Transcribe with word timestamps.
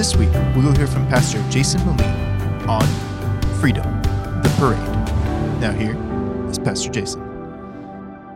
This 0.00 0.16
week, 0.16 0.32
we 0.56 0.64
will 0.64 0.74
hear 0.74 0.86
from 0.86 1.06
Pastor 1.08 1.44
Jason 1.50 1.84
Moline 1.84 2.66
on 2.66 2.86
Freedom, 3.60 3.84
the 4.42 4.50
Parade. 4.56 4.80
Now, 5.60 5.72
here 5.72 5.94
is 6.48 6.58
Pastor 6.58 6.88
Jason. 6.88 7.20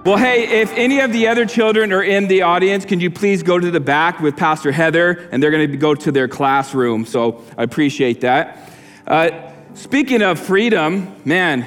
Well, 0.04 0.18
hey, 0.18 0.60
if 0.60 0.70
any 0.74 1.00
of 1.00 1.10
the 1.10 1.26
other 1.26 1.46
children 1.46 1.90
are 1.90 2.02
in 2.02 2.28
the 2.28 2.42
audience, 2.42 2.84
can 2.84 3.00
you 3.00 3.10
please 3.10 3.42
go 3.42 3.58
to 3.58 3.70
the 3.70 3.80
back 3.80 4.20
with 4.20 4.36
Pastor 4.36 4.72
Heather, 4.72 5.26
and 5.32 5.42
they're 5.42 5.50
going 5.50 5.70
to 5.70 5.78
go 5.78 5.94
to 5.94 6.12
their 6.12 6.28
classroom. 6.28 7.06
So 7.06 7.42
I 7.56 7.62
appreciate 7.62 8.20
that. 8.20 8.70
Uh, 9.06 9.30
speaking 9.72 10.20
of 10.20 10.38
freedom, 10.38 11.16
man, 11.24 11.62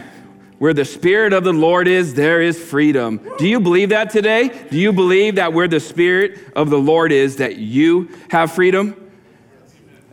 where 0.59 0.75
the 0.75 0.85
Spirit 0.85 1.33
of 1.33 1.43
the 1.43 1.53
Lord 1.53 1.87
is, 1.87 2.13
there 2.13 2.39
is 2.39 2.63
freedom. 2.63 3.19
Do 3.39 3.47
you 3.47 3.59
believe 3.59 3.89
that 3.89 4.11
today? 4.11 4.67
Do 4.69 4.77
you 4.77 4.93
believe 4.93 5.37
that 5.37 5.53
where 5.53 5.67
the 5.67 5.79
Spirit 5.79 6.37
of 6.55 6.69
the 6.69 6.77
Lord 6.77 7.11
is, 7.11 7.37
that 7.37 7.55
you 7.55 8.09
have 8.29 8.51
freedom? 8.51 9.05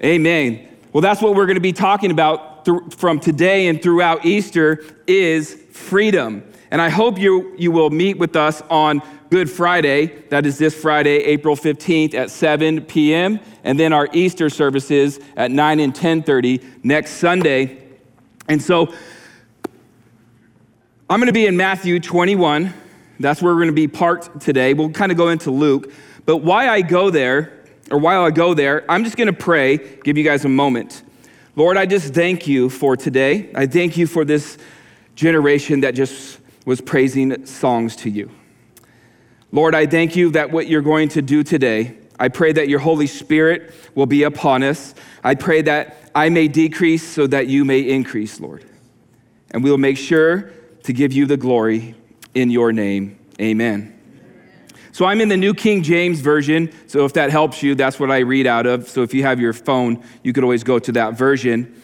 Amen. 0.05 0.69
Well, 0.93 1.01
that's 1.01 1.23
what 1.23 1.35
we're 1.35 1.47
going 1.47 1.57
to 1.57 1.63
be 1.63 1.73
talking 1.73 2.11
about 2.11 2.67
th- 2.67 2.95
from 2.95 3.19
today 3.19 3.69
and 3.69 3.83
throughout 3.83 4.27
Easter 4.27 4.85
is 5.07 5.55
freedom. 5.73 6.45
And 6.71 6.83
I 6.83 6.91
hope 6.91 7.19
you, 7.19 7.55
you 7.57 7.73
will 7.73 7.89
meet 7.89 8.19
with 8.19 8.37
us 8.37 8.61
on 8.69 9.01
Good 9.31 9.49
Friday. 9.49 10.25
That 10.29 10.45
is 10.45 10.59
this 10.59 10.79
Friday, 10.79 11.25
April 11.25 11.57
15th 11.57 12.13
at 12.13 12.31
7 12.31 12.83
p.m. 12.83 13.41
And 13.65 13.81
then 13.81 13.95
our 13.95 14.07
Easter 14.13 14.51
services 14.51 15.21
at 15.37 15.51
9 15.51 15.81
and 15.81 15.95
10.30 15.95 16.85
next 16.85 17.13
Sunday. 17.13 17.83
And 18.47 18.61
so 18.61 18.93
I'm 21.09 21.19
going 21.19 21.29
to 21.29 21.33
be 21.33 21.47
in 21.47 21.57
Matthew 21.57 21.99
21. 21.99 22.75
That's 23.21 23.41
where 23.41 23.55
we're 23.55 23.61
going 23.61 23.69
to 23.69 23.73
be 23.73 23.89
parked 23.89 24.39
today. 24.39 24.75
We'll 24.75 24.91
kind 24.91 25.11
of 25.11 25.17
go 25.17 25.31
into 25.31 25.51
Luke. 25.51 25.91
But 26.27 26.39
why 26.39 26.69
I 26.69 26.83
go 26.83 27.09
there, 27.09 27.54
or 27.91 27.99
while 27.99 28.25
I 28.25 28.31
go 28.31 28.55
there, 28.55 28.85
I'm 28.91 29.05
just 29.05 29.17
going 29.17 29.27
to 29.27 29.33
pray, 29.33 29.77
give 29.77 30.17
you 30.17 30.25
guys 30.25 30.45
a 30.45 30.49
moment. 30.49 31.03
Lord, 31.57 31.77
I 31.77 31.87
just 31.87 32.15
thank 32.15 32.47
you 32.47 32.69
for 32.69 32.97
today. 32.97 33.51
I 33.55 33.67
thank 33.67 33.97
you 33.97 34.07
for 34.07 34.25
this 34.25 34.59
generation 35.15 35.81
that 35.81 35.95
just 35.95 36.41
was 36.67 36.81
praising 36.81 37.47
songs 37.47 37.95
to 37.97 38.11
you. 38.11 38.31
Lord, 39.53 39.75
I 39.75 39.87
thank 39.87 40.17
you 40.17 40.31
that 40.31 40.51
what 40.51 40.67
you're 40.67 40.83
going 40.83 41.11
to 41.11 41.23
do 41.23 41.45
today, 41.45 41.97
I 42.19 42.29
pray 42.29 42.53
that 42.53 42.69
your 42.69 42.81
Holy 42.81 43.07
Spirit 43.07 43.73
will 43.95 44.07
be 44.07 44.25
upon 44.25 44.63
us. 44.63 44.95
I 45.23 45.37
pray 45.37 45.63
that 45.63 46.11
I 46.15 46.29
may 46.29 46.49
decrease 46.49 47.07
so 47.07 47.27
that 47.29 47.47
you 47.47 47.65
may 47.65 47.81
increase, 47.81 48.41
Lord. 48.41 48.65
And 49.51 49.63
we 49.63 49.71
will 49.71 49.79
make 49.79 49.99
sure 49.99 50.53
to 50.83 50.93
give 50.93 51.13
you 51.13 51.27
the 51.27 51.37
glory 51.37 51.95
in 52.35 52.51
your 52.51 52.73
name. 52.73 53.19
Amen. 53.41 53.94
So 54.95 55.07
I'm 55.07 55.21
in 55.21 55.29
the 55.29 55.37
New 55.37 55.55
King 55.55 55.83
James 55.83 56.21
Version. 56.21 56.73
So 56.87 57.05
if 57.05 57.15
that 57.15 57.31
helps 57.33 57.65
you, 57.65 57.75
that's 57.75 57.99
what 57.99 58.13
I 58.13 58.21
read 58.21 58.47
out 58.47 58.65
of. 58.65 58.89
So 58.89 59.03
if 59.03 59.13
you 59.13 59.25
have 59.25 59.41
your 59.41 59.53
phone, 59.53 60.01
you 60.23 60.33
could 60.33 60.45
always 60.45 60.63
go 60.63 60.79
to 60.79 60.93
that 60.93 61.19
version. 61.19 61.83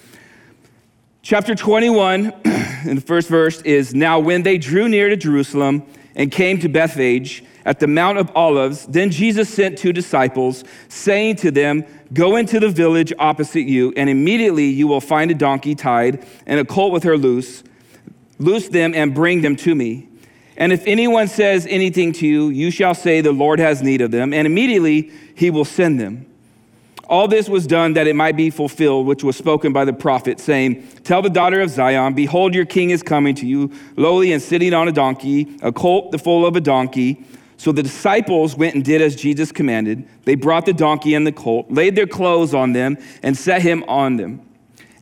Chapter 1.20 1.56
21, 1.56 2.26
in 2.84 2.94
the 2.94 3.02
first 3.04 3.28
verse, 3.28 3.62
is 3.62 3.96
Now 3.96 4.20
when 4.20 4.44
they 4.44 4.58
drew 4.58 4.88
near 4.88 5.08
to 5.08 5.16
Jerusalem 5.16 5.84
and 6.14 6.30
came 6.30 6.60
to 6.60 6.68
Bethphage 6.68 7.42
at 7.64 7.80
the 7.80 7.88
Mount 7.88 8.18
of 8.18 8.30
Olives, 8.36 8.86
then 8.86 9.10
Jesus 9.10 9.52
sent 9.52 9.76
two 9.76 9.92
disciples, 9.92 10.62
saying 10.86 11.34
to 11.38 11.50
them, 11.50 11.84
Go 12.14 12.36
into 12.36 12.60
the 12.60 12.68
village 12.68 13.12
opposite 13.18 13.66
you, 13.66 13.92
and 13.96 14.08
immediately 14.08 14.66
you 14.66 14.86
will 14.86 15.00
find 15.00 15.32
a 15.32 15.34
donkey 15.34 15.74
tied 15.74 16.24
and 16.46 16.60
a 16.60 16.64
colt 16.64 16.92
with 16.92 17.02
her 17.02 17.18
loose. 17.18 17.64
Loose 18.38 18.68
them 18.68 18.94
and 18.94 19.16
bring 19.16 19.42
them 19.42 19.56
to 19.56 19.74
me. 19.74 20.09
And 20.60 20.74
if 20.74 20.86
anyone 20.86 21.26
says 21.26 21.66
anything 21.70 22.12
to 22.12 22.26
you, 22.26 22.50
you 22.50 22.70
shall 22.70 22.94
say, 22.94 23.22
The 23.22 23.32
Lord 23.32 23.58
has 23.58 23.82
need 23.82 24.02
of 24.02 24.10
them, 24.10 24.34
and 24.34 24.46
immediately 24.46 25.10
he 25.34 25.50
will 25.50 25.64
send 25.64 25.98
them. 25.98 26.26
All 27.08 27.26
this 27.26 27.48
was 27.48 27.66
done 27.66 27.94
that 27.94 28.06
it 28.06 28.14
might 28.14 28.36
be 28.36 28.50
fulfilled, 28.50 29.06
which 29.06 29.24
was 29.24 29.36
spoken 29.36 29.72
by 29.72 29.86
the 29.86 29.94
prophet, 29.94 30.38
saying, 30.38 30.86
Tell 31.02 31.22
the 31.22 31.30
daughter 31.30 31.62
of 31.62 31.70
Zion, 31.70 32.12
Behold, 32.12 32.54
your 32.54 32.66
king 32.66 32.90
is 32.90 33.02
coming 33.02 33.34
to 33.36 33.46
you, 33.46 33.72
lowly 33.96 34.32
and 34.32 34.42
sitting 34.42 34.74
on 34.74 34.86
a 34.86 34.92
donkey, 34.92 35.48
a 35.62 35.72
colt 35.72 36.12
the 36.12 36.18
foal 36.18 36.44
of 36.44 36.54
a 36.56 36.60
donkey. 36.60 37.24
So 37.56 37.72
the 37.72 37.82
disciples 37.82 38.54
went 38.54 38.74
and 38.74 38.84
did 38.84 39.00
as 39.00 39.16
Jesus 39.16 39.50
commanded. 39.52 40.06
They 40.24 40.34
brought 40.34 40.66
the 40.66 40.74
donkey 40.74 41.14
and 41.14 41.26
the 41.26 41.32
colt, 41.32 41.70
laid 41.70 41.96
their 41.96 42.06
clothes 42.06 42.52
on 42.52 42.74
them, 42.74 42.98
and 43.22 43.36
set 43.36 43.62
him 43.62 43.82
on 43.88 44.18
them. 44.18 44.42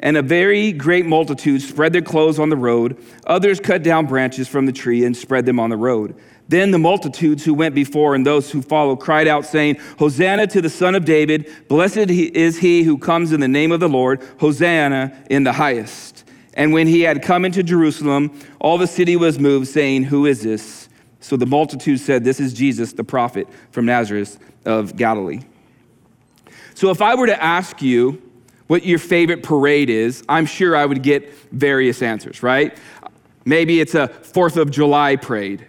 And 0.00 0.16
a 0.16 0.22
very 0.22 0.72
great 0.72 1.06
multitude 1.06 1.62
spread 1.62 1.92
their 1.92 2.02
clothes 2.02 2.38
on 2.38 2.50
the 2.50 2.56
road. 2.56 3.02
Others 3.26 3.60
cut 3.60 3.82
down 3.82 4.06
branches 4.06 4.46
from 4.46 4.66
the 4.66 4.72
tree 4.72 5.04
and 5.04 5.16
spread 5.16 5.44
them 5.44 5.58
on 5.58 5.70
the 5.70 5.76
road. 5.76 6.14
Then 6.46 6.70
the 6.70 6.78
multitudes 6.78 7.44
who 7.44 7.52
went 7.52 7.74
before 7.74 8.14
and 8.14 8.24
those 8.24 8.50
who 8.50 8.62
followed 8.62 9.00
cried 9.00 9.28
out, 9.28 9.44
saying, 9.44 9.78
Hosanna 9.98 10.46
to 10.48 10.62
the 10.62 10.70
Son 10.70 10.94
of 10.94 11.04
David! 11.04 11.50
Blessed 11.68 12.10
is 12.10 12.58
he 12.58 12.84
who 12.84 12.96
comes 12.96 13.32
in 13.32 13.40
the 13.40 13.48
name 13.48 13.70
of 13.70 13.80
the 13.80 13.88
Lord! 13.88 14.22
Hosanna 14.40 15.12
in 15.28 15.44
the 15.44 15.52
highest. 15.52 16.24
And 16.54 16.72
when 16.72 16.86
he 16.86 17.02
had 17.02 17.22
come 17.22 17.44
into 17.44 17.62
Jerusalem, 17.62 18.38
all 18.60 18.78
the 18.78 18.86
city 18.86 19.16
was 19.16 19.38
moved, 19.38 19.68
saying, 19.68 20.04
Who 20.04 20.26
is 20.26 20.42
this? 20.42 20.88
So 21.20 21.36
the 21.36 21.46
multitude 21.46 22.00
said, 22.00 22.24
This 22.24 22.40
is 22.40 22.54
Jesus, 22.54 22.94
the 22.94 23.04
prophet 23.04 23.46
from 23.70 23.84
Nazareth 23.84 24.38
of 24.64 24.96
Galilee. 24.96 25.40
So 26.74 26.90
if 26.90 27.02
I 27.02 27.14
were 27.14 27.26
to 27.26 27.42
ask 27.42 27.82
you 27.82 28.22
what 28.68 28.84
your 28.86 28.98
favorite 28.98 29.42
parade 29.42 29.90
is, 29.90 30.22
I'm 30.28 30.46
sure 30.46 30.76
I 30.76 30.86
would 30.86 31.02
get 31.02 31.32
various 31.50 32.00
answers, 32.00 32.42
right? 32.42 32.78
Maybe 33.44 33.80
it's 33.80 33.94
a 33.94 34.08
Fourth 34.08 34.56
of 34.56 34.70
July 34.70 35.16
parade 35.16 35.66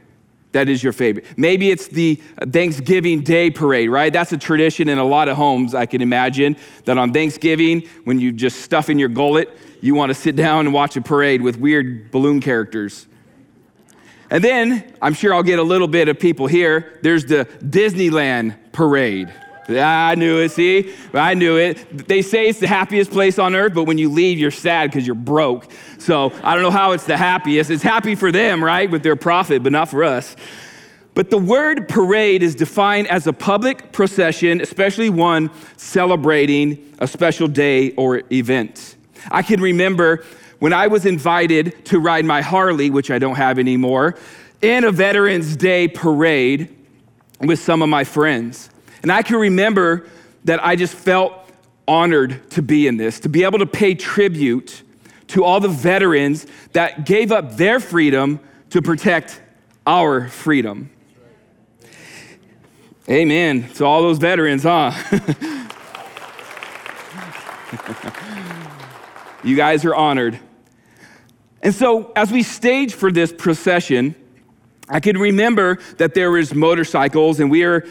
that 0.52 0.68
is 0.68 0.84
your 0.84 0.94
favorite. 0.94 1.26
Maybe 1.38 1.70
it's 1.70 1.88
the 1.88 2.16
Thanksgiving 2.52 3.22
Day 3.22 3.52
parade, 3.52 3.90
right? 3.90 4.12
That's 4.12 4.32
a 4.32 4.38
tradition 4.38 4.90
in 4.90 4.98
a 4.98 5.04
lot 5.04 5.28
of 5.28 5.38
homes, 5.38 5.76
I 5.76 5.86
can 5.86 6.02
imagine, 6.02 6.58
that 6.86 6.98
on 6.98 7.14
Thanksgiving, 7.14 7.88
when 8.04 8.20
you 8.20 8.32
just 8.32 8.62
stuff 8.62 8.90
in 8.90 8.98
your 8.98 9.10
gullet, 9.10 9.56
you 9.82 9.94
want 9.94 10.10
to 10.10 10.16
sit 10.16 10.36
down 10.36 10.66
and 10.66 10.74
watch 10.74 10.98
a 10.98 11.02
parade 11.02 11.42
with 11.42 11.58
weird 11.58 12.10
balloon 12.12 12.42
characters. 12.42 13.06
And 14.32 14.44
then, 14.44 14.92
I'm 15.02 15.14
sure 15.14 15.34
I'll 15.34 15.44
get 15.44 15.60
a 15.60 15.64
little 15.64 15.88
bit 15.88 16.08
of 16.08 16.20
people 16.20 16.48
here. 16.48 17.00
There's 17.04 17.26
the 17.26 17.46
Disneyland 17.64 18.56
parade. 18.72 19.34
I 19.70 20.16
knew 20.16 20.40
it, 20.40 20.50
see? 20.50 20.94
I 21.14 21.34
knew 21.34 21.58
it. 21.58 22.08
They 22.08 22.22
say 22.22 22.48
it's 22.48 22.60
the 22.60 22.68
happiest 22.68 23.12
place 23.12 23.38
on 23.38 23.56
earth, 23.56 23.74
but 23.74 23.84
when 23.84 23.98
you 23.98 24.10
leave, 24.10 24.40
you're 24.40 24.52
sad 24.52 24.90
because 24.90 25.06
you're 25.06 25.16
broke. 25.16 25.72
So 26.00 26.32
I 26.44 26.56
don't 26.56 26.64
know 26.64 26.72
how 26.72 26.94
it's 26.94 27.06
the 27.06 27.18
happiest. 27.18 27.70
It's 27.70 27.84
happy 27.84 28.16
for 28.16 28.32
them, 28.32 28.64
right, 28.64 28.90
with 28.90 29.04
their 29.04 29.16
profit, 29.16 29.62
but 29.62 29.72
not 29.72 29.90
for 29.90 30.04
us. 30.04 30.36
But 31.14 31.30
the 31.30 31.38
word 31.38 31.90
parade 31.90 32.44
is 32.44 32.56
defined 32.56 33.08
as 33.10 33.28
a 33.28 33.34
public 33.34 33.92
procession, 33.92 34.62
especially 34.62 35.10
one 35.10 35.52
celebrating 35.76 36.96
a 37.00 37.08
special 37.08 37.48
day 37.48 37.92
or 37.92 38.22
event. 38.32 38.96
I 39.30 39.42
can 39.42 39.62
remember 39.62 40.24
when 40.60 40.74
I 40.74 40.88
was 40.88 41.06
invited 41.06 41.86
to 41.86 42.00
ride 42.00 42.26
my 42.26 42.42
Harley, 42.42 42.90
which 42.90 43.12
I 43.12 43.20
don't 43.20 43.36
have 43.36 43.60
anymore, 43.60 44.16
in 44.62 44.84
a 44.84 44.92
Veterans 44.92 45.56
Day 45.56 45.88
parade 45.88 46.76
with 47.42 47.60
some 47.60 47.82
of 47.82 47.90
my 47.90 48.04
friends. 48.04 48.70
And 49.02 49.12
I 49.12 49.22
can 49.22 49.38
remember 49.38 50.08
that 50.46 50.64
I 50.64 50.76
just 50.76 50.94
felt 50.94 51.34
honored 51.88 52.50
to 52.52 52.62
be 52.62 52.88
in 52.88 52.98
this, 52.98 53.20
to 53.22 53.30
be 53.30 53.44
able 53.44 53.60
to 53.60 53.66
pay 53.66 53.96
tribute 53.96 54.84
to 55.28 55.44
all 55.44 55.60
the 55.60 55.70
veterans 55.70 56.46
that 56.74 57.06
gave 57.06 57.32
up 57.32 57.56
their 57.56 57.80
freedom 57.80 58.40
to 58.72 58.82
protect 58.82 59.42
our 59.86 60.28
freedom. 60.28 60.90
Amen. 63.10 63.70
To 63.76 63.86
all 63.86 64.04
those 64.04 64.20
veterans, 64.20 64.64
huh? 64.64 64.92
you 69.44 69.56
guys 69.56 69.86
are 69.86 69.96
honored. 69.96 70.40
And 71.62 71.74
so, 71.74 72.12
as 72.16 72.32
we 72.32 72.44
stage 72.44 72.94
for 72.94 73.12
this 73.12 73.34
procession, 73.34 74.16
I 74.88 75.00
can 75.00 75.18
remember 75.18 75.80
that 75.98 76.14
there 76.14 76.32
was 76.32 76.54
motorcycles, 76.54 77.40
and 77.40 77.52
we 77.52 77.66
were 77.66 77.86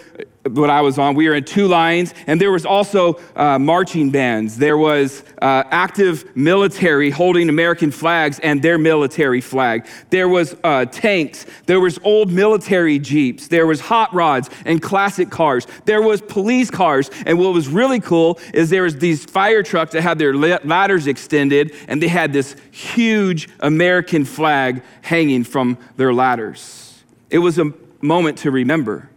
what 0.49 0.71
I 0.71 0.81
was 0.81 0.99
on, 0.99 1.15
we 1.15 1.29
were 1.29 1.35
in 1.35 1.45
two 1.45 1.69
lines, 1.69 2.15
and 2.27 2.41
there 2.41 2.53
was 2.53 2.67
also 2.67 3.19
uh, 3.37 3.59
marching 3.59 4.11
bands. 4.11 4.57
There 4.57 4.79
was 4.79 5.23
uh, 5.41 5.65
active 5.71 6.37
military 6.37 7.11
holding 7.11 7.49
American 7.49 7.91
flags 7.91 8.39
and 8.41 8.63
their 8.63 8.79
military 8.79 9.41
flag. 9.41 9.87
There 10.11 10.29
was 10.29 10.57
uh, 10.65 10.87
tanks. 10.87 11.47
There 11.67 11.81
was 11.81 11.99
old 12.03 12.33
military 12.33 12.99
jeeps. 12.99 13.49
There 13.49 13.67
was 13.67 13.81
hot 13.81 14.13
rods 14.15 14.51
and 14.65 14.83
classic 14.83 15.31
cars. 15.31 15.67
There 15.85 16.03
was 16.03 16.21
police 16.21 16.71
cars, 16.71 17.11
and 17.27 17.39
what 17.39 17.53
was 17.53 17.69
really 17.69 18.01
cool 18.01 18.39
is 18.55 18.71
there 18.71 18.83
was 18.83 18.97
these 18.97 19.25
fire 19.25 19.63
trucks 19.63 19.93
that 19.93 20.03
had 20.03 20.19
their 20.19 20.35
ladders 20.35 21.07
extended, 21.07 21.75
and 21.89 22.03
they 22.03 22.09
had 22.09 22.33
this 22.33 22.57
huge 22.71 23.49
American 23.61 24.25
flag 24.25 24.83
hanging 25.03 25.45
from 25.45 25.79
their 25.97 26.13
ladders. 26.13 27.03
It 27.31 27.39
was 27.39 27.59
a 27.59 27.73
moment 28.01 28.39
to 28.39 28.51
remember. 28.51 29.11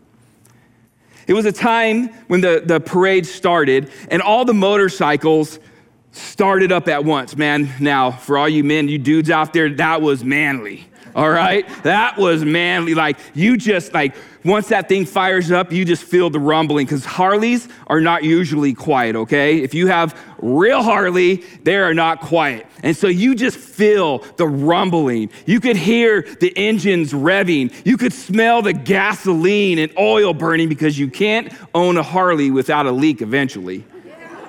It 1.27 1.33
was 1.33 1.45
a 1.45 1.51
time 1.51 2.09
when 2.27 2.41
the, 2.41 2.61
the 2.65 2.79
parade 2.79 3.25
started 3.25 3.91
and 4.09 4.21
all 4.21 4.45
the 4.45 4.53
motorcycles 4.53 5.59
started 6.11 6.71
up 6.71 6.87
at 6.87 7.05
once, 7.05 7.35
man. 7.35 7.69
Now, 7.79 8.11
for 8.11 8.37
all 8.37 8.49
you 8.49 8.63
men, 8.63 8.87
you 8.89 8.97
dudes 8.97 9.29
out 9.29 9.53
there, 9.53 9.69
that 9.75 10.01
was 10.01 10.23
manly. 10.23 10.87
All 11.15 11.29
right? 11.29 11.67
That 11.83 12.17
was 12.17 12.43
manly. 12.43 12.93
Like, 12.93 13.17
you 13.33 13.57
just, 13.57 13.93
like, 13.93 14.15
once 14.43 14.69
that 14.69 14.89
thing 14.89 15.05
fires 15.05 15.51
up, 15.51 15.71
you 15.71 15.85
just 15.85 16.03
feel 16.03 16.29
the 16.29 16.39
rumbling 16.39 16.85
because 16.85 17.05
Harleys 17.05 17.67
are 17.87 18.01
not 18.01 18.23
usually 18.23 18.73
quiet, 18.73 19.15
okay? 19.15 19.61
If 19.61 19.73
you 19.73 19.87
have 19.87 20.19
real 20.39 20.81
Harley, 20.81 21.37
they 21.63 21.75
are 21.75 21.93
not 21.93 22.21
quiet. 22.21 22.65
And 22.81 22.97
so 22.97 23.07
you 23.07 23.35
just 23.35 23.57
feel 23.57 24.19
the 24.37 24.47
rumbling. 24.47 25.29
You 25.45 25.59
could 25.59 25.75
hear 25.75 26.23
the 26.39 26.51
engines 26.57 27.13
revving. 27.13 27.73
You 27.85 27.97
could 27.97 28.13
smell 28.13 28.63
the 28.63 28.73
gasoline 28.73 29.77
and 29.77 29.91
oil 29.97 30.33
burning 30.33 30.69
because 30.69 30.97
you 30.97 31.07
can't 31.07 31.53
own 31.75 31.97
a 31.97 32.03
Harley 32.03 32.49
without 32.49 32.87
a 32.87 32.91
leak 32.91 33.21
eventually. 33.21 33.85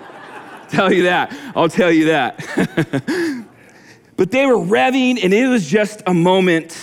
tell 0.70 0.90
you 0.90 1.02
that. 1.02 1.36
I'll 1.54 1.68
tell 1.68 1.92
you 1.92 2.06
that. 2.06 2.38
but 4.16 4.30
they 4.30 4.46
were 4.46 4.54
revving, 4.54 5.22
and 5.22 5.34
it 5.34 5.48
was 5.48 5.68
just 5.68 6.02
a 6.06 6.14
moment 6.14 6.78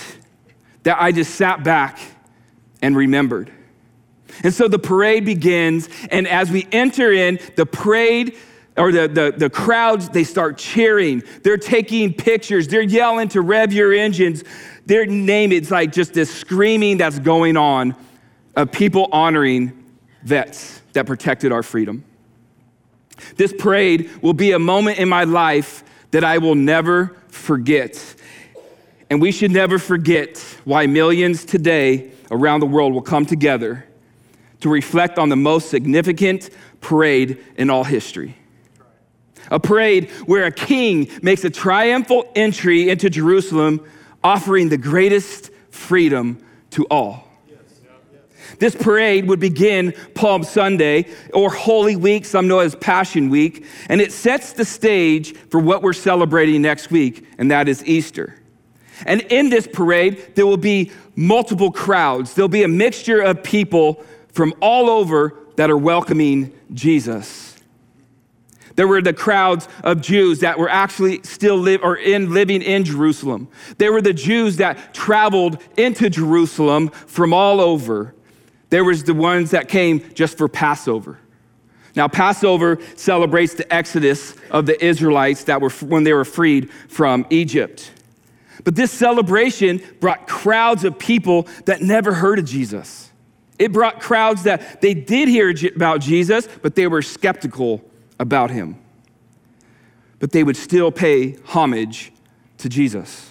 that 0.84 1.02
I 1.02 1.10
just 1.10 1.34
sat 1.34 1.64
back 1.64 1.98
and 2.82 2.96
remembered. 2.96 3.52
And 4.42 4.54
so 4.54 4.68
the 4.68 4.78
parade 4.78 5.24
begins, 5.24 5.88
and 6.10 6.26
as 6.26 6.50
we 6.50 6.66
enter 6.72 7.12
in, 7.12 7.40
the 7.56 7.66
parade 7.66 8.36
or 8.76 8.92
the, 8.92 9.08
the, 9.08 9.34
the 9.36 9.50
crowds, 9.50 10.08
they 10.08 10.24
start 10.24 10.56
cheering. 10.56 11.22
They're 11.42 11.58
taking 11.58 12.14
pictures. 12.14 12.68
They're 12.68 12.82
yelling 12.82 13.28
to 13.30 13.40
rev 13.40 13.72
your 13.72 13.92
engines. 13.92 14.44
Their 14.86 15.04
name, 15.06 15.52
it's 15.52 15.70
like 15.70 15.92
just 15.92 16.14
this 16.14 16.32
screaming 16.32 16.96
that's 16.96 17.18
going 17.18 17.56
on 17.56 17.94
of 18.56 18.72
people 18.72 19.08
honoring 19.12 19.84
vets 20.22 20.80
that 20.92 21.06
protected 21.06 21.52
our 21.52 21.62
freedom. 21.62 22.04
This 23.36 23.52
parade 23.52 24.10
will 24.22 24.32
be 24.32 24.52
a 24.52 24.58
moment 24.58 24.98
in 24.98 25.08
my 25.08 25.24
life 25.24 25.84
that 26.10 26.24
I 26.24 26.38
will 26.38 26.54
never 26.54 27.16
forget. 27.28 28.16
And 29.10 29.20
we 29.20 29.32
should 29.32 29.50
never 29.50 29.78
forget 29.78 30.38
why 30.64 30.86
millions 30.86 31.44
today 31.44 32.12
around 32.30 32.60
the 32.60 32.66
world 32.66 32.92
will 32.92 33.02
come 33.02 33.26
together 33.26 33.84
to 34.60 34.68
reflect 34.68 35.18
on 35.18 35.28
the 35.28 35.36
most 35.36 35.70
significant 35.70 36.50
parade 36.80 37.42
in 37.56 37.70
all 37.70 37.84
history. 37.84 38.36
A 39.50 39.58
parade 39.58 40.10
where 40.26 40.44
a 40.44 40.52
king 40.52 41.10
makes 41.22 41.44
a 41.44 41.50
triumphal 41.50 42.30
entry 42.34 42.88
into 42.88 43.10
Jerusalem, 43.10 43.84
offering 44.22 44.68
the 44.68 44.76
greatest 44.76 45.50
freedom 45.70 46.44
to 46.70 46.86
all. 46.90 47.26
This 48.58 48.74
parade 48.74 49.26
would 49.26 49.40
begin 49.40 49.94
Palm 50.14 50.42
Sunday 50.44 51.06
or 51.32 51.50
Holy 51.50 51.96
Week, 51.96 52.24
some 52.24 52.46
know 52.46 52.58
as 52.58 52.74
Passion 52.74 53.30
Week, 53.30 53.64
and 53.88 54.00
it 54.00 54.12
sets 54.12 54.52
the 54.52 54.64
stage 54.64 55.34
for 55.34 55.60
what 55.60 55.82
we're 55.82 55.92
celebrating 55.92 56.60
next 56.60 56.90
week, 56.90 57.26
and 57.38 57.50
that 57.50 57.68
is 57.68 57.84
Easter. 57.86 58.36
And 59.06 59.22
in 59.22 59.48
this 59.48 59.66
parade, 59.66 60.34
there 60.34 60.46
will 60.46 60.58
be 60.58 60.92
multiple 61.20 61.70
crowds. 61.70 62.32
There'll 62.32 62.48
be 62.48 62.62
a 62.62 62.68
mixture 62.68 63.20
of 63.20 63.42
people 63.42 64.02
from 64.32 64.54
all 64.60 64.88
over 64.88 65.36
that 65.56 65.70
are 65.70 65.76
welcoming 65.76 66.50
Jesus. 66.72 67.56
There 68.76 68.88
were 68.88 69.02
the 69.02 69.12
crowds 69.12 69.68
of 69.84 70.00
Jews 70.00 70.40
that 70.40 70.58
were 70.58 70.70
actually 70.70 71.22
still 71.22 71.58
live 71.58 71.82
or 71.82 71.96
in 71.96 72.32
living 72.32 72.62
in 72.62 72.84
Jerusalem. 72.84 73.48
There 73.76 73.92
were 73.92 74.00
the 74.00 74.14
Jews 74.14 74.56
that 74.56 74.94
traveled 74.94 75.62
into 75.76 76.08
Jerusalem 76.08 76.88
from 76.88 77.34
all 77.34 77.60
over. 77.60 78.14
There 78.70 78.84
was 78.84 79.04
the 79.04 79.12
ones 79.12 79.50
that 79.50 79.68
came 79.68 80.14
just 80.14 80.38
for 80.38 80.48
Passover. 80.48 81.18
Now, 81.94 82.08
Passover 82.08 82.78
celebrates 82.96 83.52
the 83.54 83.70
exodus 83.70 84.34
of 84.50 84.64
the 84.64 84.82
Israelites 84.82 85.44
that 85.44 85.60
were 85.60 85.70
when 85.70 86.04
they 86.04 86.14
were 86.14 86.24
freed 86.24 86.70
from 86.88 87.26
Egypt. 87.28 87.90
But 88.64 88.76
this 88.76 88.90
celebration 88.90 89.82
brought 90.00 90.26
crowds 90.26 90.84
of 90.84 90.98
people 90.98 91.48
that 91.64 91.80
never 91.82 92.12
heard 92.12 92.38
of 92.38 92.44
Jesus. 92.44 93.10
It 93.58 93.72
brought 93.72 94.00
crowds 94.00 94.44
that 94.44 94.80
they 94.80 94.94
did 94.94 95.28
hear 95.28 95.54
about 95.74 96.00
Jesus, 96.00 96.48
but 96.62 96.74
they 96.74 96.86
were 96.86 97.02
skeptical 97.02 97.82
about 98.18 98.50
him. 98.50 98.76
But 100.18 100.32
they 100.32 100.42
would 100.44 100.56
still 100.56 100.90
pay 100.90 101.36
homage 101.44 102.12
to 102.58 102.68
Jesus. 102.68 103.30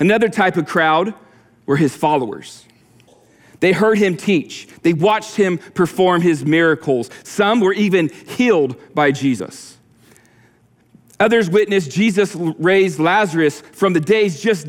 Another 0.00 0.28
type 0.28 0.56
of 0.56 0.66
crowd 0.66 1.14
were 1.66 1.76
his 1.76 1.94
followers. 1.94 2.66
They 3.60 3.72
heard 3.72 3.98
him 3.98 4.16
teach. 4.16 4.66
They 4.82 4.92
watched 4.92 5.36
him 5.36 5.58
perform 5.58 6.20
his 6.20 6.44
miracles. 6.44 7.10
Some 7.22 7.60
were 7.60 7.72
even 7.72 8.08
healed 8.08 8.76
by 8.94 9.12
Jesus. 9.12 9.71
Others 11.22 11.50
witnessed 11.50 11.92
Jesus 11.92 12.34
raise 12.34 12.98
Lazarus 12.98 13.60
from 13.60 13.92
the 13.92 14.00
days 14.00 14.42
just 14.42 14.66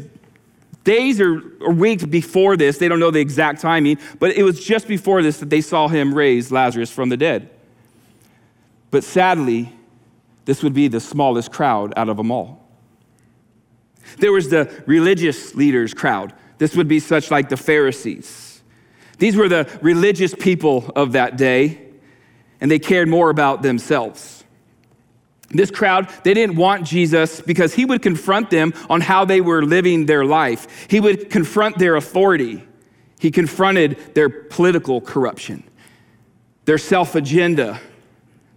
days 0.83 1.19
or, 1.19 1.41
weeks 1.71 2.05
before 2.05 2.55
this. 2.55 2.77
They 2.77 2.87
don't 2.87 2.99
know 2.99 3.09
the 3.09 3.19
exact 3.19 3.59
timing, 3.59 3.97
but 4.19 4.37
it 4.37 4.43
was 4.43 4.63
just 4.63 4.87
before 4.87 5.23
this 5.23 5.39
that 5.39 5.49
they 5.49 5.61
saw 5.61 5.87
him 5.87 6.13
raise 6.13 6.51
Lazarus 6.51 6.91
from 6.91 7.09
the 7.09 7.17
dead. 7.17 7.49
But 8.91 9.03
sadly, 9.03 9.73
this 10.45 10.61
would 10.61 10.75
be 10.75 10.87
the 10.87 10.99
smallest 10.99 11.51
crowd 11.51 11.91
out 11.97 12.07
of 12.07 12.17
them 12.17 12.31
all. 12.31 12.63
There 14.19 14.31
was 14.31 14.49
the 14.49 14.71
religious 14.85 15.55
leaders 15.55 15.95
crowd. 15.95 16.33
This 16.59 16.75
would 16.75 16.87
be 16.87 16.99
such 16.99 17.31
like 17.31 17.49
the 17.49 17.57
Pharisees. 17.57 18.61
These 19.17 19.35
were 19.35 19.49
the 19.49 19.67
religious 19.81 20.35
people 20.35 20.91
of 20.95 21.13
that 21.13 21.35
day, 21.35 21.81
and 22.61 22.69
they 22.69 22.77
cared 22.77 23.07
more 23.07 23.31
about 23.31 23.63
themselves. 23.63 24.32
This 25.53 25.69
crowd, 25.69 26.09
they 26.23 26.33
didn't 26.33 26.55
want 26.55 26.85
Jesus 26.85 27.39
because 27.39 27.75
he 27.75 27.85
would 27.85 28.01
confront 28.01 28.49
them 28.49 28.73
on 28.89 29.01
how 29.01 29.23
they 29.23 29.39
were 29.39 29.63
living 29.63 30.07
their 30.07 30.25
life. 30.25 30.87
He 30.89 30.99
would 30.99 31.29
confront 31.29 31.77
their 31.77 31.95
authority. 31.95 32.63
He 33.19 33.31
confronted 33.31 34.15
their 34.15 34.29
political 34.29 34.99
corruption, 34.99 35.63
their 36.65 36.79
self 36.79 37.15
agenda, 37.15 37.79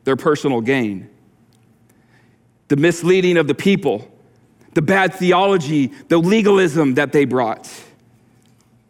their 0.05 0.17
personal 0.17 0.61
gain, 0.61 1.11
the 2.69 2.77
misleading 2.77 3.37
of 3.37 3.47
the 3.47 3.55
people, 3.55 4.11
the 4.75 4.83
bad 4.83 5.15
theology, 5.15 5.89
the 6.09 6.19
legalism 6.19 6.95
that 6.95 7.13
they 7.13 7.27
brought. 7.27 7.71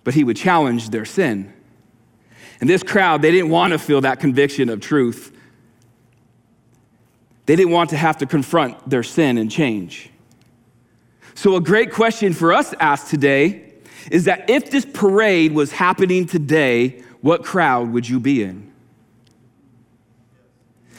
But 0.04 0.14
he 0.14 0.24
would 0.24 0.36
challenge 0.36 0.90
their 0.90 1.04
sin. 1.04 1.52
And 2.60 2.70
this 2.70 2.82
crowd, 2.82 3.20
they 3.20 3.30
didn't 3.30 3.50
want 3.50 3.72
to 3.72 3.78
feel 3.78 4.00
that 4.02 4.20
conviction 4.20 4.68
of 4.68 4.80
truth. 4.80 5.35
They 7.46 7.54
didn't 7.54 7.72
want 7.72 7.90
to 7.90 7.96
have 7.96 8.18
to 8.18 8.26
confront 8.26 8.90
their 8.90 9.04
sin 9.04 9.38
and 9.38 9.50
change. 9.50 10.10
So, 11.34 11.56
a 11.56 11.60
great 11.60 11.92
question 11.92 12.32
for 12.32 12.52
us 12.52 12.70
to 12.70 12.82
ask 12.82 13.08
today 13.08 13.72
is 14.10 14.24
that 14.24 14.50
if 14.50 14.70
this 14.70 14.84
parade 14.84 15.52
was 15.52 15.72
happening 15.72 16.26
today, 16.26 17.02
what 17.20 17.44
crowd 17.44 17.90
would 17.90 18.08
you 18.08 18.20
be 18.20 18.42
in? 18.42 18.72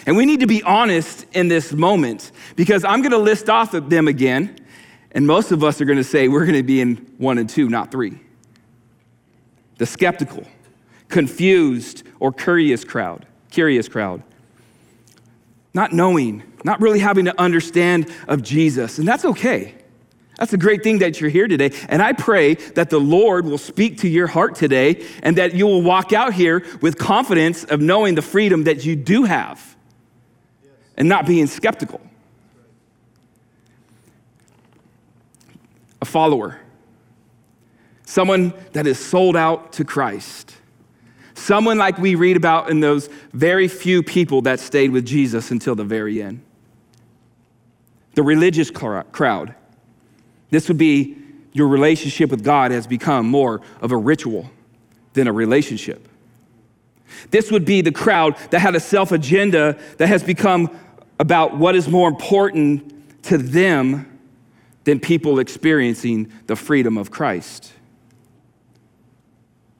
And 0.05 0.15
we 0.15 0.25
need 0.25 0.39
to 0.39 0.47
be 0.47 0.63
honest 0.63 1.25
in 1.33 1.49
this 1.49 1.73
moment 1.73 2.31
because 2.55 2.85
I'm 2.85 3.01
going 3.01 3.11
to 3.11 3.17
list 3.17 3.49
off 3.49 3.73
of 3.73 3.89
them 3.89 4.07
again, 4.07 4.57
and 5.11 5.27
most 5.27 5.51
of 5.51 5.63
us 5.63 5.81
are 5.81 5.85
going 5.85 5.97
to 5.97 6.03
say 6.03 6.29
we're 6.29 6.45
going 6.45 6.57
to 6.57 6.63
be 6.63 6.79
in 6.79 6.95
one 7.17 7.37
and 7.37 7.49
two, 7.49 7.67
not 7.67 7.91
three. 7.91 8.19
The 9.79 9.85
skeptical, 9.85 10.45
confused, 11.09 12.03
or 12.19 12.31
curious 12.31 12.85
crowd, 12.85 13.25
curious 13.49 13.89
crowd 13.89 14.23
not 15.77 15.93
knowing, 15.93 16.41
not 16.65 16.81
really 16.81 16.97
having 16.97 17.25
to 17.25 17.39
understand 17.39 18.11
of 18.27 18.41
Jesus. 18.41 18.97
And 18.97 19.07
that's 19.07 19.23
okay. 19.23 19.75
That's 20.39 20.51
a 20.51 20.57
great 20.57 20.81
thing 20.81 20.99
that 20.99 21.21
you're 21.21 21.29
here 21.29 21.47
today. 21.47 21.71
And 21.87 22.01
I 22.01 22.13
pray 22.13 22.55
that 22.55 22.89
the 22.89 22.99
Lord 22.99 23.45
will 23.45 23.59
speak 23.59 23.99
to 23.99 24.07
your 24.07 24.25
heart 24.25 24.55
today 24.55 25.05
and 25.21 25.37
that 25.37 25.53
you 25.53 25.67
will 25.67 25.83
walk 25.83 26.13
out 26.13 26.33
here 26.33 26.65
with 26.81 26.97
confidence 26.97 27.63
of 27.63 27.79
knowing 27.79 28.15
the 28.15 28.23
freedom 28.23 28.63
that 28.63 28.85
you 28.85 28.95
do 28.95 29.25
have 29.25 29.75
and 30.97 31.07
not 31.07 31.27
being 31.27 31.45
skeptical. 31.45 32.01
A 36.01 36.05
follower, 36.05 36.59
someone 38.03 38.51
that 38.73 38.87
is 38.87 38.97
sold 38.97 39.37
out 39.37 39.73
to 39.73 39.85
Christ. 39.85 40.56
Someone 41.37 41.77
like 41.77 41.99
we 41.99 42.15
read 42.15 42.35
about 42.35 42.71
in 42.71 42.79
those 42.79 43.09
very 43.31 43.67
few 43.67 44.01
people 44.01 44.41
that 44.41 44.59
stayed 44.59 44.89
with 44.89 45.05
Jesus 45.05 45.51
until 45.51 45.75
the 45.75 45.83
very 45.83 46.19
end. 46.21 46.41
The 48.15 48.23
religious 48.23 48.71
crowd. 48.71 49.53
This 50.49 50.67
would 50.67 50.79
be 50.79 51.15
your 51.53 51.67
relationship 51.67 52.31
with 52.31 52.43
God 52.43 52.71
has 52.71 52.87
become 52.87 53.29
more 53.29 53.61
of 53.81 53.91
a 53.91 53.97
ritual 53.97 54.49
than 55.13 55.27
a 55.27 55.31
relationship. 55.31 56.09
This 57.29 57.51
would 57.51 57.65
be 57.65 57.81
the 57.81 57.91
crowd 57.91 58.35
that 58.49 58.59
had 58.59 58.75
a 58.75 58.79
self 58.79 59.11
agenda 59.11 59.77
that 59.97 60.07
has 60.07 60.23
become 60.23 60.75
about 61.19 61.55
what 61.55 61.75
is 61.75 61.87
more 61.87 62.09
important 62.09 63.23
to 63.25 63.37
them 63.37 64.19
than 64.85 64.99
people 64.99 65.37
experiencing 65.37 66.31
the 66.47 66.55
freedom 66.55 66.97
of 66.97 67.11
Christ. 67.11 67.73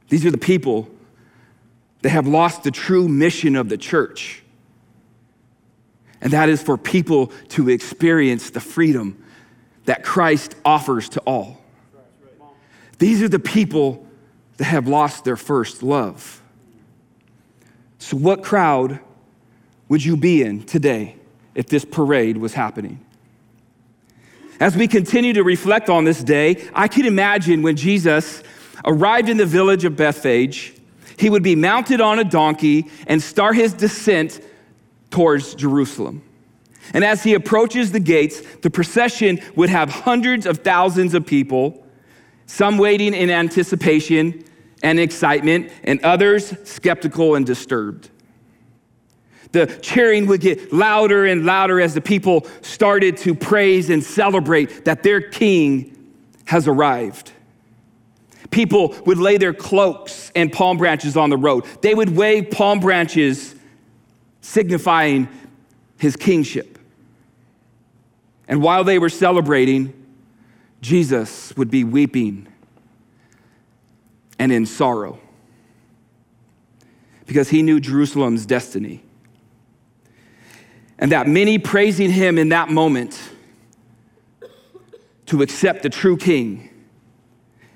These 0.09 0.23
are 0.23 0.31
the 0.31 0.37
people 0.37 0.89
they 2.07 2.11
have 2.11 2.25
lost 2.25 2.63
the 2.63 2.71
true 2.71 3.09
mission 3.09 3.57
of 3.57 3.67
the 3.67 3.75
church. 3.75 4.41
And 6.21 6.31
that 6.31 6.47
is 6.47 6.63
for 6.63 6.77
people 6.77 7.33
to 7.49 7.67
experience 7.67 8.49
the 8.49 8.61
freedom 8.61 9.21
that 9.83 10.05
Christ 10.05 10.55
offers 10.63 11.09
to 11.09 11.19
all. 11.27 11.61
These 12.97 13.21
are 13.21 13.27
the 13.27 13.39
people 13.39 14.07
that 14.55 14.63
have 14.63 14.87
lost 14.87 15.25
their 15.25 15.35
first 15.35 15.83
love. 15.83 16.41
So, 17.99 18.15
what 18.15 18.41
crowd 18.41 19.01
would 19.89 20.05
you 20.05 20.15
be 20.15 20.43
in 20.43 20.63
today 20.63 21.17
if 21.55 21.67
this 21.67 21.83
parade 21.83 22.37
was 22.37 22.53
happening? 22.53 23.05
As 24.61 24.77
we 24.77 24.87
continue 24.87 25.33
to 25.33 25.43
reflect 25.43 25.89
on 25.89 26.05
this 26.05 26.23
day, 26.23 26.69
I 26.73 26.87
can 26.87 27.05
imagine 27.05 27.63
when 27.63 27.75
Jesus 27.75 28.43
arrived 28.85 29.27
in 29.27 29.35
the 29.35 29.45
village 29.45 29.83
of 29.83 29.97
Bethphage, 29.97 30.73
he 31.17 31.29
would 31.29 31.43
be 31.43 31.55
mounted 31.55 31.99
on 31.99 32.19
a 32.19 32.23
donkey 32.23 32.89
and 33.07 33.21
start 33.21 33.55
his 33.55 33.73
descent 33.73 34.39
towards 35.09 35.55
Jerusalem. 35.55 36.23
And 36.93 37.03
as 37.03 37.23
he 37.23 37.33
approaches 37.33 37.91
the 37.91 37.99
gates, 37.99 38.41
the 38.61 38.69
procession 38.69 39.39
would 39.55 39.69
have 39.69 39.89
hundreds 39.89 40.45
of 40.45 40.59
thousands 40.59 41.13
of 41.13 41.25
people, 41.25 41.85
some 42.45 42.77
waiting 42.77 43.13
in 43.13 43.29
anticipation 43.29 44.43
and 44.83 44.99
excitement, 44.99 45.71
and 45.83 45.99
others 46.03 46.53
skeptical 46.63 47.35
and 47.35 47.45
disturbed. 47.45 48.09
The 49.51 49.65
cheering 49.81 50.27
would 50.27 50.41
get 50.41 50.71
louder 50.71 51.25
and 51.25 51.45
louder 51.45 51.81
as 51.81 51.93
the 51.93 52.01
people 52.01 52.45
started 52.61 53.17
to 53.17 53.33
praise 53.33 53.89
and 53.89 54.03
celebrate 54.03 54.85
that 54.85 55.03
their 55.03 55.21
king 55.21 55.93
has 56.45 56.67
arrived. 56.67 57.31
People 58.51 58.95
would 59.05 59.17
lay 59.17 59.37
their 59.37 59.53
cloaks 59.53 60.31
and 60.35 60.51
palm 60.51 60.77
branches 60.77 61.17
on 61.17 61.29
the 61.29 61.37
road. 61.37 61.65
They 61.81 61.93
would 61.93 62.15
wave 62.15 62.51
palm 62.51 62.79
branches 62.79 63.55
signifying 64.41 65.27
his 65.97 66.15
kingship. 66.15 66.79
And 68.47 68.61
while 68.61 68.83
they 68.83 68.99
were 68.99 69.09
celebrating, 69.09 69.93
Jesus 70.81 71.55
would 71.57 71.69
be 71.69 71.83
weeping 71.83 72.47
and 74.39 74.51
in 74.51 74.65
sorrow 74.65 75.19
because 77.25 77.49
he 77.49 77.61
knew 77.61 77.79
Jerusalem's 77.79 78.45
destiny. 78.45 79.03
And 80.99 81.11
that 81.11 81.27
many 81.27 81.59
praising 81.59 82.09
him 82.09 82.37
in 82.37 82.49
that 82.49 82.69
moment 82.69 83.19
to 85.25 85.41
accept 85.41 85.83
the 85.83 85.89
true 85.89 86.15
king 86.15 86.69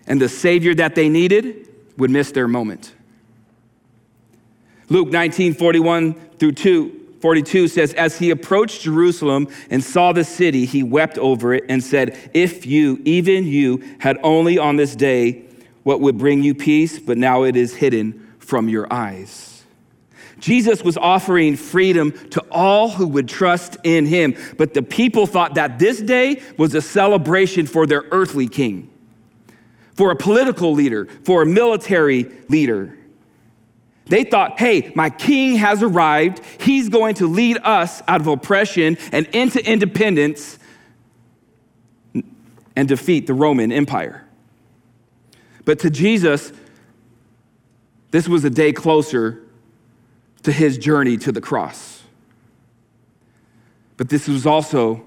and 0.08 0.22
the 0.22 0.30
savior 0.30 0.74
that 0.76 0.96
they 0.96 1.10
needed 1.10 1.68
would 1.98 2.10
miss 2.12 2.32
their 2.32 2.48
moment. 2.48 2.94
Luke 4.90 5.10
19 5.10 5.54
41 5.54 6.14
through 6.38 6.54
2 6.54 7.02
42 7.22 7.68
says, 7.68 7.94
As 7.94 8.18
he 8.18 8.32
approached 8.32 8.82
Jerusalem 8.82 9.48
and 9.70 9.84
saw 9.84 10.12
the 10.12 10.24
city, 10.24 10.66
he 10.66 10.84
wept 10.84 11.18
over 11.18 11.54
it 11.54 11.64
and 11.70 11.84
said, 11.84 12.18
If 12.34 12.66
you, 12.66 13.00
even 13.06 13.46
you, 13.46 13.84
had 14.00 14.18
only 14.24 14.58
on 14.58 14.76
this 14.76 14.96
day 14.96 15.44
what 15.84 16.02
would 16.02 16.18
bring 16.18 16.44
you 16.44 16.56
peace, 16.56 17.00
but 17.00 17.18
now 17.18 17.44
it 17.44 17.56
is 17.56 17.76
hidden 17.76 18.36
from 18.40 18.68
your 18.68 18.92
eyes. 18.92 19.64
Jesus 20.40 20.84
was 20.84 20.98
offering 20.98 21.56
freedom 21.56 22.12
to 22.30 22.44
all 22.52 22.90
who 22.90 23.08
would 23.08 23.30
trust 23.30 23.78
in 23.84 24.08
him, 24.08 24.36
but 24.58 24.74
the 24.74 24.82
people 24.82 25.28
thought 25.28 25.54
that 25.54 25.78
this 25.78 26.02
day 26.02 26.42
was 26.58 26.74
a 26.74 26.82
celebration 26.82 27.68
for 27.68 27.86
their 27.86 28.04
earthly 28.12 28.48
king, 28.48 28.90
for 29.94 30.12
a 30.12 30.16
political 30.16 30.74
leader, 30.74 31.08
for 31.24 31.42
a 31.42 31.46
military 31.46 32.32
leader. 32.50 32.98
They 34.06 34.24
thought, 34.26 34.60
hey, 34.60 34.92
my 34.96 35.10
king 35.10 35.56
has 35.56 35.82
arrived. 35.82 36.42
He's 36.60 36.90
going 36.90 37.16
to 37.16 37.28
lead 37.28 37.58
us 37.64 38.02
out 38.08 38.20
of 38.20 38.28
oppression 38.28 38.98
and 39.12 39.26
into 39.28 39.66
independence 39.66 40.60
and 42.76 42.88
defeat 42.88 43.28
the 43.28 43.34
Roman 43.34 43.72
Empire. 43.72 44.26
But 45.64 45.80
to 45.80 45.90
Jesus, 45.90 46.52
this 48.12 48.28
was 48.28 48.44
a 48.44 48.50
day 48.50 48.74
closer 48.74 49.42
to 50.44 50.52
his 50.52 50.78
journey 50.78 51.16
to 51.18 51.32
the 51.32 51.40
cross. 51.40 52.04
But 53.96 54.10
this 54.10 54.28
was 54.28 54.46
also 54.46 55.06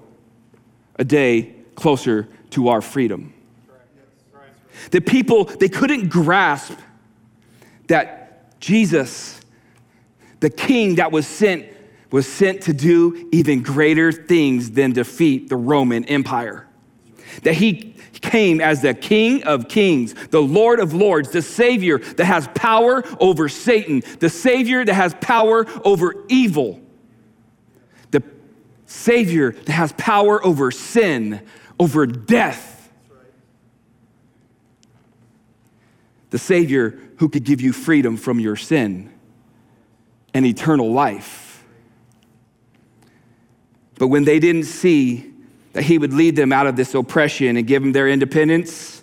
a 0.97 1.03
day 1.03 1.53
closer 1.75 2.27
to 2.51 2.69
our 2.69 2.81
freedom. 2.81 3.34
The 4.91 5.01
people, 5.01 5.45
they 5.45 5.69
couldn't 5.69 6.09
grasp 6.09 6.77
that 7.87 8.59
Jesus, 8.59 9.39
the 10.39 10.49
king 10.49 10.95
that 10.95 11.11
was 11.11 11.27
sent, 11.27 11.67
was 12.11 12.27
sent 12.27 12.61
to 12.63 12.73
do 12.73 13.29
even 13.31 13.61
greater 13.61 14.11
things 14.11 14.71
than 14.71 14.93
defeat 14.93 15.49
the 15.49 15.55
Roman 15.55 16.05
Empire. 16.05 16.67
That 17.43 17.55
he 17.55 17.95
came 18.21 18.61
as 18.61 18.81
the 18.81 18.93
King 18.93 19.43
of 19.43 19.67
Kings, 19.67 20.13
the 20.29 20.41
Lord 20.41 20.79
of 20.79 20.93
Lords, 20.93 21.31
the 21.31 21.41
Savior 21.41 21.99
that 21.99 22.25
has 22.25 22.47
power 22.55 23.03
over 23.19 23.49
Satan, 23.49 24.01
the 24.19 24.29
Savior 24.29 24.83
that 24.85 24.93
has 24.93 25.13
power 25.21 25.65
over 25.83 26.25
evil, 26.29 26.79
the 28.11 28.23
Savior 28.85 29.51
that 29.51 29.71
has 29.71 29.93
power 29.93 30.43
over 30.45 30.71
sin, 30.71 31.41
over 31.79 32.05
death. 32.05 32.74
The 36.29 36.37
Savior 36.37 36.99
who 37.17 37.29
could 37.29 37.43
give 37.43 37.61
you 37.61 37.71
freedom 37.71 38.17
from 38.17 38.39
your 38.39 38.55
sin 38.55 39.11
and 40.33 40.45
eternal 40.45 40.91
life. 40.91 41.63
But 43.97 44.07
when 44.07 44.25
they 44.25 44.39
didn't 44.39 44.65
see 44.65 45.31
that 45.73 45.83
he 45.83 45.97
would 45.97 46.13
lead 46.13 46.35
them 46.35 46.51
out 46.51 46.67
of 46.67 46.75
this 46.75 46.93
oppression 46.93 47.57
and 47.57 47.65
give 47.65 47.81
them 47.81 47.91
their 47.91 48.09
independence, 48.09 49.01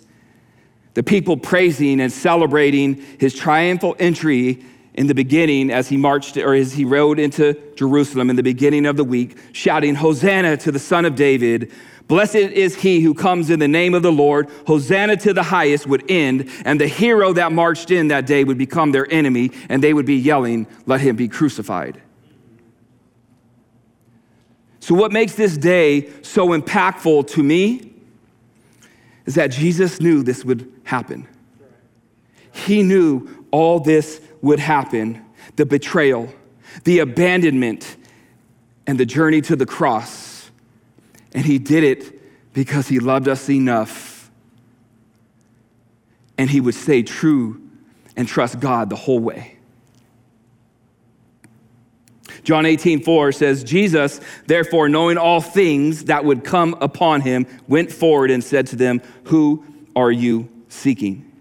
the 0.93 1.03
people 1.03 1.37
praising 1.37 1.99
and 1.99 2.11
celebrating 2.11 2.95
his 3.19 3.33
triumphal 3.33 3.95
entry 3.99 4.63
in 4.93 5.07
the 5.07 5.15
beginning 5.15 5.71
as 5.71 5.89
he 5.89 5.97
marched 5.97 6.37
or 6.37 6.53
as 6.53 6.73
he 6.73 6.85
rode 6.85 7.17
into 7.17 7.55
Jerusalem 7.75 8.29
in 8.29 8.35
the 8.35 8.43
beginning 8.43 8.85
of 8.85 8.95
the 8.95 9.03
week, 9.03 9.37
shouting, 9.51 9.95
Hosanna 9.95 10.57
to 10.57 10.71
the 10.71 10.79
Son 10.79 11.05
of 11.05 11.15
David. 11.15 11.71
Blessed 12.07 12.35
is 12.35 12.75
he 12.75 12.99
who 12.99 13.13
comes 13.13 13.49
in 13.49 13.59
the 13.59 13.67
name 13.67 13.93
of 13.93 14.03
the 14.03 14.11
Lord. 14.11 14.49
Hosanna 14.67 15.15
to 15.17 15.33
the 15.33 15.43
highest 15.43 15.87
would 15.87 16.09
end, 16.11 16.49
and 16.65 16.79
the 16.79 16.87
hero 16.87 17.33
that 17.33 17.51
marched 17.51 17.91
in 17.91 18.09
that 18.09 18.25
day 18.25 18.43
would 18.43 18.57
become 18.57 18.91
their 18.91 19.11
enemy, 19.11 19.51
and 19.69 19.81
they 19.81 19.93
would 19.93 20.05
be 20.05 20.15
yelling, 20.15 20.67
Let 20.85 21.01
him 21.01 21.15
be 21.15 21.27
crucified. 21.27 22.01
So, 24.79 24.93
what 24.95 25.13
makes 25.13 25.35
this 25.35 25.57
day 25.57 26.09
so 26.23 26.49
impactful 26.49 27.27
to 27.29 27.43
me 27.43 27.93
is 29.25 29.35
that 29.35 29.47
Jesus 29.47 30.01
knew 30.01 30.23
this 30.23 30.43
would 30.43 30.69
happen. 30.83 31.25
He 32.51 32.83
knew 32.83 33.45
all 33.51 33.79
this 33.79 34.19
would 34.41 34.59
happen 34.59 35.25
the 35.55 35.65
betrayal, 35.65 36.33
the 36.83 36.99
abandonment, 36.99 37.95
and 38.85 38.99
the 38.99 39.05
journey 39.05 39.39
to 39.41 39.55
the 39.55 39.65
cross 39.65 40.32
and 41.33 41.45
he 41.45 41.57
did 41.57 41.83
it 41.83 42.53
because 42.53 42.87
he 42.87 42.99
loved 42.99 43.27
us 43.27 43.49
enough. 43.49 44.31
And 46.37 46.49
he 46.49 46.61
would 46.61 46.75
stay 46.75 47.03
true 47.03 47.61
and 48.15 48.27
trust 48.27 48.59
God 48.59 48.89
the 48.89 48.95
whole 48.95 49.19
way. 49.19 49.57
John 52.43 52.65
18, 52.65 53.03
4 53.03 53.31
says, 53.31 53.63
Jesus, 53.63 54.19
therefore, 54.47 54.89
knowing 54.89 55.17
all 55.17 55.39
things 55.39 56.05
that 56.05 56.25
would 56.25 56.43
come 56.43 56.75
upon 56.81 57.21
him, 57.21 57.45
went 57.67 57.91
forward 57.91 58.31
and 58.31 58.43
said 58.43 58.67
to 58.67 58.75
them, 58.75 59.01
Who 59.25 59.65
are 59.95 60.11
you 60.11 60.49
seeking? 60.67 61.31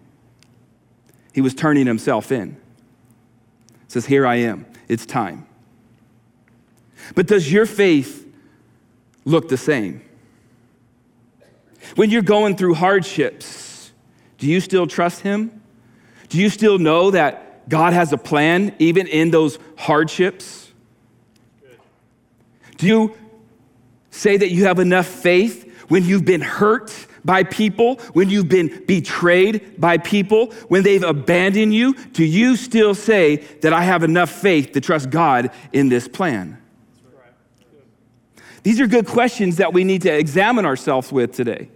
He 1.33 1.41
was 1.41 1.55
turning 1.55 1.87
himself 1.87 2.31
in. 2.31 2.57
says, 3.89 4.07
Here 4.07 4.27
I 4.27 4.37
am. 4.37 4.65
It's 4.87 5.05
time. 5.05 5.47
But 7.15 7.27
does 7.27 7.51
your 7.51 7.67
faith 7.67 8.22
look 9.25 9.49
the 9.49 9.57
same. 9.57 10.03
When 11.97 12.11
you're 12.11 12.23
going 12.23 12.57
through 12.57 12.75
hardships, 12.75 13.93
do 14.39 14.47
you 14.47 14.61
still 14.61 14.87
trust 14.87 15.21
Him? 15.21 15.63
Do 16.29 16.39
you 16.39 16.49
still 16.49 16.79
know 16.79 17.11
that 17.11 17.69
God 17.69 17.93
has 17.93 18.13
a 18.13 18.19
plan 18.19 18.75
even 18.79 19.07
in 19.07 19.31
those 19.31 19.59
hardships? 19.77 20.73
Do 22.79 22.87
you 22.87 23.17
say 24.11 24.37
that 24.37 24.51
you 24.51 24.65
have 24.65 24.79
enough 24.79 25.07
faith 25.07 25.71
when 25.89 26.05
you've 26.05 26.25
been 26.25 26.41
hurt 26.41 27.07
by 27.25 27.45
people, 27.45 27.97
when 28.15 28.31
you've 28.31 28.49
been 28.49 28.85
betrayed 28.87 29.81
by 29.81 29.99
people, 29.99 30.53
when 30.69 30.83
they've 30.83 31.03
abandoned 31.03 31.75
you? 31.75 31.95
Do 32.13 32.25
you 32.25 32.57
still 32.57 32.95
say 32.95 33.37
that 33.61 33.73
I 33.73 33.83
have 33.83 34.03
enough 34.03 34.31
faith 34.31 34.73
to 34.73 34.81
trust 34.81 35.11
God 35.11 35.51
in 35.73 35.89
this 35.89 36.09
plan? 36.09 36.62
These 38.63 38.81
are 38.81 38.87
good 38.87 39.07
questions 39.07 39.57
that 39.57 39.73
we 39.73 39.85
need 39.85 40.03
to 40.03 40.15
examine 40.15 40.65
ourselves 40.65 41.11
with 41.11 41.33
today. 41.33 41.69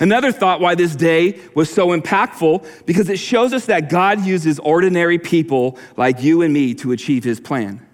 Another 0.00 0.30
thought 0.30 0.60
why 0.60 0.74
this 0.74 0.94
day 0.94 1.40
was 1.54 1.72
so 1.72 1.88
impactful 1.88 2.86
because 2.86 3.08
it 3.08 3.18
shows 3.18 3.52
us 3.52 3.66
that 3.66 3.90
God 3.90 4.24
uses 4.24 4.58
ordinary 4.58 5.18
people 5.18 5.78
like 5.96 6.22
you 6.22 6.42
and 6.42 6.52
me 6.54 6.74
to 6.74 6.92
achieve 6.92 7.24
his 7.24 7.40
plan. 7.40 7.84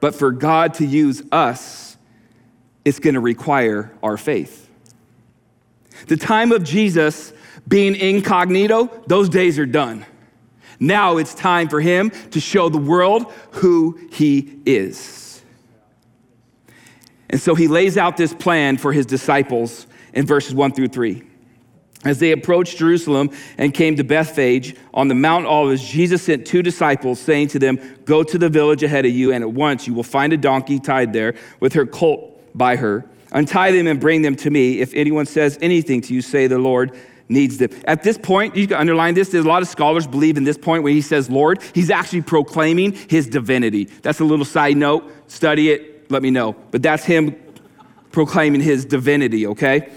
But 0.00 0.14
for 0.14 0.30
God 0.30 0.74
to 0.74 0.86
use 0.86 1.22
us, 1.30 1.96
it's 2.84 2.98
going 2.98 3.14
to 3.14 3.20
require 3.20 3.92
our 4.02 4.16
faith. 4.16 4.68
The 6.06 6.16
time 6.16 6.52
of 6.52 6.62
Jesus 6.62 7.32
being 7.66 7.96
incognito, 7.96 8.86
those 9.06 9.28
days 9.28 9.58
are 9.58 9.66
done. 9.66 10.06
Now 10.78 11.16
it's 11.16 11.34
time 11.34 11.68
for 11.68 11.80
him 11.80 12.10
to 12.30 12.40
show 12.40 12.68
the 12.68 12.78
world 12.78 13.32
who 13.52 13.98
he 14.12 14.60
is. 14.66 15.42
And 17.28 17.40
so 17.40 17.54
he 17.54 17.68
lays 17.68 17.96
out 17.96 18.16
this 18.16 18.32
plan 18.32 18.76
for 18.76 18.92
his 18.92 19.06
disciples 19.06 19.86
in 20.12 20.26
verses 20.26 20.54
1 20.54 20.72
through 20.72 20.88
3. 20.88 21.22
As 22.04 22.20
they 22.20 22.30
approached 22.30 22.78
Jerusalem 22.78 23.30
and 23.58 23.74
came 23.74 23.96
to 23.96 24.04
Bethphage 24.04 24.76
on 24.94 25.08
the 25.08 25.14
Mount 25.14 25.46
Olives, 25.46 25.82
Jesus 25.82 26.22
sent 26.22 26.46
two 26.46 26.62
disciples, 26.62 27.18
saying 27.18 27.48
to 27.48 27.58
them, 27.58 27.80
Go 28.04 28.22
to 28.22 28.38
the 28.38 28.48
village 28.48 28.82
ahead 28.84 29.06
of 29.06 29.12
you, 29.12 29.32
and 29.32 29.42
at 29.42 29.52
once 29.52 29.88
you 29.88 29.94
will 29.94 30.04
find 30.04 30.32
a 30.32 30.36
donkey 30.36 30.78
tied 30.78 31.12
there 31.12 31.34
with 31.58 31.72
her 31.72 31.84
colt 31.84 32.40
by 32.56 32.76
her. 32.76 33.04
Untie 33.32 33.72
them 33.72 33.88
and 33.88 34.00
bring 34.00 34.22
them 34.22 34.36
to 34.36 34.50
me. 34.50 34.80
If 34.80 34.94
anyone 34.94 35.26
says 35.26 35.58
anything 35.60 36.00
to 36.02 36.14
you, 36.14 36.22
say 36.22 36.46
the 36.46 36.58
Lord 36.58 36.96
needs 37.28 37.58
them. 37.58 37.70
At 37.86 38.02
this 38.02 38.18
point, 38.18 38.56
you 38.56 38.68
can 38.68 38.76
underline 38.76 39.14
this. 39.14 39.30
There's 39.30 39.44
a 39.44 39.48
lot 39.48 39.62
of 39.62 39.68
scholars 39.68 40.06
believe 40.06 40.36
in 40.36 40.44
this 40.44 40.58
point 40.58 40.82
when 40.82 40.92
he 40.94 41.00
says 41.00 41.28
Lord, 41.28 41.62
he's 41.74 41.90
actually 41.90 42.22
proclaiming 42.22 42.92
his 42.92 43.26
divinity. 43.26 43.84
That's 44.02 44.20
a 44.20 44.24
little 44.24 44.44
side 44.44 44.76
note. 44.76 45.10
Study 45.28 45.70
it, 45.70 46.10
let 46.10 46.22
me 46.22 46.30
know. 46.30 46.54
But 46.70 46.82
that's 46.82 47.04
him 47.04 47.36
proclaiming 48.12 48.60
his 48.60 48.84
divinity, 48.84 49.46
okay? 49.48 49.90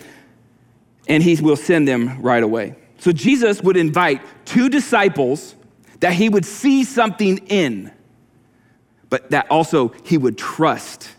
and 1.10 1.24
he 1.24 1.36
will 1.42 1.58
send 1.58 1.88
them 1.88 2.22
right 2.22 2.44
away. 2.44 2.76
So 3.00 3.12
Jesus 3.12 3.62
would 3.62 3.76
invite 3.76 4.22
two 4.46 4.70
disciples 4.70 5.56
that 6.00 6.14
he 6.14 6.30
would 6.30 6.46
see 6.46 6.84
something 6.84 7.40
in, 7.48 7.92
but 9.10 9.32
that 9.32 9.50
also 9.50 9.90
he 10.06 10.18
would 10.18 10.38
trust 10.38 11.10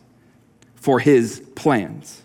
for 0.77 1.01
his 1.01 1.43
plans. 1.57 2.23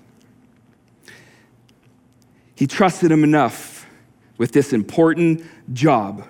He 2.56 2.68
trusted 2.68 3.12
him 3.12 3.24
enough 3.24 3.75
with 4.38 4.52
this 4.52 4.74
important 4.74 5.44
job 5.74 6.28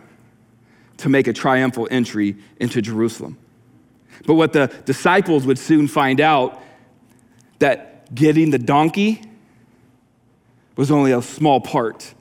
to 0.98 1.10
make 1.10 1.28
a 1.28 1.34
triumphal 1.34 1.88
entry 1.92 2.36
into 2.60 2.82
Jerusalem. 2.82 3.38
But 4.26 4.36
what 4.36 4.54
the 4.54 4.68
disciples 4.86 5.46
would 5.46 5.60
soon 5.60 5.88
find 5.88 6.22
out 6.22 6.62
that 7.60 8.14
getting 8.14 8.52
the 8.52 8.60
donkey 8.60 9.22
was 10.76 10.92
only 10.92 11.12
a 11.12 11.22
small 11.22 11.60
part 11.62 12.14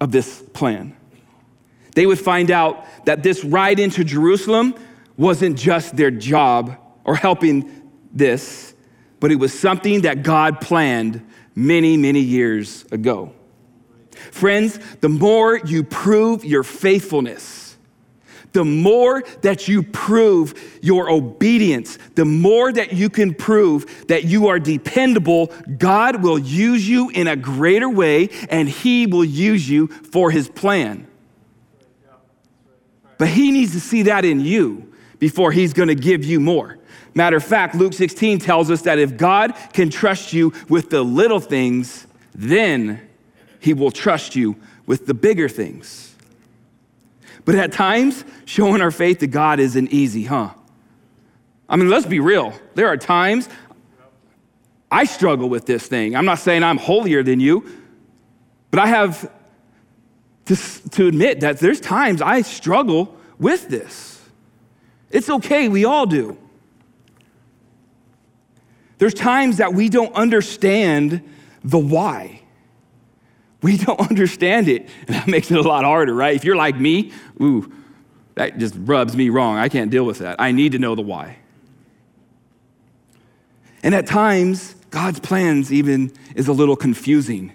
of 0.00 0.10
this 0.12 0.42
plan. 0.52 0.96
They 1.94 2.06
would 2.06 2.18
find 2.18 2.50
out 2.50 2.86
that 3.04 3.22
this 3.22 3.44
ride 3.44 3.78
into 3.78 4.04
Jerusalem 4.04 4.74
wasn't 5.16 5.58
just 5.58 5.96
their 5.96 6.10
job 6.10 6.76
or 7.04 7.14
helping 7.14 7.90
this, 8.12 8.74
but 9.20 9.30
it 9.30 9.36
was 9.36 9.56
something 9.56 10.02
that 10.02 10.22
God 10.22 10.60
planned 10.60 11.24
many, 11.54 11.96
many 11.96 12.20
years 12.20 12.84
ago. 12.90 13.32
Friends, 14.14 14.78
the 15.00 15.08
more 15.08 15.58
you 15.58 15.82
prove 15.82 16.44
your 16.44 16.62
faithfulness, 16.62 17.62
the 18.52 18.64
more 18.64 19.22
that 19.40 19.66
you 19.66 19.82
prove 19.82 20.78
your 20.82 21.10
obedience, 21.10 21.98
the 22.14 22.24
more 22.24 22.72
that 22.72 22.92
you 22.92 23.08
can 23.08 23.34
prove 23.34 24.06
that 24.08 24.24
you 24.24 24.48
are 24.48 24.58
dependable, 24.58 25.52
God 25.78 26.22
will 26.22 26.38
use 26.38 26.88
you 26.88 27.08
in 27.10 27.26
a 27.26 27.36
greater 27.36 27.88
way 27.88 28.28
and 28.50 28.68
He 28.68 29.06
will 29.06 29.24
use 29.24 29.68
you 29.68 29.88
for 29.88 30.30
His 30.30 30.48
plan. 30.48 31.06
But 33.18 33.28
He 33.28 33.50
needs 33.50 33.72
to 33.72 33.80
see 33.80 34.02
that 34.02 34.24
in 34.24 34.40
you 34.40 34.92
before 35.18 35.52
He's 35.52 35.72
gonna 35.72 35.94
give 35.94 36.24
you 36.24 36.40
more. 36.40 36.78
Matter 37.14 37.36
of 37.36 37.44
fact, 37.44 37.74
Luke 37.74 37.92
16 37.92 38.38
tells 38.38 38.70
us 38.70 38.82
that 38.82 38.98
if 38.98 39.16
God 39.16 39.54
can 39.72 39.90
trust 39.90 40.32
you 40.32 40.52
with 40.68 40.90
the 40.90 41.02
little 41.02 41.40
things, 41.40 42.06
then 42.34 43.00
He 43.62 43.74
will 43.74 43.92
trust 43.92 44.34
you 44.34 44.56
with 44.86 45.06
the 45.06 45.14
bigger 45.14 45.48
things. 45.48 46.16
But 47.44 47.54
at 47.54 47.70
times, 47.70 48.24
showing 48.44 48.82
our 48.82 48.90
faith 48.90 49.20
to 49.20 49.28
God 49.28 49.60
isn't 49.60 49.92
easy, 49.92 50.24
huh? 50.24 50.50
I 51.68 51.76
mean, 51.76 51.88
let's 51.88 52.04
be 52.04 52.18
real. 52.18 52.52
There 52.74 52.88
are 52.88 52.96
times 52.96 53.48
I 54.90 55.04
struggle 55.04 55.48
with 55.48 55.64
this 55.64 55.86
thing. 55.86 56.16
I'm 56.16 56.24
not 56.24 56.40
saying 56.40 56.64
I'm 56.64 56.76
holier 56.76 57.22
than 57.22 57.38
you, 57.38 57.64
but 58.72 58.80
I 58.80 58.88
have 58.88 59.30
to, 60.46 60.56
to 60.90 61.06
admit 61.06 61.38
that 61.40 61.60
there's 61.60 61.80
times 61.80 62.20
I 62.20 62.42
struggle 62.42 63.16
with 63.38 63.68
this. 63.68 64.28
It's 65.08 65.30
okay, 65.30 65.68
we 65.68 65.84
all 65.84 66.06
do. 66.06 66.36
There's 68.98 69.14
times 69.14 69.58
that 69.58 69.72
we 69.72 69.88
don't 69.88 70.14
understand 70.16 71.22
the 71.62 71.78
why. 71.78 72.41
We 73.62 73.76
don't 73.76 74.00
understand 74.10 74.68
it. 74.68 74.88
And 75.06 75.16
that 75.16 75.28
makes 75.28 75.50
it 75.50 75.56
a 75.56 75.62
lot 75.62 75.84
harder, 75.84 76.14
right? 76.14 76.34
If 76.34 76.44
you're 76.44 76.56
like 76.56 76.76
me, 76.76 77.12
ooh, 77.40 77.72
that 78.34 78.58
just 78.58 78.74
rubs 78.78 79.16
me 79.16 79.28
wrong. 79.28 79.56
I 79.56 79.68
can't 79.68 79.90
deal 79.90 80.04
with 80.04 80.18
that. 80.18 80.36
I 80.38 80.52
need 80.52 80.72
to 80.72 80.78
know 80.78 80.94
the 80.94 81.02
why. 81.02 81.38
And 83.82 83.94
at 83.94 84.06
times, 84.06 84.74
God's 84.90 85.20
plans 85.20 85.72
even 85.72 86.12
is 86.34 86.48
a 86.48 86.52
little 86.52 86.76
confusing. 86.76 87.52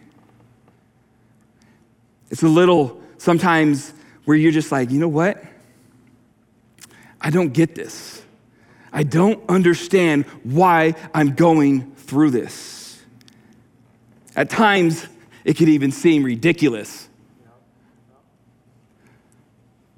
It's 2.30 2.44
a 2.44 2.48
little 2.48 3.02
sometimes 3.18 3.94
where 4.26 4.36
you're 4.36 4.52
just 4.52 4.72
like, 4.72 4.92
you 4.92 5.00
know 5.00 5.08
what? 5.08 5.42
I 7.22 7.30
don't 7.30 7.54
get 7.54 7.76
this. 7.76 8.22
I 8.92 9.04
don't 9.04 9.42
understand 9.50 10.26
why 10.44 10.96
I'm 11.14 11.36
going 11.36 11.94
through 11.96 12.32
this. 12.32 13.02
At 14.36 14.50
times, 14.50 15.08
it 15.48 15.56
could 15.56 15.70
even 15.70 15.92
seem 15.92 16.24
ridiculous. 16.24 17.08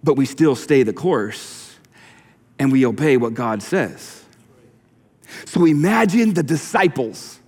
But 0.03 0.13
we 0.13 0.27
still 0.27 0.55
stay 0.55 0.83
the 0.83 0.93
course 0.93 1.75
and 2.59 2.71
we 2.71 2.85
obey 2.85 3.17
what 3.17 3.33
God 3.33 3.63
says. 3.63 4.23
So 5.45 5.65
imagine 5.65 6.35
the 6.35 6.43
disciples. 6.43 7.39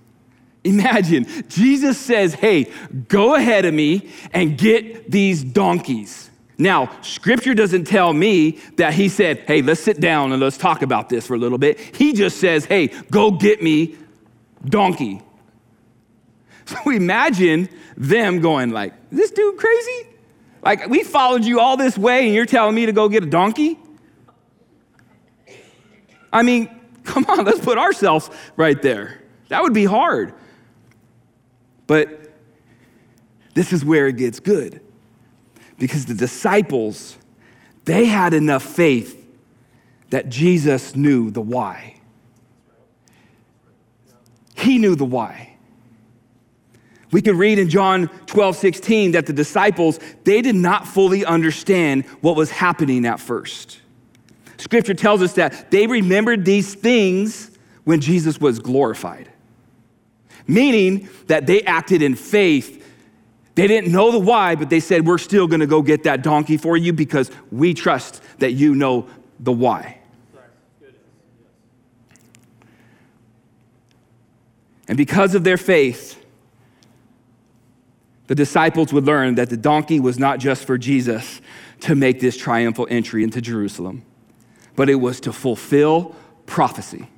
Imagine 0.64 1.26
Jesus 1.48 1.96
says, 1.96 2.34
Hey, 2.34 2.72
go 3.06 3.36
ahead 3.36 3.64
of 3.64 3.72
me 3.72 4.10
and 4.32 4.58
get 4.58 5.08
these 5.08 5.44
donkeys. 5.44 6.28
Now, 6.58 6.90
scripture 7.02 7.54
doesn't 7.54 7.84
tell 7.84 8.12
me 8.12 8.58
that 8.78 8.94
he 8.94 9.08
said, 9.08 9.44
Hey, 9.46 9.62
let's 9.62 9.80
sit 9.80 10.00
down 10.00 10.32
and 10.32 10.42
let's 10.42 10.58
talk 10.58 10.82
about 10.82 11.08
this 11.08 11.28
for 11.28 11.34
a 11.34 11.38
little 11.38 11.58
bit. 11.58 11.78
He 11.78 12.14
just 12.14 12.38
says, 12.38 12.64
Hey, 12.64 12.88
go 13.12 13.30
get 13.30 13.62
me 13.62 13.96
donkey. 14.64 15.22
So 16.84 16.90
imagine 16.90 17.68
them 17.96 18.40
going 18.40 18.70
like, 18.70 18.94
this 19.10 19.30
dude 19.30 19.58
crazy? 19.58 20.06
Like, 20.62 20.88
we 20.88 21.02
followed 21.02 21.44
you 21.44 21.60
all 21.60 21.76
this 21.76 21.98
way 21.98 22.26
and 22.26 22.34
you're 22.34 22.46
telling 22.46 22.74
me 22.74 22.86
to 22.86 22.92
go 22.92 23.08
get 23.08 23.22
a 23.22 23.26
donkey? 23.26 23.78
I 26.32 26.42
mean, 26.42 26.70
come 27.04 27.26
on, 27.28 27.44
let's 27.44 27.60
put 27.60 27.78
ourselves 27.78 28.30
right 28.56 28.80
there. 28.80 29.20
That 29.48 29.62
would 29.62 29.74
be 29.74 29.84
hard. 29.84 30.34
But 31.86 32.32
this 33.54 33.72
is 33.72 33.84
where 33.84 34.06
it 34.06 34.16
gets 34.16 34.40
good. 34.40 34.80
Because 35.78 36.06
the 36.06 36.14
disciples, 36.14 37.18
they 37.84 38.06
had 38.06 38.34
enough 38.34 38.62
faith 38.62 39.18
that 40.10 40.28
Jesus 40.28 40.94
knew 40.94 41.30
the 41.30 41.40
why. 41.40 42.00
He 44.54 44.78
knew 44.78 44.94
the 44.94 45.04
why. 45.04 45.51
We 47.12 47.20
can 47.20 47.36
read 47.36 47.58
in 47.58 47.68
John 47.68 48.08
12, 48.26 48.56
16 48.56 49.12
that 49.12 49.26
the 49.26 49.34
disciples, 49.34 50.00
they 50.24 50.40
did 50.40 50.56
not 50.56 50.88
fully 50.88 51.24
understand 51.24 52.06
what 52.22 52.36
was 52.36 52.50
happening 52.50 53.04
at 53.04 53.20
first. 53.20 53.80
Scripture 54.56 54.94
tells 54.94 55.22
us 55.22 55.34
that 55.34 55.70
they 55.70 55.86
remembered 55.86 56.44
these 56.44 56.74
things 56.74 57.50
when 57.84 58.00
Jesus 58.00 58.40
was 58.40 58.58
glorified, 58.58 59.28
meaning 60.46 61.08
that 61.26 61.46
they 61.46 61.62
acted 61.62 62.00
in 62.00 62.14
faith. 62.14 62.78
They 63.56 63.66
didn't 63.66 63.92
know 63.92 64.10
the 64.10 64.18
why, 64.18 64.54
but 64.54 64.70
they 64.70 64.80
said, 64.80 65.06
We're 65.06 65.18
still 65.18 65.46
gonna 65.46 65.66
go 65.66 65.82
get 65.82 66.04
that 66.04 66.22
donkey 66.22 66.56
for 66.56 66.76
you 66.76 66.94
because 66.94 67.30
we 67.50 67.74
trust 67.74 68.22
that 68.38 68.52
you 68.52 68.74
know 68.74 69.06
the 69.38 69.52
why. 69.52 69.98
And 74.88 74.96
because 74.96 75.34
of 75.34 75.44
their 75.44 75.56
faith, 75.56 76.21
the 78.26 78.34
disciples 78.34 78.92
would 78.92 79.04
learn 79.04 79.34
that 79.34 79.50
the 79.50 79.56
donkey 79.56 80.00
was 80.00 80.18
not 80.18 80.38
just 80.38 80.64
for 80.64 80.78
Jesus 80.78 81.40
to 81.80 81.94
make 81.94 82.20
this 82.20 82.36
triumphal 82.36 82.86
entry 82.88 83.24
into 83.24 83.40
Jerusalem, 83.40 84.04
but 84.76 84.88
it 84.88 84.94
was 84.96 85.20
to 85.20 85.32
fulfill 85.32 86.14
prophecy. 86.46 87.08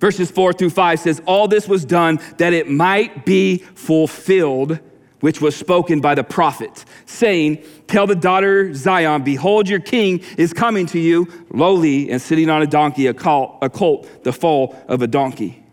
Verses 0.00 0.30
four 0.30 0.52
through 0.52 0.70
five 0.70 1.00
says, 1.00 1.22
All 1.26 1.48
this 1.48 1.68
was 1.68 1.84
done 1.84 2.18
that 2.38 2.52
it 2.52 2.68
might 2.68 3.24
be 3.24 3.58
fulfilled, 3.58 4.78
which 5.20 5.40
was 5.40 5.56
spoken 5.56 6.00
by 6.00 6.14
the 6.14 6.24
prophet, 6.24 6.84
saying, 7.06 7.64
Tell 7.86 8.06
the 8.06 8.14
daughter 8.14 8.74
Zion, 8.74 9.22
behold, 9.22 9.68
your 9.68 9.80
king 9.80 10.22
is 10.36 10.52
coming 10.52 10.84
to 10.86 10.98
you, 10.98 11.28
lowly 11.50 12.10
and 12.10 12.20
sitting 12.20 12.50
on 12.50 12.60
a 12.60 12.66
donkey, 12.66 13.06
a 13.06 13.14
colt 13.14 14.24
the 14.24 14.32
foal 14.32 14.76
of 14.88 15.00
a 15.00 15.06
donkey. 15.06 15.63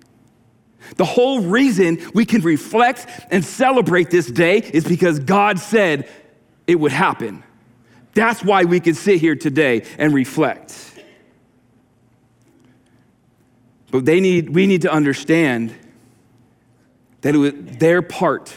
The 0.97 1.06
whole 1.06 1.41
reason 1.41 1.99
we 2.13 2.25
can 2.25 2.41
reflect 2.41 3.08
and 3.32 3.43
celebrate 3.43 4.10
this 4.10 4.27
day 4.27 4.58
is 4.58 4.86
because 4.86 5.19
God 5.19 5.60
said 5.60 6.10
it 6.67 6.75
would 6.75 6.91
happen. 6.91 7.43
That's 8.13 8.43
why 8.43 8.65
we 8.65 8.80
can 8.80 8.93
sit 8.93 9.21
here 9.21 9.36
today 9.36 9.86
and 9.97 10.13
reflect. 10.13 10.77
But 13.89 14.06
they 14.06 14.19
need, 14.19 14.49
we 14.49 14.67
need 14.67 14.84
to 14.84 14.91
understand 14.91 15.73
that 17.21 17.36
it 17.36 17.38
was 17.38 17.54
their 17.54 18.01
part 18.01 18.54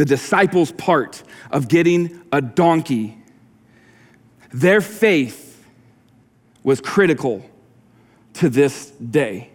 the 0.00 0.06
disciples' 0.06 0.72
part 0.72 1.22
of 1.50 1.68
getting 1.68 2.22
a 2.32 2.40
donkey, 2.40 3.18
their 4.50 4.80
faith 4.80 5.62
was 6.62 6.80
critical 6.80 7.44
to 8.32 8.48
this 8.48 8.92
day. 8.92 9.49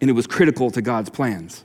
And 0.00 0.08
it 0.08 0.14
was 0.14 0.26
critical 0.26 0.70
to 0.70 0.82
God's 0.82 1.10
plans. 1.10 1.64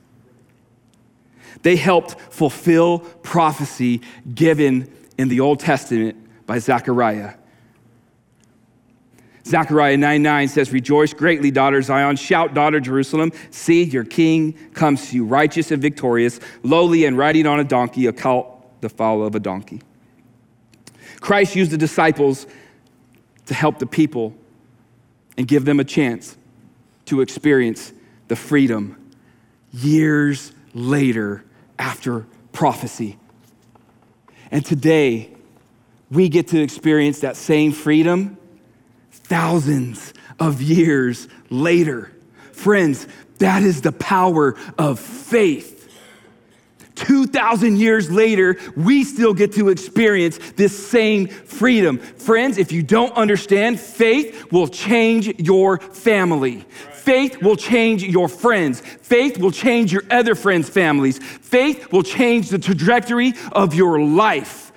They 1.62 1.76
helped 1.76 2.20
fulfill 2.34 3.00
prophecy 3.00 4.02
given 4.34 4.92
in 5.18 5.30
the 5.30 5.40
Old 5.40 5.60
Testament 5.60 6.46
by 6.46 6.60
Zechariah 6.60 7.36
Zechariah 9.46 9.98
9 9.98 10.24
9 10.24 10.48
says, 10.48 10.72
Rejoice 10.72 11.14
greatly, 11.14 11.52
daughter 11.52 11.82
Zion. 11.82 12.16
Shout, 12.16 12.54
daughter 12.54 12.80
Jerusalem. 12.80 13.32
See, 13.52 13.84
your 13.84 14.04
king 14.04 14.54
comes 14.74 15.10
to 15.10 15.18
you, 15.18 15.26
righteous 15.26 15.72
and 15.72 15.82
victorious, 15.82 16.40
lowly 16.64 17.06
and 17.06 17.18
riding 17.18 17.46
on 17.46 17.60
a 17.60 17.64
donkey, 17.64 18.08
a 18.08 18.14
colt, 18.14 18.82
the 18.82 18.90
foal 18.90 19.24
of 19.24 19.36
a 19.36 19.40
donkey. 19.40 19.82
Christ 21.22 21.56
used 21.56 21.72
the 21.72 21.78
disciples 21.78 22.48
to 23.46 23.54
help 23.54 23.78
the 23.78 23.86
people 23.86 24.34
and 25.38 25.48
give 25.48 25.66
them 25.66 25.80
a 25.80 25.84
chance 25.84 26.36
to 27.06 27.22
experience 27.22 27.94
the 28.28 28.36
freedom 28.36 29.12
years 29.72 30.52
later 30.74 31.44
after 31.78 32.26
prophecy. 32.52 33.18
And 34.52 34.66
today, 34.66 35.32
we 36.10 36.30
get 36.30 36.48
to 36.50 36.62
experience 36.62 37.20
that 37.20 37.36
same 37.36 37.72
freedom 37.72 38.38
thousands 39.12 40.14
of 40.40 40.62
years 40.62 41.28
later. 41.50 42.12
Friends, 42.52 43.08
that 43.40 43.64
is 43.64 43.82
the 43.82 43.92
power 43.92 44.56
of 44.78 45.00
faith. 45.00 45.74
2,000 46.96 47.78
years 47.78 48.10
later, 48.10 48.58
we 48.78 49.04
still 49.04 49.34
get 49.34 49.52
to 49.54 49.70
experience 49.70 50.38
this 50.56 50.88
same 50.88 51.28
freedom. 51.28 51.98
Friends, 51.98 52.58
if 52.58 52.72
you 52.72 52.82
don't 52.82 53.12
understand, 53.14 53.80
faith 53.80 54.52
will 54.52 54.68
change 54.68 55.28
your 55.40 55.80
family. 55.80 56.66
Faith 57.06 57.40
will 57.44 57.56
change 57.56 58.04
your 58.04 58.28
friends. 58.28 58.82
Faith 58.82 59.38
will 59.38 59.52
change 59.52 59.94
your 59.94 60.02
other 60.10 60.34
friends' 60.34 60.68
families. 60.68 61.20
Faith 61.20 61.92
will 61.92 62.02
change 62.02 62.50
the 62.50 62.58
trajectory 62.58 63.34
of 63.52 63.76
your 63.76 64.02
life. 64.02 64.72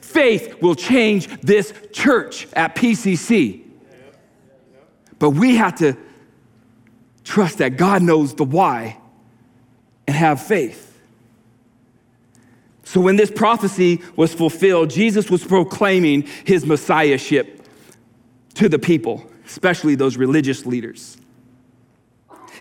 Faith 0.00 0.62
will 0.62 0.74
change 0.74 1.28
this 1.42 1.74
church 1.92 2.48
at 2.54 2.74
PCC. 2.74 3.64
But 5.18 5.30
we 5.30 5.56
have 5.56 5.74
to 5.80 5.94
trust 7.22 7.58
that 7.58 7.76
God 7.76 8.00
knows 8.00 8.34
the 8.34 8.44
why 8.44 8.96
and 10.06 10.16
have 10.16 10.40
faith. 10.42 10.98
So 12.84 12.98
when 12.98 13.16
this 13.16 13.30
prophecy 13.30 14.00
was 14.16 14.32
fulfilled, 14.32 14.88
Jesus 14.88 15.30
was 15.30 15.44
proclaiming 15.44 16.22
his 16.44 16.64
messiahship 16.64 17.62
to 18.54 18.70
the 18.70 18.78
people, 18.78 19.30
especially 19.44 19.96
those 19.96 20.16
religious 20.16 20.64
leaders. 20.64 21.18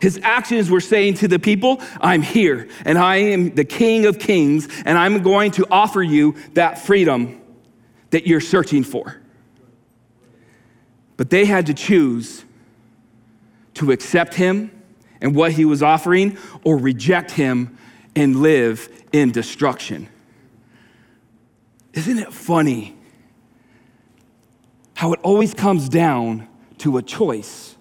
His 0.04 0.20
actions 0.22 0.70
were 0.70 0.82
saying 0.82 1.14
to 1.20 1.30
the 1.30 1.40
people, 1.40 1.82
I'm 2.02 2.22
here 2.22 2.68
and 2.84 2.98
I 2.98 3.16
am 3.16 3.56
the 3.56 3.64
King 3.64 4.06
of 4.06 4.20
Kings, 4.20 4.68
and 4.84 4.98
I'm 4.98 5.24
going 5.24 5.52
to 5.52 5.66
offer 5.72 6.04
you 6.04 6.36
that 6.56 6.78
freedom 6.78 7.42
that 8.10 8.28
you're 8.28 8.42
searching 8.42 8.84
for. 8.84 9.22
But 11.16 11.30
they 11.30 11.46
had 11.46 11.68
to 11.68 11.74
choose 11.74 12.44
to 13.76 13.94
accept 13.94 14.34
him 14.34 14.72
and 15.22 15.34
what 15.34 15.54
he 15.54 15.64
was 15.64 15.82
offering 15.82 16.38
or 16.66 16.76
reject 16.76 17.32
him 17.32 17.78
and 18.14 18.42
live 18.42 18.90
in 19.14 19.32
destruction. 19.32 20.10
Isn't 21.94 22.20
it 22.20 22.34
funny 22.34 22.94
how 24.96 25.14
it 25.14 25.22
always 25.24 25.54
comes 25.54 25.88
down 25.88 26.50
to 26.80 26.98
a 26.98 27.02
choice? 27.02 27.73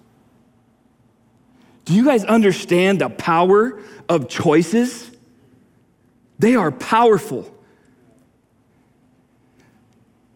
Do 1.85 1.93
you 1.93 2.05
guys 2.05 2.23
understand 2.23 3.01
the 3.01 3.09
power 3.09 3.79
of 4.07 4.29
choices? 4.29 5.11
They 6.39 6.55
are 6.55 6.71
powerful. 6.71 7.49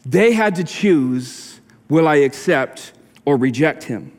They 0.05 0.33
had 0.33 0.55
to 0.55 0.63
choose 0.63 1.59
will 1.89 2.07
I 2.07 2.17
accept 2.17 2.93
or 3.25 3.37
reject 3.37 3.83
him? 3.83 4.11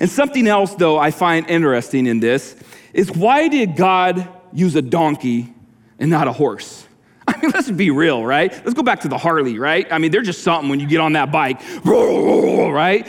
And 0.00 0.08
something 0.08 0.46
else, 0.46 0.74
though, 0.74 0.98
I 0.98 1.10
find 1.10 1.48
interesting 1.48 2.06
in 2.06 2.20
this 2.20 2.56
is 2.92 3.10
why 3.10 3.48
did 3.48 3.76
God 3.76 4.28
use 4.52 4.76
a 4.76 4.82
donkey 4.82 5.52
and 5.98 6.10
not 6.10 6.28
a 6.28 6.32
horse? 6.32 6.86
I 7.28 7.40
mean, 7.40 7.50
let's 7.52 7.70
be 7.70 7.90
real, 7.90 8.24
right? 8.24 8.50
Let's 8.52 8.74
go 8.74 8.82
back 8.82 9.00
to 9.00 9.08
the 9.08 9.18
Harley, 9.18 9.58
right? 9.58 9.86
I 9.90 9.98
mean, 9.98 10.10
they're 10.10 10.22
just 10.22 10.42
something 10.42 10.70
when 10.70 10.80
you 10.80 10.86
get 10.86 11.00
on 11.00 11.14
that 11.14 11.32
bike, 11.32 11.60
right? 11.84 13.06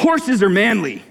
Horses 0.00 0.42
are 0.42 0.48
manly. 0.48 1.02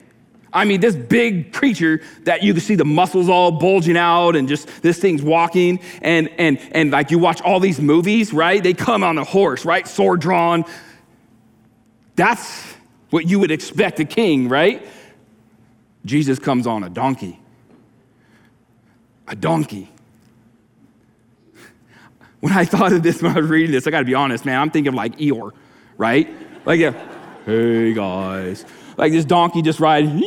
I 0.52 0.65
mean, 0.65 0.82
this 0.82 0.95
big 0.95 1.54
creature 1.54 2.02
that 2.23 2.41
you 2.41 2.54
can 2.54 2.62
see 2.62 2.73
the 2.73 2.86
muscles 2.86 3.30
all 3.30 3.52
bulging 3.52 3.95
out 3.95 4.36
and 4.36 4.47
just 4.47 4.82
this 4.82 4.97
thing's 4.97 5.21
walking. 5.21 5.80
And, 6.02 6.28
and, 6.39 6.60
and 6.71 6.89
like 6.89 7.12
you 7.12 7.19
watch 7.19 7.39
all 7.41 7.60
these 7.60 7.80
movies, 7.80 8.34
right? 8.34 8.63
They 8.63 8.73
come 8.73 9.04
on 9.04 9.19
a 9.19 9.23
horse, 9.23 9.63
right? 9.63 9.88
Sword 9.88 10.21
drawn. 10.21 10.65
That's 12.15 12.63
what 13.12 13.30
you 13.30 13.38
would 13.38 13.52
expect 13.52 13.99
a 13.99 14.06
king, 14.06 14.49
right? 14.49 14.84
Jesus 16.04 16.39
comes 16.39 16.65
on 16.65 16.84
a 16.84 16.89
donkey. 16.89 17.39
A 19.28 19.36
donkey. 19.36 19.88
When 22.39 22.54
I 22.54 22.65
thought 22.65 22.91
of 22.91 23.04
this 23.04 23.21
when 23.21 23.38
I 23.38 23.39
was 23.39 23.52
reading 23.52 23.71
this, 23.71 23.86
I 23.86 23.91
gotta 23.91 24.06
be 24.06 24.15
honest, 24.15 24.45
man, 24.45 24.60
I'm 24.60 24.71
thinking 24.71 24.88
of 24.88 24.95
like 24.95 25.17
Eeyore, 25.17 25.52
right? 25.95 26.28
Like, 26.65 26.80
yeah, 26.80 26.93
hey 27.45 27.93
guys. 27.93 28.65
Like 28.99 29.13
this 29.13 29.23
donkey 29.23 29.62
just 29.62 29.79
riding, 29.79 30.21